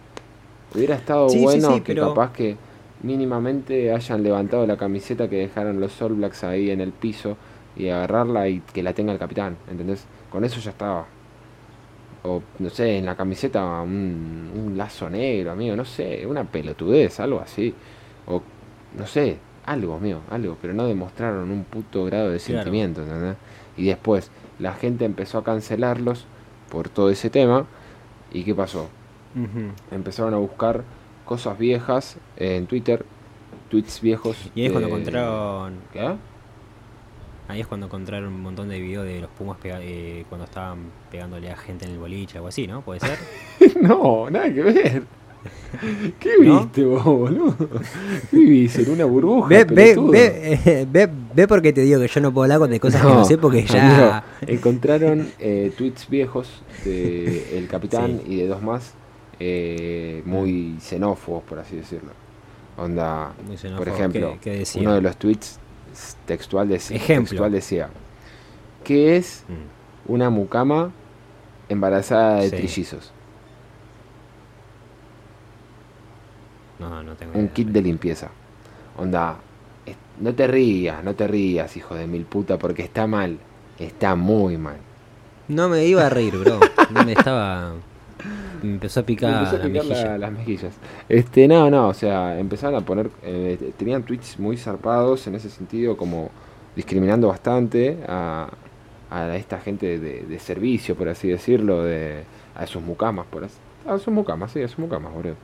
Hubiera 0.73 0.95
estado 0.95 1.27
Sí, 1.27 1.39
sí, 1.39 1.43
bueno 1.43 1.73
sí, 1.75 1.81
que 1.81 1.93
pero- 1.93 2.09
capaz 2.09 2.31
que 2.31 2.55
mínimamente 3.03 3.91
hayan 3.91 4.23
levantado 4.23 4.65
la 4.65 4.77
camiseta 4.77 5.27
que 5.29 5.35
dejaron 5.37 5.79
los 5.81 6.01
All 6.01 6.13
Blacks 6.13 6.43
ahí 6.45 6.69
en 6.71 6.79
el 6.79 6.91
piso 6.93 7.35
y 7.75 7.89
agarrarla 7.89 8.47
y 8.47 8.61
que 8.73 8.81
la 8.81 8.93
tenga 8.93 9.11
el 9.11 9.19
capitán, 9.19 9.57
¿entendés? 9.69 10.05
Con 10.29 10.45
eso 10.45 10.59
ya 10.61 10.71
estaba. 10.71 11.05
O, 12.23 12.41
no 12.59 12.69
sé, 12.69 12.97
en 12.99 13.05
la 13.07 13.15
camiseta 13.15 13.81
un, 13.81 14.51
un 14.55 14.77
lazo 14.77 15.09
negro, 15.09 15.51
amigo, 15.51 15.75
no 15.75 15.85
sé, 15.85 16.25
una 16.27 16.43
pelotudez, 16.43 17.19
algo 17.19 17.39
así. 17.39 17.73
O, 18.27 18.41
no 18.97 19.07
sé, 19.07 19.37
algo, 19.65 19.95
amigo, 19.95 20.21
algo, 20.29 20.57
pero 20.61 20.73
no 20.73 20.85
demostraron 20.87 21.49
un 21.51 21.63
puto 21.63 22.05
grado 22.05 22.29
de 22.29 22.39
Claro. 22.39 22.63
sentimiento, 22.63 23.01
¿entendés? 23.03 23.37
Y 23.77 23.85
después 23.87 24.31
la 24.59 24.73
gente 24.73 25.05
empezó 25.05 25.39
a 25.39 25.43
cancelarlos 25.43 26.25
por 26.69 26.89
todo 26.89 27.09
ese 27.09 27.29
tema. 27.29 27.65
¿Y 28.31 28.43
qué 28.43 28.53
pasó? 28.55 28.89
Empezaron 29.91 30.33
a 30.33 30.37
buscar 30.37 30.83
cosas 31.25 31.57
viejas 31.57 32.17
en 32.37 32.67
Twitter, 32.67 33.05
tweets 33.69 34.01
viejos. 34.01 34.51
Y 34.55 34.61
ahí 34.61 34.65
es 34.67 34.71
cuando 34.71 34.87
encontraron. 34.89 35.75
¿Qué? 35.93 36.15
Ahí 37.51 37.61
es 37.61 37.67
cuando 37.67 37.87
encontraron 37.87 38.33
un 38.33 38.41
montón 38.41 38.69
de 38.69 38.79
videos 38.79 39.05
de 39.05 39.19
los 39.21 39.29
Pumas 39.31 39.57
pega- 39.61 39.79
eh, 39.81 40.25
cuando 40.29 40.45
estaban 40.45 40.79
pegándole 41.11 41.51
a 41.51 41.57
gente 41.57 41.85
en 41.85 41.91
el 41.91 41.97
boliche 41.99 42.39
o 42.39 42.47
así, 42.47 42.65
¿no? 42.65 42.81
¿Puede 42.81 43.01
ser? 43.01 43.17
no, 43.81 44.29
nada 44.29 44.51
que 44.53 44.61
ver. 44.63 45.03
¿Qué 46.19 46.29
¿No? 46.43 46.59
viste 46.61 46.83
vos, 46.85 47.03
boludo? 47.03 47.55
Vivís 48.31 48.77
en 48.77 48.91
una 48.91 49.05
burbuja. 49.05 49.49
ve, 49.49 49.63
ve, 49.65 49.65
pelotudo. 49.75 50.11
ve, 50.11 50.59
eh, 50.65 50.87
ve, 50.89 51.09
ve 51.33 51.47
porque 51.47 51.73
te 51.73 51.81
digo 51.81 51.99
que 51.99 52.07
yo 52.07 52.21
no 52.21 52.31
puedo 52.31 52.43
hablar 52.43 52.59
con 52.59 52.69
de 52.69 52.79
cosas 52.79 53.01
que 53.01 53.07
no 53.07 53.25
sé 53.25 53.37
porque 53.37 53.65
ya. 53.65 54.17
amigo, 54.17 54.21
encontraron 54.47 55.27
eh, 55.39 55.71
tweets 55.77 56.07
viejos 56.09 56.61
de 56.85 57.57
El 57.57 57.67
Capitán 57.67 58.21
y 58.27 58.35
de 58.37 58.47
dos 58.47 58.61
más, 58.61 58.93
eh, 59.39 60.21
muy 60.25 60.77
xenófobos, 60.79 61.43
por 61.43 61.59
así 61.59 61.75
decirlo. 61.75 62.11
Onda, 62.77 63.33
Muy 63.39 63.47
por 63.55 63.57
xenófobos, 63.57 63.87
ejemplo, 63.99 64.37
¿qué- 64.41 64.63
qué 64.71 64.79
uno 64.79 64.93
de 64.93 65.01
los 65.01 65.17
tweets 65.17 65.59
textual, 66.25 66.71
Ejemplo. 66.71 67.29
textual 67.29 67.51
decía: 67.51 67.89
¿Qué 68.83 69.17
es 69.17 69.43
Mm. 69.47 70.11
una 70.13 70.29
mucama 70.29 70.91
embarazada 71.69 72.35
de 72.41 72.49
Sí. 72.49 72.55
trillizos? 72.57 73.11
No, 76.79 77.03
no 77.03 77.15
tengo 77.15 77.33
Un 77.33 77.41
idea. 77.41 77.53
kit 77.53 77.67
de 77.69 77.81
limpieza. 77.81 78.29
Onda, 78.97 79.37
no 80.19 80.33
te 80.33 80.47
rías, 80.47 81.03
no 81.03 81.13
te 81.15 81.27
rías, 81.27 81.75
hijo 81.77 81.95
de 81.95 82.07
mil 82.07 82.25
puta, 82.25 82.57
porque 82.57 82.83
está 82.83 83.07
mal. 83.07 83.37
Está 83.79 84.15
muy 84.15 84.57
mal. 84.57 84.77
No 85.47 85.69
me 85.69 85.85
iba 85.85 86.05
a 86.05 86.09
reír, 86.09 86.37
bro. 86.37 86.59
No 86.91 87.03
me 87.03 87.13
estaba. 87.13 87.73
Me 88.63 88.73
empezó 88.73 88.99
a 88.99 89.03
picar 89.03 89.33
empezó 89.33 89.55
a 89.55 89.59
la 89.59 89.65
picar 89.65 89.83
mejilla. 89.85 90.05
la- 90.11 90.17
las 90.17 90.31
mejillas. 90.31 90.73
Este, 91.09 91.47
no, 91.47 91.69
no, 91.69 91.87
o 91.87 91.93
sea, 91.93 92.39
empezaron 92.39 92.75
a 92.75 92.85
poner, 92.85 93.09
eh, 93.23 93.71
tenían 93.77 94.03
tweets 94.03 94.39
muy 94.39 94.57
zarpados 94.57 95.25
en 95.27 95.35
ese 95.35 95.49
sentido, 95.49 95.97
como 95.97 96.29
discriminando 96.75 97.27
bastante 97.27 97.97
a, 98.07 98.49
a 99.09 99.35
esta 99.35 99.59
gente 99.59 99.99
de, 99.99 100.21
de 100.23 100.39
servicio, 100.39 100.95
por 100.95 101.09
así 101.09 101.27
decirlo, 101.27 101.83
de, 101.83 102.23
a 102.55 102.67
sus 102.67 102.81
mucamas, 102.83 103.25
por 103.27 103.43
así, 103.45 103.55
a 103.87 103.97
sus 103.97 104.13
mucamas, 104.13 104.51
sí, 104.51 104.61
a 104.61 104.67
sus 104.67 104.79
mucamas, 104.79 105.11
boludo. 105.13 105.35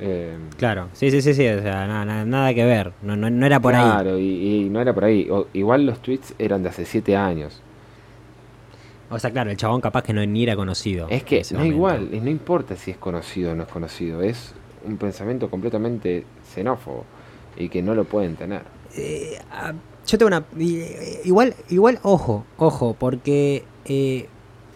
Eh, 0.00 0.36
Claro, 0.56 0.86
sí, 0.92 1.10
sí, 1.10 1.20
sí, 1.20 1.34
sí. 1.34 1.46
O 1.48 1.60
sea, 1.60 1.86
nada, 1.88 2.04
nada, 2.04 2.24
nada 2.24 2.54
que 2.54 2.64
ver. 2.64 2.92
No, 3.02 3.16
no, 3.16 3.28
no 3.30 3.44
era 3.46 3.58
por 3.58 3.74
ahí. 3.74 3.82
claro, 3.82 4.16
y, 4.18 4.24
y 4.64 4.68
no 4.70 4.80
era 4.80 4.92
por 4.94 5.04
ahí. 5.04 5.28
O- 5.28 5.48
igual 5.52 5.86
los 5.86 6.00
tweets 6.00 6.34
eran 6.38 6.62
de 6.62 6.68
hace 6.68 6.84
7 6.84 7.16
años. 7.16 7.60
O 9.10 9.18
sea, 9.18 9.30
claro, 9.30 9.50
el 9.50 9.56
chabón 9.56 9.80
capaz 9.80 10.02
que 10.02 10.12
no 10.12 10.24
ni 10.26 10.42
era 10.42 10.54
conocido. 10.56 11.06
Es 11.08 11.22
que 11.24 11.42
no 11.52 11.58
momento. 11.60 11.74
igual, 11.74 12.08
y 12.12 12.20
no 12.20 12.28
importa 12.30 12.76
si 12.76 12.90
es 12.90 12.96
conocido 12.98 13.52
o 13.52 13.54
no 13.54 13.62
es 13.62 13.68
conocido, 13.68 14.22
es 14.22 14.54
un 14.84 14.96
pensamiento 14.98 15.48
completamente 15.50 16.24
xenófobo 16.54 17.04
y 17.56 17.68
que 17.68 17.82
no 17.82 17.94
lo 17.94 18.04
pueden 18.04 18.36
tener. 18.36 18.62
Eh, 18.96 19.38
ah, 19.50 19.72
yo 20.06 20.18
tengo 20.18 20.28
una. 20.28 20.44
i- 20.58 20.84
Igual, 21.24 21.54
igual, 21.70 21.98
ojo, 22.02 22.44
ojo, 22.58 22.94
porque 22.98 23.64
eh, 23.86 24.28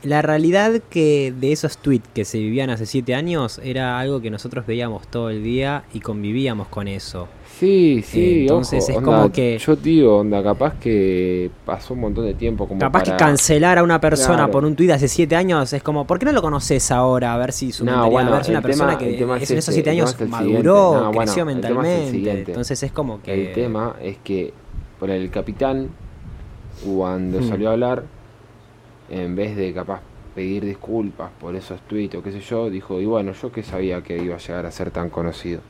la 0.03 0.21
realidad 0.23 0.81
que 0.91 1.33
de 1.39 1.53
esos 1.53 1.79
tweets 1.79 2.09
que 2.13 2.25
se 2.25 2.39
vivían 2.39 2.71
hace 2.71 2.87
siete 2.87 3.15
años 3.15 3.61
era 3.63 3.99
algo 4.01 4.21
que 4.21 4.31
nosotros 4.31 4.67
veíamos 4.67 5.07
todo 5.09 5.31
el 5.31 5.43
día 5.45 5.85
y 5.95 6.01
convivíamos 6.01 6.67
con 6.69 6.89
eso. 6.89 7.29
Sí, 7.59 8.03
sí, 8.05 8.41
Entonces 8.43 8.83
ojo, 8.83 8.91
es 8.93 8.97
onda, 8.99 9.17
como 9.21 9.33
que- 9.33 9.59
Yo 9.59 9.77
digo, 9.77 10.19
onda, 10.19 10.43
capaz 10.43 10.75
que 10.81 11.51
pasó 11.65 11.95
un 11.95 12.01
montón 12.01 12.25
de 12.25 12.35
tiempo 12.35 12.67
como 12.67 12.81
Capaz 12.81 13.05
para... 13.05 13.17
que 13.17 13.25
cancelar 13.25 13.79
a 13.79 13.85
una 13.85 14.01
persona 14.01 14.37
Claro. 14.39 14.51
por 14.51 14.65
un 14.65 14.75
tweet 14.75 14.91
hace 14.91 15.07
siete 15.07 15.37
años 15.37 15.73
es 15.73 15.83
como, 15.83 16.05
¿por 16.07 16.19
qué 16.19 16.27
no 16.27 16.33
lo 16.33 16.43
conoces 16.43 16.91
ahora? 16.91 17.35
A 17.35 17.39
ver 17.39 17.53
si 17.53 17.71
su 17.71 17.85
No, 17.85 18.11
bueno, 18.11 18.33
a 18.33 18.37
ver 18.37 18.45
si 18.45 18.51
una 18.51 18.63
persona 18.63 18.99
tema- 18.99 18.99
que 19.13 19.17
tema 19.17 19.37
es 19.37 19.43
es 19.45 19.51
en 19.53 19.59
esos 19.59 19.69
este, 19.77 19.83
siete 19.85 19.91
el 20.01 20.17
tema 20.17 20.39
años 20.39 20.53
maduró. 20.55 21.01
No, 21.05 21.11
creció 21.13 21.43
es 21.43 21.47
mentalmente. 21.47 22.31
Entonces 22.49 22.83
es 22.83 22.91
como 22.91 23.23
que. 23.23 23.33
El 23.49 23.53
tema 23.53 23.95
es 24.03 24.17
que 24.25 24.53
por 24.99 25.11
el 25.11 25.31
capitán, 25.31 25.89
cuando 26.85 27.41
Hmm. 27.41 27.49
salió 27.49 27.69
a 27.69 27.73
hablar, 27.73 28.05
en 29.13 29.37
vez 29.37 29.55
de 29.57 29.73
capaz 29.73 30.01
pedir 30.35 30.65
disculpas 30.65 31.31
por 31.39 31.55
esos 31.55 31.81
tweets 31.83 32.15
o 32.17 32.23
qué 32.23 32.33
sé 32.33 32.41
yo, 32.41 32.71
dijo, 32.71 33.01
y 33.01 33.05
bueno, 33.05 33.33
yo 33.33 33.53
que 33.53 33.63
sabía 33.63 34.03
que 34.03 34.17
iba 34.17 34.35
a 34.35 34.39
llegar 34.39 34.65
a 34.67 34.71
ser 34.71 34.91
tan 34.91 35.11
conocido. 35.11 35.61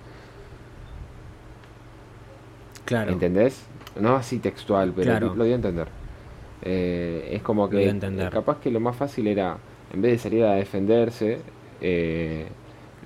Claro. 2.84 3.12
¿Entendés? 3.12 3.64
No 4.00 4.16
así 4.16 4.38
textual, 4.38 4.92
pero 4.94 5.10
Claro. 5.10 5.34
lo 5.34 5.44
dio 5.44 5.52
a 5.54 5.56
entender. 5.56 5.88
Eh, 6.62 7.30
es 7.32 7.42
como 7.42 7.68
que 7.68 7.88
entender. 7.88 8.30
capaz 8.30 8.58
que 8.60 8.70
lo 8.70 8.78
más 8.80 8.96
fácil 8.96 9.26
era, 9.26 9.56
en 9.92 10.00
vez 10.02 10.12
de 10.12 10.18
salir 10.18 10.44
a 10.44 10.52
defenderse, 10.54 11.40
eh, 11.80 12.46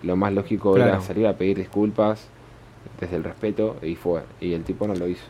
lo 0.02 0.16
más 0.16 0.32
lógico 0.32 0.76
era 0.76 1.00
salir 1.00 1.26
a 1.26 1.32
pedir 1.34 1.56
disculpas 1.56 2.28
desde 3.00 3.16
el 3.16 3.24
respeto 3.24 3.76
y 3.82 3.94
fue. 3.94 4.22
Y 4.40 4.52
el 4.52 4.62
tipo 4.64 4.86
no 4.86 4.94
lo 4.94 5.08
hizo. 5.08 5.24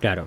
Claro. 0.00 0.26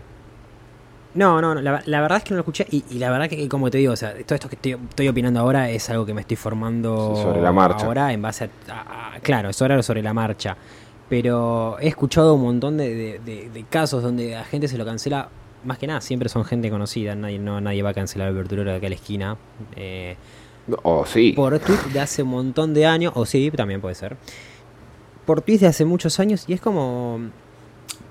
No, 1.16 1.42
no, 1.42 1.56
no, 1.56 1.62
la, 1.62 1.82
la 1.86 2.02
verdad 2.02 2.20
es 2.20 2.24
que 2.24 2.30
no 2.32 2.36
lo 2.38 2.42
escuché 2.42 2.68
y, 2.70 2.84
y 2.92 3.00
la 3.00 3.10
verdad 3.10 3.28
que, 3.28 3.50
como 3.50 3.72
te 3.72 3.80
digo, 3.80 3.94
o 3.94 3.96
sea, 3.96 4.14
todo 4.24 4.36
esto 4.36 4.48
que 4.48 4.56
estoy, 4.56 4.74
estoy 4.74 5.08
opinando 5.08 5.40
ahora 5.40 5.70
es 5.70 5.90
algo 5.90 6.06
que 6.06 6.14
me 6.14 6.22
estoy 6.22 6.38
formando 6.38 7.16
Sí, 7.16 7.24
sobre 7.24 7.42
la 7.42 7.52
marcha. 7.52 7.86
ahora 7.88 8.14
en 8.14 8.22
base 8.22 8.50
a, 8.68 8.72
a- 8.74 9.16
a- 9.16 9.20
Claro, 9.20 9.50
es 9.50 9.60
ahora 9.62 9.82
sobre 9.82 10.04
la 10.04 10.14
marcha. 10.14 10.56
Pero 11.10 11.78
he 11.80 11.88
escuchado 11.88 12.36
un 12.36 12.44
montón 12.44 12.78
de, 12.78 12.94
de- 12.94 13.20
de- 13.26 13.50
de 13.50 13.64
casos 13.64 14.04
donde 14.04 14.36
a 14.36 14.44
gente 14.44 14.68
se 14.68 14.78
lo 14.78 14.86
cancela. 14.86 15.30
Más 15.64 15.80
que 15.80 15.88
nada, 15.88 16.00
siempre 16.02 16.30
son 16.30 16.46
gente 16.46 16.70
conocida. 16.70 17.16
Nadie, 17.16 17.40
no, 17.40 17.60
nadie 17.60 17.82
va 17.82 17.90
a 17.90 17.94
cancelar 17.96 18.28
al 18.28 18.36
verdurero 18.36 18.70
de 18.70 18.78
acá 18.78 18.86
a 18.86 18.90
la 18.90 18.96
esquina. 18.96 19.36
Eh, 19.76 20.16
O 20.84 21.06
sí. 21.08 21.34
por 21.36 21.58
tweet 21.58 21.80
de 21.92 22.00
hace 22.00 22.22
un 22.22 22.30
montón 22.30 22.76
de 22.76 22.86
años, 22.86 23.14
o 23.16 23.26
sí, 23.26 23.50
también 23.50 23.82
puede 23.82 23.96
ser. 23.96 24.16
Por 25.26 25.42
tweets 25.42 25.62
de 25.62 25.68
hace 25.68 25.86
muchos 25.86 26.20
años 26.20 26.46
y 26.48 26.54
es 26.54 26.62
como... 26.62 27.20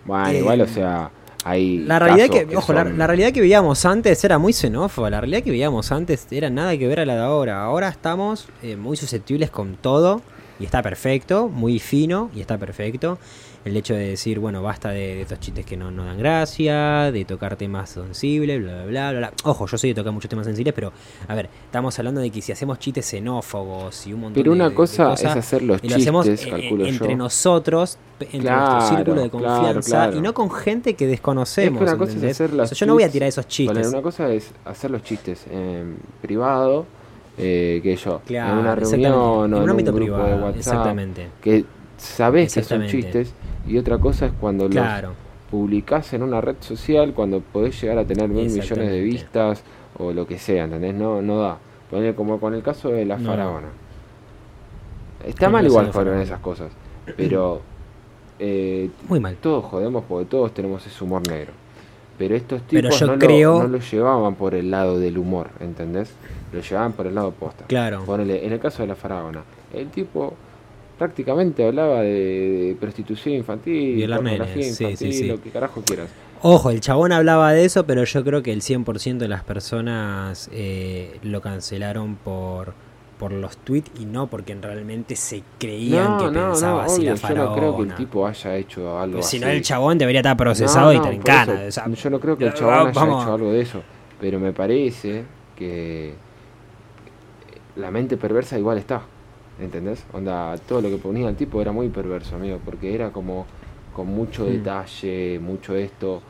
Bueno, 0.05 0.29
eh, 0.31 0.39
igual, 0.39 0.61
o 0.63 0.67
sea, 0.67 1.11
hay. 1.45 1.79
La 1.79 1.99
realidad 1.99 2.29
que, 2.29 2.57
ojo, 2.57 2.73
la, 2.73 2.85
la 2.85 3.07
realidad 3.07 3.33
que 3.33 3.41
veíamos 3.41 3.85
antes 3.85 4.23
era 4.25 4.39
muy 4.39 4.53
xenófoba. 4.53 5.11
La 5.11 5.21
realidad 5.21 5.43
que 5.43 5.51
veíamos 5.51 5.93
antes 5.93 6.27
era 6.31 6.51
nada 6.51 6.77
que 6.77 6.87
ver 6.87 7.01
a 7.01 7.07
la 7.07 7.15
de 7.15 7.23
ahora. 7.23 7.63
Ahora 7.63 7.89
estamos 7.89 8.49
eh, 8.63 8.77
muy 8.77 8.97
susceptibles 8.97 9.51
con 9.51 9.77
todo 9.77 10.23
y 10.61 10.65
está 10.65 10.83
perfecto, 10.83 11.49
muy 11.49 11.79
fino 11.79 12.31
y 12.35 12.41
está 12.41 12.59
perfecto. 12.59 13.19
El 13.65 13.77
hecho 13.77 13.93
de 13.93 14.11
decir, 14.11 14.39
bueno, 14.39 14.63
basta 14.63 14.91
de, 14.91 15.17
de 15.17 15.23
estos 15.23 15.41
chistes 15.41 15.67
que 15.67 15.77
no, 15.77 15.91
no 15.91 16.05
dan 16.05 16.17
gracia, 16.17 17.11
de 17.13 17.25
tocar 17.25 17.57
temas 17.57 17.91
sensibles, 17.91 18.63
bla, 18.63 18.85
bla, 18.87 19.11
bla, 19.11 19.19
bla. 19.19 19.33
Ojo, 19.45 19.67
yo 19.67 19.77
soy 19.77 19.91
de 19.91 19.95
tocar 19.97 20.13
muchos 20.13 20.31
temas 20.31 20.47
sensibles, 20.47 20.73
pero 20.73 20.93
a 21.27 21.35
ver, 21.35 21.51
estamos 21.67 21.99
hablando 21.99 22.21
de 22.21 22.31
que 22.31 22.41
si 22.41 22.53
hacemos 22.53 22.79
chistes 22.79 23.05
xenófobos 23.07 24.07
y 24.07 24.13
un 24.15 24.21
montón 24.21 24.35
Pero 24.43 24.53
de- 24.53 24.57
una 24.57 24.69
de 24.71 24.75
cosa 24.75 25.11
cosas, 25.11 25.31
es 25.33 25.37
hacer 25.37 25.63
los 25.63 25.83
y 25.85 25.89
lo 25.89 25.97
hacemos 25.97 26.25
chistes, 26.27 26.47
eh, 26.47 26.51
calculo 26.51 26.87
entre 26.87 27.11
yo. 27.11 27.17
nosotros, 27.17 27.99
entre 28.21 28.39
Claro, 28.41 28.73
nuestro 28.75 28.97
círculo 28.97 29.23
de 29.23 29.31
confianza 29.31 29.91
claro. 29.91 30.17
y 30.17 30.21
no 30.21 30.33
con 30.35 30.51
gente 30.51 30.95
que 30.95 31.05
Es 31.05 31.11
desconocemos. 31.11 31.79
que 31.79 31.85
una 31.85 31.99
cosa 31.99 32.13
es 32.17 32.25
hacer 32.25 32.53
los 32.55 32.65
O 32.65 32.75
sea, 32.75 32.79
yo 32.79 32.87
no 32.87 32.95
voy 32.95 33.03
a 33.03 33.11
tirar 33.11 33.29
esos 33.29 33.47
chistes. 33.49 33.89
Una 33.89 34.03
cosa 34.03 34.33
es 34.33 34.51
hacer 34.65 34.91
los 34.91 35.03
chistes 35.03 35.45
en 35.51 35.97
privado, 36.23 36.87
eh, 37.37 37.81
que 37.83 37.97
yo, 37.97 38.21
Claro, 38.27 38.53
en 38.55 38.59
una 38.61 38.75
reunión 38.77 39.13
o 39.13 39.45
en 39.47 39.55
un 39.55 39.69
ámbito 39.71 39.93
grupo 39.93 40.17
de 40.17 40.23
privado, 40.23 40.45
WhatsApp, 40.47 40.57
exactamente. 40.59 41.29
que 41.43 41.65
sabés 41.99 42.55
que 42.55 42.63
son 42.63 42.87
chistes, 42.87 43.33
y 43.67 43.77
otra 43.79 43.99
cosa 43.99 44.27
es 44.27 44.33
cuando 44.41 44.69
Claro, 44.69 45.09
los 45.09 45.17
publicás 45.51 46.13
en 46.15 46.23
una 46.23 46.41
red 46.41 46.57
social, 46.61 47.13
cuando 47.15 47.41
podés 47.41 47.81
llegar 47.81 47.99
a 47.99 48.05
tener 48.05 48.29
mil 48.29 48.49
millones 48.51 48.91
de 48.91 49.01
vistas 49.01 49.63
o 49.99 50.13
lo 50.13 50.27
que 50.27 50.39
sea, 50.39 50.65
¿entendés? 50.65 50.95
No, 50.95 51.21
no 51.23 51.41
da. 51.41 51.59
Poner 51.91 52.15
como 52.15 52.39
con 52.41 52.55
el 52.55 52.63
caso 52.63 52.89
de 52.91 53.05
la 53.05 53.17
No. 53.19 53.31
faraona. 53.31 53.69
Está 55.27 55.49
mal 55.49 55.67
igual 55.67 55.93
Faraona. 55.93 56.23
esas 56.23 56.41
cosas, 56.41 56.71
pero 57.17 57.61
eh, 58.39 58.91
muy 59.09 59.21
mal. 59.21 59.37
todos 59.37 59.65
jodemos 59.65 60.05
porque 60.09 60.27
todos 60.27 60.53
tenemos 60.55 60.87
ese 60.87 61.03
humor 61.05 61.27
negro. 61.29 61.53
Pero 62.19 62.35
estos 62.35 62.61
Pero 62.69 62.89
tipos 62.89 62.99
yo 63.01 63.07
no, 63.07 63.17
lo- 63.17 63.63
no 63.63 63.69
lo 63.69 63.79
llevaban 63.79 64.35
por 64.35 64.55
el 64.55 64.71
lado 64.73 64.99
del 64.99 65.19
humor, 65.19 65.49
¿entendés? 65.61 66.11
Lo 66.53 66.61
llevaban 66.61 66.93
por 66.93 67.07
el 67.07 67.15
lado 67.15 67.31
posta. 67.33 67.65
Claro. 67.67 68.03
Ponele, 68.05 68.45
en 68.45 68.53
el 68.53 68.59
caso 68.61 68.83
de 68.83 68.89
la 68.89 68.97
faraona, 68.97 69.43
el 69.73 69.89
tipo 69.89 70.35
prácticamente 70.99 71.67
hablaba 71.67 72.03
de, 72.03 72.11
de 72.11 72.77
prostitución 72.79 73.35
infantil, 73.37 73.95
Violar 73.97 74.19
pornografía 74.21 74.57
nenes, 74.57 74.77
sí, 74.77 74.85
infantil, 74.85 75.13
sí, 75.13 75.19
sí. 75.21 75.27
lo 75.29 75.41
que 75.41 75.51
carajo 75.51 75.81
quieras. 75.83 76.09
Ojo, 76.43 76.71
el 76.71 76.81
chabón 76.81 77.13
hablaba 77.13 77.53
de 77.53 77.65
eso, 77.65 77.87
pero 77.87 78.05
yo 78.05 78.25
creo 78.25 78.43
que 78.43 78.53
el 78.53 78.61
100% 78.63 79.19
de 79.19 79.29
las 79.29 79.43
personas 79.45 80.49
eh, 80.53 81.19
lo 81.23 81.41
cancelaron 81.41 82.17
por, 82.17 82.75
por 83.19 83.33
los 83.33 83.57
tweets 83.59 83.91
y 84.01 84.05
no 84.05 84.29
porque 84.29 84.55
realmente 84.55 85.17
se 85.17 85.43
creían 85.59 86.17
No, 86.17 86.19
que 86.19 86.31
no, 86.31 86.31
no, 86.31 86.47
pensaba 86.51 86.85
así 86.85 87.01
obvio, 87.01 87.11
la 87.11 87.17
yo 87.17 87.21
faraona. 87.21 87.51
no 87.51 87.57
creo 87.57 87.77
que 87.77 87.83
el 87.83 87.95
tipo 87.95 88.27
haya 88.27 88.57
hecho 88.57 88.99
algo 89.01 89.21
si 89.23 89.39
así. 89.39 89.41
no, 89.41 89.49
el 89.49 89.63
chabón 89.63 89.99
debería 89.99 90.21
estar 90.21 90.37
procesado 90.37 90.87
No, 90.87 90.93
y 90.93 90.97
no, 90.99 91.03
estar 91.03 91.15
en 91.15 91.23
cana. 91.23 91.65
o 91.67 91.71
sea, 91.73 91.89
yo 91.89 92.11
no 92.11 92.21
creo 92.21 92.39
que 92.39 92.45
el 92.47 92.55
chabón 92.55 92.87
haya 92.89 92.91
hecho 92.91 93.33
algo 93.35 93.53
de 93.53 93.61
eso, 93.61 93.83
pero 94.21 94.39
me 94.39 94.53
parece 94.53 95.25
que 95.57 96.15
la 97.77 97.91
mente 97.91 98.17
perversa 98.17 98.59
igual 98.59 98.79
está, 98.79 99.03
¿entendés? 99.61 100.05
Onda, 100.13 100.57
todo 100.59 100.81
lo 100.81 100.89
que 100.91 100.97
ponía 100.97 101.29
el 101.29 101.37
tipo 101.37 101.61
era 101.61 101.73
muy 101.73 101.89
perverso, 101.89 102.37
amigo, 102.37 102.59
porque 102.65 102.95
era 102.95 103.11
como 103.11 103.47
con 103.95 104.07
mucho 104.07 104.45
Mm. 104.45 104.49
detalle, 104.49 105.41
mucho 105.41 105.75
esto, 105.75 106.23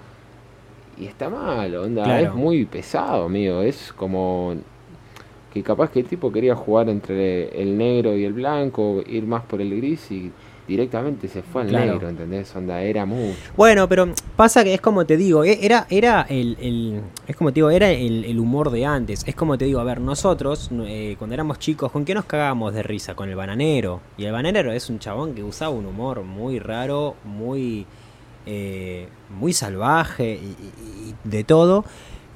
y 0.98 1.04
está 1.06 1.28
mal, 1.28 1.74
onda, 1.76 2.04
Claro. 2.04 2.26
es 2.28 2.34
muy 2.34 2.64
pesado, 2.64 3.24
amigo, 3.26 3.62
es 3.62 3.92
como 3.92 4.54
que 5.52 5.62
capaz 5.62 5.90
que 5.90 6.00
el 6.00 6.06
tipo 6.06 6.32
quería 6.32 6.54
jugar 6.54 6.88
entre 6.88 7.60
el 7.60 7.76
negro 7.76 8.16
y 8.16 8.24
el 8.24 8.32
blanco, 8.32 9.02
ir 9.06 9.24
más 9.24 9.42
por 9.44 9.60
el 9.60 9.74
gris 9.76 10.10
y 10.10 10.30
directamente 10.68 11.26
se 11.28 11.42
fue 11.42 11.62
al 11.62 11.68
Claro. 11.68 11.92
negro, 11.92 12.08
¿entendés? 12.10 12.54
Onda, 12.54 12.82
era 12.82 13.06
mucho. 13.06 13.38
Bueno, 13.56 13.88
pero 13.88 14.12
pasa 14.36 14.62
que 14.62 14.74
es 14.74 14.80
como 14.80 15.06
te 15.06 15.16
digo, 15.16 15.42
e- 15.42 15.58
era, 15.64 15.86
era 15.88 16.26
el, 16.28 16.56
el- 16.60 17.00
es 17.26 17.34
como 17.34 17.50
te 17.50 17.54
digo, 17.56 17.70
era 17.70 17.90
el, 17.90 18.24
el 18.24 18.38
humor 18.38 18.70
de 18.70 18.84
antes. 18.84 19.24
Es 19.26 19.34
como 19.34 19.56
te 19.56 19.64
digo, 19.64 19.80
a 19.80 19.84
ver, 19.84 20.00
nosotros, 20.00 20.68
eh, 20.86 21.16
cuando 21.18 21.32
éramos 21.34 21.58
chicos, 21.58 21.90
¿con 21.90 22.04
qué 22.04 22.14
nos 22.14 22.26
cagábamos 22.26 22.74
de 22.74 22.82
risa? 22.82 23.14
Con 23.14 23.30
el 23.30 23.34
bananero. 23.34 24.00
Y 24.18 24.26
el 24.26 24.32
bananero 24.32 24.70
es 24.70 24.90
un 24.90 24.98
chabón 24.98 25.34
que 25.34 25.42
usaba 25.42 25.70
un 25.70 25.86
humor 25.86 26.22
muy 26.22 26.58
raro, 26.58 27.16
muy, 27.24 27.86
eh, 28.46 29.08
muy 29.40 29.52
salvaje 29.54 30.34
y, 30.34 30.46
y- 30.46 31.08
y 31.10 31.14
de 31.28 31.44
todo. 31.44 31.84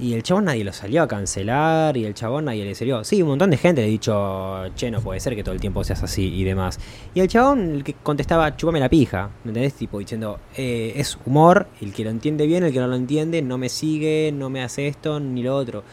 Y 0.02 0.14
el 0.14 0.24
chabón 0.24 0.46
nadie 0.46 0.64
lo 0.64 0.72
salió 0.72 1.00
a 1.02 1.06
cancelar 1.06 1.96
y 1.96 2.04
el 2.04 2.12
chabón 2.14 2.46
nadie 2.46 2.64
le 2.64 2.74
salió. 2.74 3.04
Sí, 3.04 3.22
un 3.22 3.28
montón 3.28 3.50
de 3.50 3.56
gente 3.56 3.82
le 3.82 3.86
ha 3.86 3.90
dicho, 3.90 4.64
che, 4.74 4.90
no 4.90 5.00
puede 5.00 5.20
ser 5.20 5.36
que 5.36 5.44
todo 5.44 5.54
el 5.54 5.60
tiempo 5.60 5.84
seas 5.84 6.02
así 6.02 6.26
y 6.34 6.42
demás. 6.42 6.80
Y 7.14 7.20
el 7.20 7.28
chabón 7.28 7.76
el 7.76 7.84
que 7.84 7.94
contestaba, 7.94 8.56
chupame 8.56 8.80
la 8.80 8.88
pija, 8.88 9.30
¿me 9.44 9.50
entendés? 9.50 9.74
Tipo 9.74 10.00
diciendo, 10.00 10.40
eh, 10.56 10.94
es 10.96 11.16
humor, 11.24 11.68
el 11.80 11.92
que 11.92 12.02
lo 12.02 12.10
entiende 12.10 12.46
bien, 12.48 12.64
el 12.64 12.72
que 12.72 12.80
no 12.80 12.88
lo 12.88 12.96
entiende, 12.96 13.42
no 13.42 13.58
me 13.58 13.68
sigue, 13.68 14.32
no 14.34 14.50
me 14.50 14.64
hace 14.64 14.88
esto 14.88 15.20
ni 15.20 15.44
lo 15.44 15.54
otro. 15.54 15.84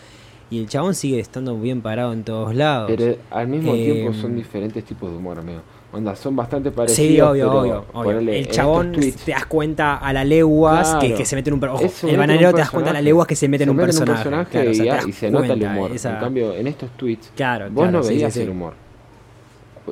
Y 0.49 0.57
el 0.57 0.68
chabón 0.68 0.95
sigue 0.95 1.20
estando 1.20 1.55
bien 1.60 1.82
parado 1.82 2.12
en 2.12 2.24
todos 2.24 2.55
lados. 2.55 2.89
Pero 2.97 3.16
al 3.30 3.47
mismo 3.47 3.76
Eh, 3.76 3.93
tiempo 3.93 4.14
son 4.20 4.36
diferentes 4.36 4.84
tipos 4.86 5.12
de 5.12 5.18
humor, 5.18 5.38
amigo. 5.38 5.62
Onda, 5.92 6.16
son 6.16 6.36
bastante 6.36 6.70
parecidos. 6.70 7.10
Sí, 7.10 7.20
obvio, 7.20 7.48
pero 7.48 7.60
obvio, 7.62 7.86
obvio. 7.94 8.04
ponele, 8.04 8.38
en 8.38 8.46
El 8.46 8.52
chabón 8.52 8.92
te 8.92 9.32
das 9.32 9.46
cuenta 9.48 9.98
a 9.98 10.14
la 10.14 10.24
leguas 10.24 10.94
que, 10.96 11.08
Claro. 11.08 11.18
que 11.18 11.26
se 11.26 11.36
mete 11.36 11.50
en 11.50 11.54
un 11.56 11.64
ojo, 11.64 11.78
se 11.80 11.86
el 11.86 11.90
mete 11.90 12.00
en 12.06 12.12
un 12.12 12.18
bananero 12.20 12.52
te 12.54 12.58
das 12.60 12.70
cuenta 12.70 12.90
a 12.92 12.94
la 12.94 12.98
personaje. 12.98 13.04
leguas 13.06 13.28
que 13.28 13.36
se 13.36 13.48
mete 13.48 13.64
en 13.64 13.70
un 13.72 13.78
personaje. 13.78 14.30
Claro, 14.52 14.70
o 14.70 14.74
sea, 14.76 15.00
y, 15.08 15.12
se 15.14 15.32
nota 15.32 15.46
el 15.46 15.50
cuenta, 15.60 15.72
humor. 15.72 15.92
esa- 15.92 16.14
En 16.14 16.20
cambio, 16.20 16.54
en 16.54 16.68
estos 16.68 16.92
tweets, 16.92 17.32
Claro, 17.36 17.70
vos 17.72 17.92
no 17.92 18.04
sí, 18.04 18.14
veías 18.14 18.34
sí, 18.34 18.42
el 18.42 18.50
humor. 18.50 18.74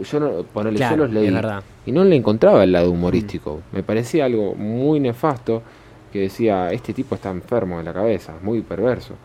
Yo 0.03 0.19
no, 0.19 0.43
ponele, 0.43 0.77
yo 0.77 0.95
los 0.97 1.11
leí 1.11 1.35
y 1.87 1.91
no 1.91 2.03
le 2.03 2.15
encontraba 2.15 2.63
el 2.63 2.71
lado 2.71 2.91
humorístico. 2.91 3.61
Me 3.71 3.81
parecía 3.81 4.25
algo 4.25 4.53
muy 4.53 4.99
nefasto 4.99 5.63
que 6.13 6.19
decía, 6.19 6.71
este 6.71 6.93
tipo 6.93 7.15
está 7.15 7.31
enfermo 7.31 7.79
de 7.79 7.83
la 7.85 7.93
cabeza, 7.93 8.33
muy 8.43 8.61
perverso. 8.61 9.15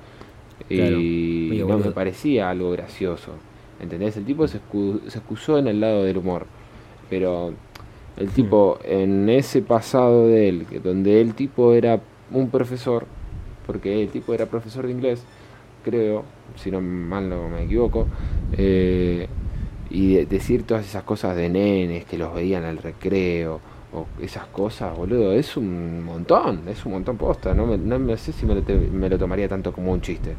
Y 0.71 1.63
no 1.67 1.77
me 1.77 1.91
parecía 1.91 2.49
algo 2.49 2.71
gracioso. 2.71 3.33
¿Entendés? 3.81 4.17
El 4.17 4.25
tipo 4.25 4.47
se 4.49 4.59
excusó 4.59 5.59
en 5.59 5.67
el 5.67 5.81
lado 5.81 6.05
del 6.05 6.17
humor. 6.17 6.47
Pero 7.13 7.53
el 8.17 8.31
tipo, 8.31 8.79
en 8.85 9.29
ese 9.29 9.61
pasado 9.61 10.29
de 10.29 10.49
él, 10.49 10.65
que 10.65 10.81
donde 10.81 11.21
el 11.21 11.35
tipo 11.35 11.75
era 11.75 12.01
un 12.31 12.49
profesor, 12.49 13.05
porque 13.67 14.03
el 14.03 14.09
tipo 14.09 14.33
era 14.33 14.47
profesor 14.47 14.87
de 14.87 14.93
inglés, 14.93 15.23
creo, 15.85 16.25
si 16.57 16.71
no 16.71 16.81
mal 16.81 17.29
no 17.29 17.51
me 17.51 17.65
equivoco, 17.65 18.07
eh, 18.57 19.29
y 19.91 20.15
de- 20.15 20.25
decir 20.25 20.63
todas 20.63 20.87
esas 20.87 21.03
cosas 21.05 21.37
de 21.37 21.51
nenes 21.51 22.07
que 22.07 22.17
los 22.17 22.33
veían 22.35 22.65
al 22.65 22.79
recreo, 22.79 23.61
o 23.93 24.07
esas 24.23 24.47
cosas, 24.47 24.97
boludo, 24.97 25.35
es 25.35 25.55
un 25.59 26.03
montón, 26.03 26.63
es 26.67 26.87
un 26.87 26.93
montón 26.93 27.19
posta, 27.19 27.53
no, 27.53 27.67
me, 27.67 27.77
no 27.77 27.99
me 27.99 28.17
sé 28.17 28.33
si 28.33 28.47
me 28.47 28.55
lo, 28.55 28.63
te- 28.63 28.75
me 28.75 29.11
lo 29.11 29.19
tomaría 29.19 29.51
tanto 29.51 29.71
como 29.71 29.93
un 29.93 30.01
chiste. 30.01 30.35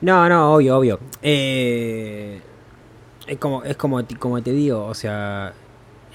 No, 0.00 0.26
no, 0.28 0.54
obvio, 0.54 0.78
obvio. 0.78 0.98
Eh, 1.22 2.40
es 3.26 3.38
como, 3.38 3.62
es 3.64 3.76
como, 3.76 4.00
como 4.18 4.42
te 4.42 4.52
digo, 4.52 4.84
o 4.86 4.94
sea, 4.94 5.52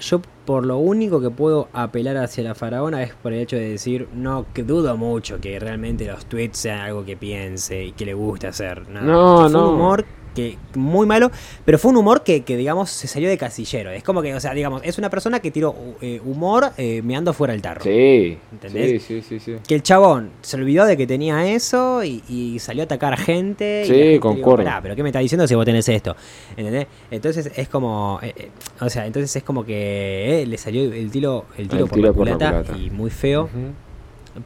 yo 0.00 0.20
por 0.44 0.64
lo 0.66 0.78
único 0.78 1.20
que 1.20 1.30
puedo 1.30 1.68
apelar 1.72 2.16
hacia 2.16 2.42
la 2.44 2.54
faraona 2.54 3.02
es 3.02 3.14
por 3.14 3.32
el 3.32 3.40
hecho 3.40 3.56
de 3.56 3.70
decir, 3.70 4.08
no, 4.12 4.46
que 4.52 4.62
dudo 4.64 4.96
mucho 4.96 5.40
que 5.40 5.58
realmente 5.60 6.06
los 6.06 6.26
tweets 6.26 6.58
sean 6.58 6.80
algo 6.80 7.04
que 7.04 7.16
piense 7.16 7.84
y 7.84 7.92
que 7.92 8.06
le 8.06 8.14
guste 8.14 8.48
hacer. 8.48 8.88
No, 8.88 9.00
No, 9.00 9.48
fue 9.48 9.50
no. 9.50 9.68
un 9.68 9.74
humor 9.74 10.06
que 10.34 10.58
muy 10.74 11.06
malo, 11.06 11.30
pero 11.64 11.78
fue 11.78 11.90
un 11.90 11.98
humor 11.98 12.22
que, 12.22 12.42
que, 12.42 12.56
digamos, 12.56 12.90
se 12.90 13.06
salió 13.08 13.28
de 13.28 13.36
casillero. 13.38 13.90
Es 13.90 14.02
como 14.02 14.22
que, 14.22 14.34
o 14.34 14.40
sea, 14.40 14.54
digamos, 14.54 14.82
es 14.84 14.98
una 14.98 15.10
persona 15.10 15.40
que 15.40 15.50
tiró 15.50 15.74
eh, 16.00 16.20
humor 16.24 16.70
eh, 16.78 17.02
meando 17.02 17.32
fuera 17.32 17.54
el 17.54 17.62
tarro. 17.62 17.82
Sí, 17.82 18.38
¿Entendés? 18.52 19.02
sí, 19.02 19.20
sí, 19.20 19.22
sí, 19.28 19.40
sí. 19.40 19.56
Que 19.66 19.74
el 19.74 19.82
chabón 19.82 20.30
se 20.42 20.56
olvidó 20.56 20.84
de 20.86 20.96
que 20.96 21.06
tenía 21.06 21.46
eso 21.52 22.02
y, 22.04 22.22
y 22.28 22.58
salió 22.58 22.82
a 22.82 22.84
atacar 22.84 23.16
gente. 23.18 23.82
y 23.84 24.14
Sí, 24.14 24.18
concuerdo. 24.18 24.64
"Pará, 24.64 24.80
pero 24.82 24.96
¿qué 24.96 25.02
me 25.02 25.08
está 25.10 25.18
diciendo 25.18 25.46
si 25.46 25.54
vos 25.54 25.64
tenés 25.64 25.88
esto? 25.88 26.16
¿Entendés? 26.56 26.86
Entonces 27.10 27.50
es 27.56 27.68
como. 27.68 28.18
eh, 28.22 28.50
o 28.80 28.88
sea, 28.90 29.06
entonces 29.06 29.34
es 29.36 29.42
como 29.42 29.64
que 29.64 30.44
le 30.48 30.58
salió 30.58 30.84
el 30.92 31.10
tiro, 31.10 31.44
el 31.58 31.68
tiro, 31.68 31.84
El 31.84 31.88
por, 31.88 31.96
tiro 31.96 32.08
la 32.08 32.12
por 32.14 32.26
la 32.28 32.34
culata 32.36 32.76
y 32.78 32.90
muy 32.90 33.10
feo. 33.10 33.48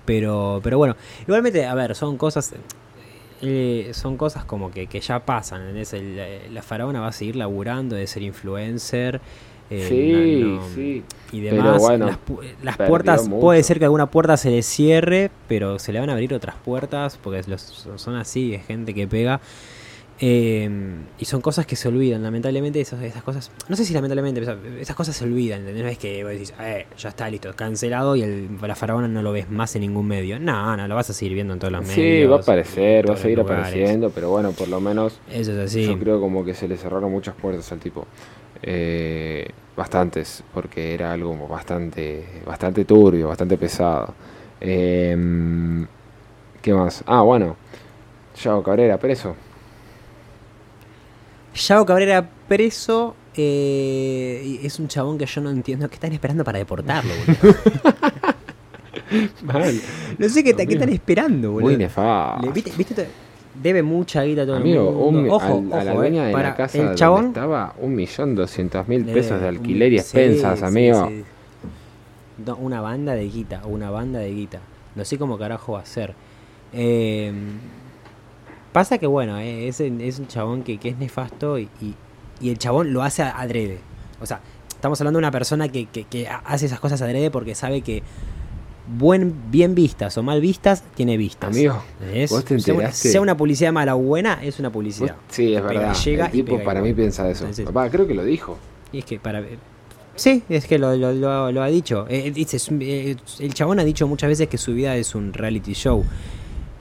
Pero, 0.05 0.61
pero 0.65 0.79
bueno, 0.79 0.97
igualmente, 1.23 1.65
a 1.65 1.75
ver, 1.75 1.95
son 1.95 2.17
cosas. 2.17 2.53
Eh, 3.43 3.91
son 3.93 4.17
cosas 4.17 4.45
como 4.45 4.71
que, 4.71 4.87
que 4.87 5.01
ya 5.01 5.21
pasan. 5.25 5.61
¿entendés? 5.63 5.93
El- 5.93 6.55
la, 6.55 6.63
faraona 6.63 7.01
va 7.01 7.09
a 7.09 7.13
seguir 7.13 7.37
laburando 7.37 7.97
de 7.97 8.07
ser 8.07 8.23
influencer. 8.23 9.21
eh, 9.69 9.87
Sí, 9.89 10.41
no- 10.45 10.61
no- 10.61 10.69
sí. 10.75 11.03
Y 11.33 11.41
Pero 11.43 11.57
demás. 11.57 11.83
bueno, 11.83 12.07
las 12.07 12.19
pu- 12.25 12.41
las 12.63 12.77
puertas, 12.77 13.27
mucho. 13.29 13.41
puede 13.41 13.63
ser 13.65 13.79
que 13.81 13.85
alguna 13.85 14.07
puerta 14.07 14.37
se 14.37 14.51
le 14.51 14.63
cierre, 14.63 15.31
pero 15.49 15.81
se 15.81 15.93
le 15.93 15.99
van 15.99 16.09
a 16.09 16.13
abrir 16.13 16.33
otras 16.35 16.55
puertas 16.65 17.19
porque 17.21 17.43
los- 17.49 17.89
son 17.97 18.15
así, 18.15 18.55
es 18.55 18.65
gente 18.65 18.95
que 18.95 19.09
pega. 19.09 19.41
Eh, 20.19 20.69
y 21.19 21.25
son 21.27 21.43
cosas 21.43 21.67
que 21.67 21.77
se 21.77 21.89
olvidan, 21.89 22.23
lamentablemente 22.23 22.81
esas, 22.81 23.03
esas 23.03 23.23
cosas, 23.23 23.51
no 23.69 23.77
sé 23.77 23.85
si 23.85 23.93
lamentablemente, 23.93 24.41
pero 24.41 24.59
esas, 24.81 24.97
cosas 24.97 25.15
se 25.15 25.25
olvidan, 25.25 25.61
¿entendés? 25.61 25.83
No 25.83 25.91
es 25.91 25.99
que 25.99 26.25
vos 26.25 26.33
decís, 26.33 26.55
eh, 26.59 26.87
ya 26.97 27.11
está 27.11 27.29
listo, 27.29 27.55
cancelado 27.55 28.17
y 28.17 28.23
el, 28.23 28.49
la 28.63 28.75
faraona 28.75 29.09
no 29.09 29.21
lo 29.21 29.33
ves 29.33 29.51
más 29.51 29.75
en 29.77 29.83
ningún 29.83 30.09
medio. 30.09 30.39
No, 30.39 30.75
no, 30.75 30.89
lo 30.89 30.95
vas 30.95 31.11
a 31.11 31.13
seguir 31.13 31.35
viendo 31.35 31.53
en 31.53 31.59
todos 31.59 31.73
los 31.73 31.83
medios. 31.83 31.95
Sí, 31.95 32.25
va 32.25 32.37
a 32.37 32.41
aparecer, 32.41 33.11
va 33.11 33.15
a 33.15 33.17
seguir 33.19 33.39
lugares. 33.39 33.67
apareciendo, 33.67 34.11
pero 34.11 34.31
bueno, 34.31 34.53
por 34.53 34.69
lo 34.69 34.81
menos 34.81 35.21
Eso 35.31 35.53
es 35.53 35.59
así. 35.59 35.87
yo 35.87 35.99
creo 35.99 36.19
como 36.19 36.45
que 36.45 36.55
se 36.55 36.67
le 36.67 36.79
cerraron 36.79 37.13
muchas 37.13 37.35
puertas 37.35 37.71
al 37.73 37.79
tipo. 37.79 38.07
Eh, 38.63 39.47
bastantes, 39.77 40.43
porque 40.55 40.95
era 40.95 41.13
algo 41.13 41.47
bastante, 41.47 42.25
bastante 42.47 42.87
turbio, 42.87 43.29
bastante 43.29 43.59
pesado. 43.59 44.15
Eh, 44.63 45.15
¿Qué 46.63 46.73
más? 46.73 47.05
Ah, 47.07 47.21
bueno, 47.21 47.57
Yao 48.43 48.63
Cabrera, 48.63 48.99
preso. 48.99 49.37
Yao 51.57 51.85
Cabrera 51.87 52.29
preso. 52.49 53.15
eh, 53.39 54.61
es 54.63 54.79
un 54.79 54.89
chabón 54.89 55.19
que 55.19 55.27
yo 55.27 55.41
no 55.41 55.51
entiendo. 55.51 55.89
¿Qué 55.89 55.95
están 55.95 56.13
esperando 56.13 56.43
para 56.45 56.59
deportarlo, 56.59 57.13
boludo? 57.27 57.57
Mal, 59.43 59.81
no 60.19 60.29
sé 60.29 60.43
qué, 60.43 60.51
están 60.51 60.89
esperando, 60.89 61.53
boludo. 61.53 61.69
muy 61.69 61.77
nefasto. 61.77 62.51
¿viste, 62.53 62.73
viste 62.77 62.95
te- 62.95 63.09
Debe 63.63 63.83
mucha 63.83 64.23
guita 64.23 64.43
a 64.43 64.47
todo 64.47 64.57
Amigo, 64.57 64.89
el 64.91 64.95
mundo. 64.95 65.21
un- 65.21 65.31
ojo, 65.31 65.45
al- 65.73 65.81
a 65.81 65.85
la 65.85 65.93
ojo, 65.93 66.03
eh, 66.03 66.09
dueña 66.09 66.27
de 66.27 66.33
para 66.33 66.51
la 66.51 66.57
casa 66.57 66.77
el 66.79 66.85
donde 66.85 66.99
chabón 66.99 67.27
estaba, 67.29 67.75
un 67.79 67.95
millón 67.95 68.35
doscientos 68.35 68.87
mil 68.89 69.05
pesos 69.07 69.41
de 69.41 69.49
alquiler 69.49 69.93
y 69.95 69.99
expensas, 69.99 70.59
sí, 70.59 70.65
amigo. 70.67 71.09
sí, 71.09 71.25
sí. 71.25 72.43
No, 72.45 72.57
una 72.57 72.81
banda 72.83 73.15
de 73.15 73.25
guita, 73.29 73.63
una 73.65 73.91
banda 73.91 74.19
de 74.19 74.31
guita. 74.31 74.61
No 74.95 75.05
sé 75.07 75.17
cómo 75.19 75.39
carajo 75.39 75.73
va 75.73 75.81
a 75.81 75.87
ser. 75.87 76.13
Eh, 76.75 77.33
pasa 78.77 78.99
que 78.99 79.07
bueno, 79.07 79.39
eh, 79.39 79.69
es, 79.69 79.81
es 79.81 80.19
un 80.19 80.27
chabón 80.29 80.63
que, 80.63 80.77
que 80.77 80.91
es 80.91 80.99
nefasto 80.99 81.59
y, 81.59 81.71
y- 81.81 81.95
y 82.43 82.51
el 82.51 82.59
chabón 82.59 82.93
lo 82.93 83.03
hace 83.03 83.23
adrede. 83.23 83.79
O 84.21 84.27
sea, 84.27 84.41
estamos 84.69 85.01
hablando 85.01 85.17
de 85.17 85.21
una 85.23 85.31
persona 85.31 85.69
que, 85.69 85.87
que- 85.87 86.05
que 86.05 86.29
hace 86.29 86.67
esas 86.67 86.79
cosas 86.79 87.01
adrede 87.01 87.31
porque 87.31 87.55
sabe 87.55 87.81
que 87.81 88.03
buen, 88.99 89.51
bien 89.51 89.75
vistas 89.75 90.17
o 90.19 90.23
mal 90.23 90.43
vistas, 90.43 90.85
tiene 90.95 91.17
vistas. 91.17 91.51
Amigo. 91.57 91.83
¿vos 92.31 92.45
te 92.45 92.61
sea, 92.61 92.75
una, 92.75 92.83
enteraste? 92.85 93.09
sea 93.09 93.21
una 93.23 93.35
publicidad 93.37 93.73
mala 93.73 93.97
o 93.97 93.99
buena, 94.01 94.41
es 94.43 94.59
una 94.61 94.71
publicidad. 94.71 95.15
Vos- 95.17 95.25
Sí, 95.31 95.55
es 95.55 95.63
Pega, 95.63 95.73
verdad. 95.81 95.95
llega 96.05 96.27
el 96.27 96.33
tipo 96.33 96.63
para 96.63 96.83
mí 96.83 96.93
piensa 96.93 97.29
eso. 97.31 97.45
Entonces- 97.47 97.67
Va, 97.75 97.89
creo 97.91 98.07
que 98.07 98.15
lo 98.15 98.25
dijo. 98.25 98.59
Y 98.93 98.99
es 98.99 99.05
que 99.07 99.19
para. 99.19 99.43
Sí, 100.15 100.43
es 100.49 100.67
que 100.67 100.79
lo, 100.79 100.95
lo- 100.97 101.13
lo- 101.13 101.51
lo 101.51 101.63
ha 101.63 101.67
dicho. 101.69 102.07
Eh, 102.09 102.31
dice, 102.31 102.59
un- 102.71 102.81
eh, 102.83 103.17
el 103.41 103.55
chabón 103.55 103.81
ha 103.81 103.85
dicho 103.85 104.07
muchas 104.07 104.29
veces 104.29 104.49
que 104.49 104.59
su 104.59 104.73
vida 104.75 104.95
es 104.97 105.15
un 105.15 105.33
reality 105.33 105.73
show. 105.73 106.05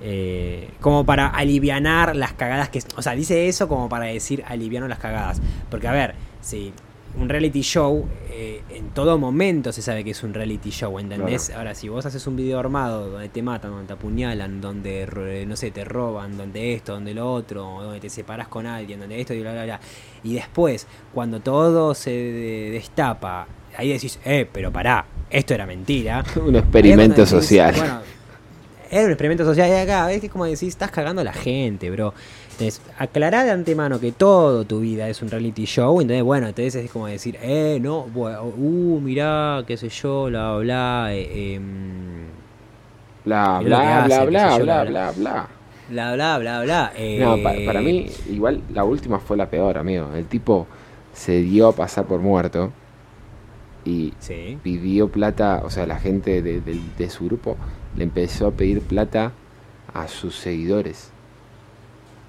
Eh, 0.07 0.69
como 0.81 1.03
para 1.03 1.27
alivianar 1.29 2.15
las 2.15 2.33
cagadas 2.33 2.69
que. 2.69 2.79
O 2.95 3.01
sea, 3.01 3.13
dice 3.15 3.47
eso 3.47 3.67
como 3.67 3.89
para 3.89 4.05
decir 4.05 4.43
aliviano 4.47 4.87
las 4.87 4.99
cagadas. 4.99 5.41
Porque, 5.71 5.87
a 5.87 5.91
ver, 5.91 6.13
si 6.41 6.71
un 7.19 7.27
reality 7.27 7.61
show, 7.61 8.05
eh, 8.29 8.61
en 8.69 8.89
todo 8.89 9.17
momento 9.17 9.71
se 9.71 9.81
sabe 9.81 10.03
que 10.03 10.11
es 10.11 10.21
un 10.21 10.33
reality 10.35 10.69
show, 10.69 10.99
¿entendés? 10.99 11.49
Ahora, 11.49 11.73
si 11.73 11.89
vos 11.89 12.05
haces 12.05 12.27
un 12.27 12.35
video 12.35 12.59
armado 12.59 13.09
donde 13.09 13.29
te 13.29 13.41
matan, 13.41 13.71
donde 13.71 13.87
te 13.87 13.93
apuñalan, 13.93 14.61
donde, 14.61 15.05
ro- 15.07 15.23
no 15.47 15.55
sé, 15.55 15.71
te 15.71 15.83
roban, 15.85 16.37
donde 16.37 16.73
esto, 16.73 16.91
donde 16.93 17.13
lo 17.15 17.31
otro, 17.33 17.63
donde 17.81 17.99
te 17.99 18.09
separas 18.09 18.47
con 18.49 18.67
alguien, 18.67 18.99
donde 18.99 19.19
esto 19.19 19.33
y 19.33 19.39
bla, 19.39 19.53
bla, 19.53 19.63
bla. 19.63 19.79
Y 20.23 20.33
después, 20.35 20.85
cuando 21.15 21.39
todo 21.39 21.95
se 21.95 22.11
de- 22.11 22.69
destapa, 22.73 23.47
ahí 23.77 23.89
decís, 23.93 24.19
eh, 24.25 24.47
pero 24.51 24.71
pará, 24.71 25.05
esto 25.31 25.53
era 25.55 25.65
mentira. 25.65 26.23
Un 26.45 26.57
experimento 26.57 27.15
decís, 27.21 27.29
social. 27.29 27.73
Bueno, 27.75 27.99
era 28.91 29.05
un 29.05 29.11
experimento 29.11 29.43
social. 29.45 29.69
Y 29.69 29.73
acá, 29.73 30.11
es 30.11 30.21
que 30.21 30.29
como 30.29 30.45
decís, 30.45 30.63
estás 30.69 30.91
cagando 30.91 31.21
a 31.21 31.23
la 31.25 31.33
gente, 31.33 31.89
bro. 31.91 32.13
Entonces, 32.51 32.81
aclará 32.97 33.43
de 33.43 33.51
antemano 33.51 33.99
que 33.99 34.11
todo 34.13 34.63
tu 34.65 34.79
vida 34.79 35.09
es 35.09 35.21
un 35.21 35.29
reality 35.29 35.65
show. 35.65 35.99
Entonces, 35.99 36.23
bueno, 36.23 36.47
entonces 36.47 36.75
es 36.85 36.91
como 36.91 37.07
decir, 37.07 37.37
eh, 37.41 37.79
no, 37.81 38.03
bueno, 38.03 38.43
uh, 38.43 38.99
mirá, 39.01 39.63
qué 39.67 39.75
sé 39.75 39.89
yo, 39.89 40.25
bla, 40.25 40.55
bla, 40.57 41.07
eh, 41.11 41.55
em, 41.55 42.25
Bla, 43.25 43.59
bla, 43.61 43.97
hace, 43.99 44.07
bla, 44.07 44.25
bla, 44.25 44.57
yo, 44.57 44.63
bla, 44.63 44.83
bla, 44.83 45.11
bla, 45.11 45.11
bla. 45.11 45.47
bla, 45.89 46.13
bla, 46.13 46.37
bla, 46.39 46.61
bla. 46.63 46.93
eh, 46.95 47.17
No, 47.19 47.41
pa- 47.41 47.55
para 47.65 47.81
mí, 47.81 48.05
igual 48.29 48.61
la 48.73 48.83
última 48.83 49.19
fue 49.19 49.35
la 49.35 49.49
peor, 49.49 49.77
amigo. 49.77 50.09
El 50.15 50.25
tipo 50.25 50.67
se 51.13 51.41
dio 51.41 51.67
a 51.69 51.71
pasar 51.73 52.05
por 52.05 52.19
muerto 52.21 52.71
y 53.83 54.13
Sí. 54.19 54.57
pidió 54.63 55.09
plata, 55.09 55.61
o 55.65 55.69
sea, 55.69 55.85
la 55.87 55.99
gente 55.99 56.41
de, 56.41 56.61
de- 56.61 56.79
de 56.97 57.09
su 57.09 57.25
grupo 57.25 57.57
le 57.97 58.03
empezó 58.03 58.47
a 58.47 58.51
pedir 58.51 58.81
plata 58.81 59.31
a 59.93 60.07
sus 60.07 60.35
seguidores. 60.35 61.11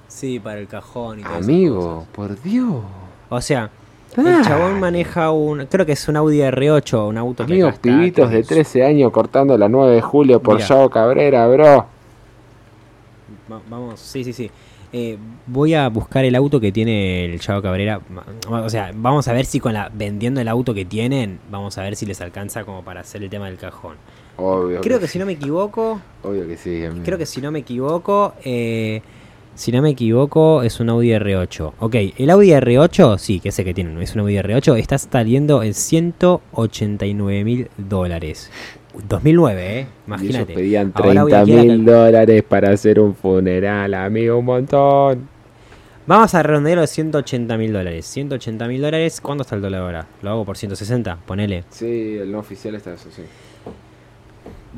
Sí, 0.08 0.38
para 0.38 0.60
el 0.60 0.68
cajón 0.68 1.20
y 1.20 1.22
Amigo, 1.24 2.06
por 2.12 2.40
Dios. 2.42 2.82
O 3.28 3.40
sea, 3.40 3.70
Dale. 4.16 4.38
el 4.38 4.44
chabón 4.44 4.78
maneja 4.80 5.30
un. 5.32 5.66
Creo 5.66 5.84
que 5.84 5.92
es 5.92 6.08
un 6.08 6.16
Audi 6.16 6.38
R8, 6.38 7.08
un 7.08 7.18
auto 7.18 7.44
que 7.44 7.52
Amigos, 7.52 7.78
pibitos 7.78 8.30
de 8.30 8.38
es- 8.40 8.46
13 8.46 8.84
años 8.84 9.10
cortando 9.12 9.58
la 9.58 9.68
9 9.68 9.94
de 9.96 10.00
julio 10.02 10.40
por 10.40 10.56
Mira. 10.56 10.68
Yao 10.68 10.88
Cabrera, 10.88 11.46
bro. 11.48 11.86
Va- 13.50 13.60
Vamos, 13.68 14.00
sí, 14.00 14.24
sí, 14.24 14.32
sí. 14.32 14.50
Eh, 14.92 15.18
voy 15.46 15.74
a 15.74 15.88
buscar 15.88 16.24
el 16.24 16.34
auto 16.36 16.60
que 16.60 16.70
tiene 16.72 17.24
el 17.26 17.40
Chavo 17.40 17.60
Cabrera. 17.60 18.00
O 18.48 18.70
sea, 18.70 18.92
vamos 18.94 19.26
a 19.28 19.32
ver 19.32 19.44
si 19.44 19.58
con 19.60 19.72
la 19.74 19.90
vendiendo 19.92 20.40
el 20.40 20.48
auto 20.48 20.72
que 20.72 20.84
tienen, 20.84 21.40
vamos 21.50 21.76
a 21.76 21.82
ver 21.82 21.96
si 21.96 22.06
les 22.06 22.20
alcanza 22.20 22.64
como 22.64 22.82
para 22.82 23.00
hacer 23.00 23.22
el 23.22 23.28
tema 23.28 23.46
del 23.46 23.58
cajón. 23.58 23.96
Obvio. 24.38 24.80
Creo 24.82 25.00
que 25.00 25.06
sí. 25.06 25.14
si 25.14 25.18
no 25.18 25.26
me 25.26 25.32
equivoco, 25.32 26.00
Obvio 26.22 26.46
que 26.46 26.56
sí. 26.56 26.84
amigo. 26.84 27.04
creo 27.04 27.18
que 27.18 27.26
si 27.26 27.40
no 27.40 27.50
me 27.50 27.60
equivoco, 27.60 28.34
eh, 28.44 29.00
si 29.54 29.72
no 29.72 29.80
me 29.80 29.90
equivoco, 29.90 30.62
es 30.62 30.78
un 30.80 30.90
Audi 30.90 31.08
R8. 31.12 31.72
Ok, 31.78 31.94
el 32.18 32.28
Audi 32.30 32.50
R8, 32.50 33.16
sí, 33.18 33.40
que 33.40 33.50
sé 33.52 33.64
que 33.64 33.72
tiene, 33.72 34.02
es 34.02 34.14
un 34.14 34.20
Audi 34.20 34.34
R8, 34.36 34.76
está 34.78 34.98
saliendo 34.98 35.62
en 35.62 35.72
189 35.72 37.44
mil 37.44 37.68
dólares. 37.78 38.50
2009, 39.08 39.62
eh, 39.62 39.80
Y 39.80 39.80
ellos 39.80 39.90
imagínate. 40.06 40.54
pedían 40.54 40.92
Ahora 40.94 41.20
Audi 41.22 41.30
30 41.32 41.44
quiere 41.44 41.62
mil 41.68 41.84
dólares 41.84 42.42
para 42.48 42.70
hacer 42.70 42.98
un 43.00 43.14
funeral, 43.14 43.92
amigo, 43.94 44.38
un 44.38 44.44
montón. 44.44 45.28
Vamos 46.06 46.34
a 46.34 46.42
redondearlo 46.42 46.82
de 46.82 46.86
180 46.86 47.56
mil 47.58 47.72
dólares. 47.72 48.06
180 48.06 48.68
mil 48.68 48.80
dólares, 48.80 49.20
¿cuánto 49.20 49.42
está 49.42 49.56
el 49.56 49.62
dólar 49.62 49.82
ahora? 49.82 50.06
Lo 50.22 50.30
hago 50.30 50.44
por 50.44 50.56
160, 50.56 51.18
ponele. 51.26 51.64
Sí, 51.70 52.16
el 52.20 52.30
no 52.30 52.38
oficial 52.38 52.74
está 52.76 52.94
eso, 52.94 53.08
sí. 53.10 53.22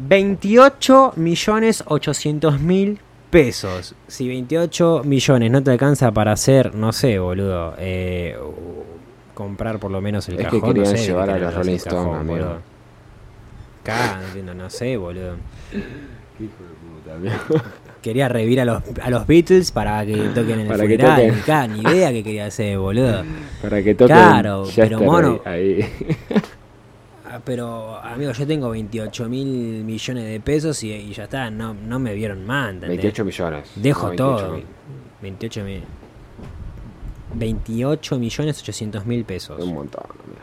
28 0.01 1.13
millones 1.17 1.83
800 1.87 2.61
mil 2.61 2.99
pesos. 3.31 3.95
Si 4.07 4.29
28 4.29 5.03
millones 5.05 5.51
no 5.51 5.63
te 5.63 5.71
alcanza 5.73 6.11
para 6.13 6.33
hacer, 6.33 6.75
no 6.75 6.93
sé, 6.93 7.19
boludo, 7.19 7.75
eh, 7.79 8.37
comprar 9.35 9.79
por 9.79 9.91
lo 9.91 10.01
menos 10.01 10.29
el 10.29 10.35
Es 10.41 10.47
que 10.47 10.61
cajón. 10.61 10.61
no 10.61 10.67
querían 10.75 10.87
sé, 10.87 10.93
de 10.93 10.99
qué 11.01 11.07
llevar 11.09 11.31
a 11.31 11.33
querían 11.35 11.51
los 11.51 11.55
Rolling 11.59 11.77
Stones, 11.77 12.21
amigo. 12.21 12.59
Acá, 13.83 14.21
no, 14.45 14.55
no 14.55 14.71
sé, 14.71 14.97
boludo. 14.97 15.35
Quería 18.03 18.29
revivir 18.29 18.61
a 18.61 18.65
los, 18.65 18.83
a 19.03 19.11
los 19.11 19.27
Beatles 19.27 19.73
para 19.73 20.05
que 20.07 20.15
toquen 20.29 20.51
en 20.53 20.61
el 20.61 20.67
Para 20.69 20.87
que 20.87 20.97
funeral. 20.97 21.17
toquen. 21.27 21.41
Acá, 21.43 21.67
ni 21.67 21.81
idea 21.81 22.13
que 22.13 22.23
quería 22.23 22.47
hacer, 22.47 22.79
boludo. 22.79 23.25
Para 23.63 23.83
que 23.83 23.95
toquen 23.95 24.17
Claro, 24.17 24.65
pero 24.77 25.01
mono- 25.01 25.41
ahí. 25.45 25.81
Pero, 27.45 27.97
amigo, 28.03 28.33
yo 28.33 28.47
tengo 28.47 28.71
28 28.71 29.29
mil 29.29 29.85
millones 29.85 30.25
de 30.25 30.41
pesos 30.41 30.83
y, 30.85 30.93
y 30.93 31.13
ya 31.13 31.25
está, 31.25 31.51
no, 31.51 31.75
no 31.75 31.99
me 31.99 32.15
vieron 32.15 32.45
más, 32.47 32.71
¿entendés? 32.71 32.99
28 33.03 33.25
millones. 33.25 33.71
Dejo 33.77 34.03
no 34.03 34.09
28 34.11 34.37
todo. 34.45 34.53
mil. 34.55 34.65
28 35.23 35.65
mil. 35.65 35.83
28 37.35 38.19
millones 38.19 38.61
800 38.63 39.07
mil 39.07 39.25
pesos. 39.25 39.59
Es 39.59 39.65
un 39.65 39.75
montón, 39.75 40.03
amigo. 40.05 40.41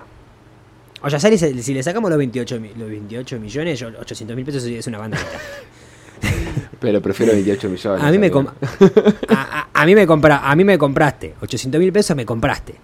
O 1.02 1.10
sea, 1.10 1.20
si 1.20 1.74
le 1.74 1.84
sacamos 1.84 2.10
los 2.10 2.18
28, 2.18 2.60
mi- 2.60 2.74
los 2.74 2.90
28 2.90 3.40
millones, 3.40 3.80
yo- 3.80 3.90
800 4.00 4.36
mil 4.36 4.46
pesos 4.46 4.64
es 4.64 4.88
una 4.88 4.98
banda. 5.00 5.18
Pero 6.80 7.02
prefiero 7.02 7.34
28 7.34 7.70
millones. 7.70 8.04
A 8.04 8.12
mí 8.12 8.18
me 8.18 8.28
amigo. 8.28 8.44
com- 8.46 8.54
a, 9.30 9.60
a- 9.62 9.68
a 9.82 9.86
mí 9.86 9.94
me 9.96 10.08
compra, 10.08 10.50
a 10.50 10.56
mí 10.56 10.64
me 10.64 10.78
compraste. 10.78 11.36
800 11.42 11.80
mil 11.80 11.92
pesos 11.92 12.16
me 12.16 12.26
compraste. 12.26 12.76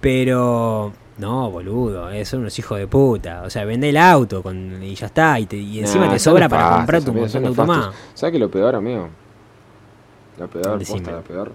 Pero 0.00 0.92
no, 1.18 1.50
boludo, 1.50 2.10
eh, 2.10 2.24
son 2.24 2.40
unos 2.40 2.58
hijos 2.58 2.78
de 2.78 2.86
puta. 2.86 3.42
O 3.42 3.50
sea, 3.50 3.64
vende 3.64 3.88
el 3.90 3.96
auto 3.96 4.42
con, 4.42 4.82
y 4.82 4.94
ya 4.94 5.06
está. 5.06 5.38
Y, 5.40 5.46
te- 5.46 5.56
y 5.56 5.80
encima 5.80 6.06
Nah, 6.06 6.12
te 6.12 6.18
sobra 6.18 6.48
para 6.48 6.62
un 7.10 7.16
amigo, 7.16 7.24
montón 7.24 7.42
de 7.42 7.48
auto 7.48 7.62
más. 7.66 7.94
¿Sabes 8.14 8.32
qué 8.32 8.38
lo 8.38 8.50
peor, 8.50 8.74
amigo? 8.74 9.08
Lo 10.38 10.48
peor, 10.48 10.78
posta, 10.78 11.10
lo 11.12 11.22
peor. 11.22 11.52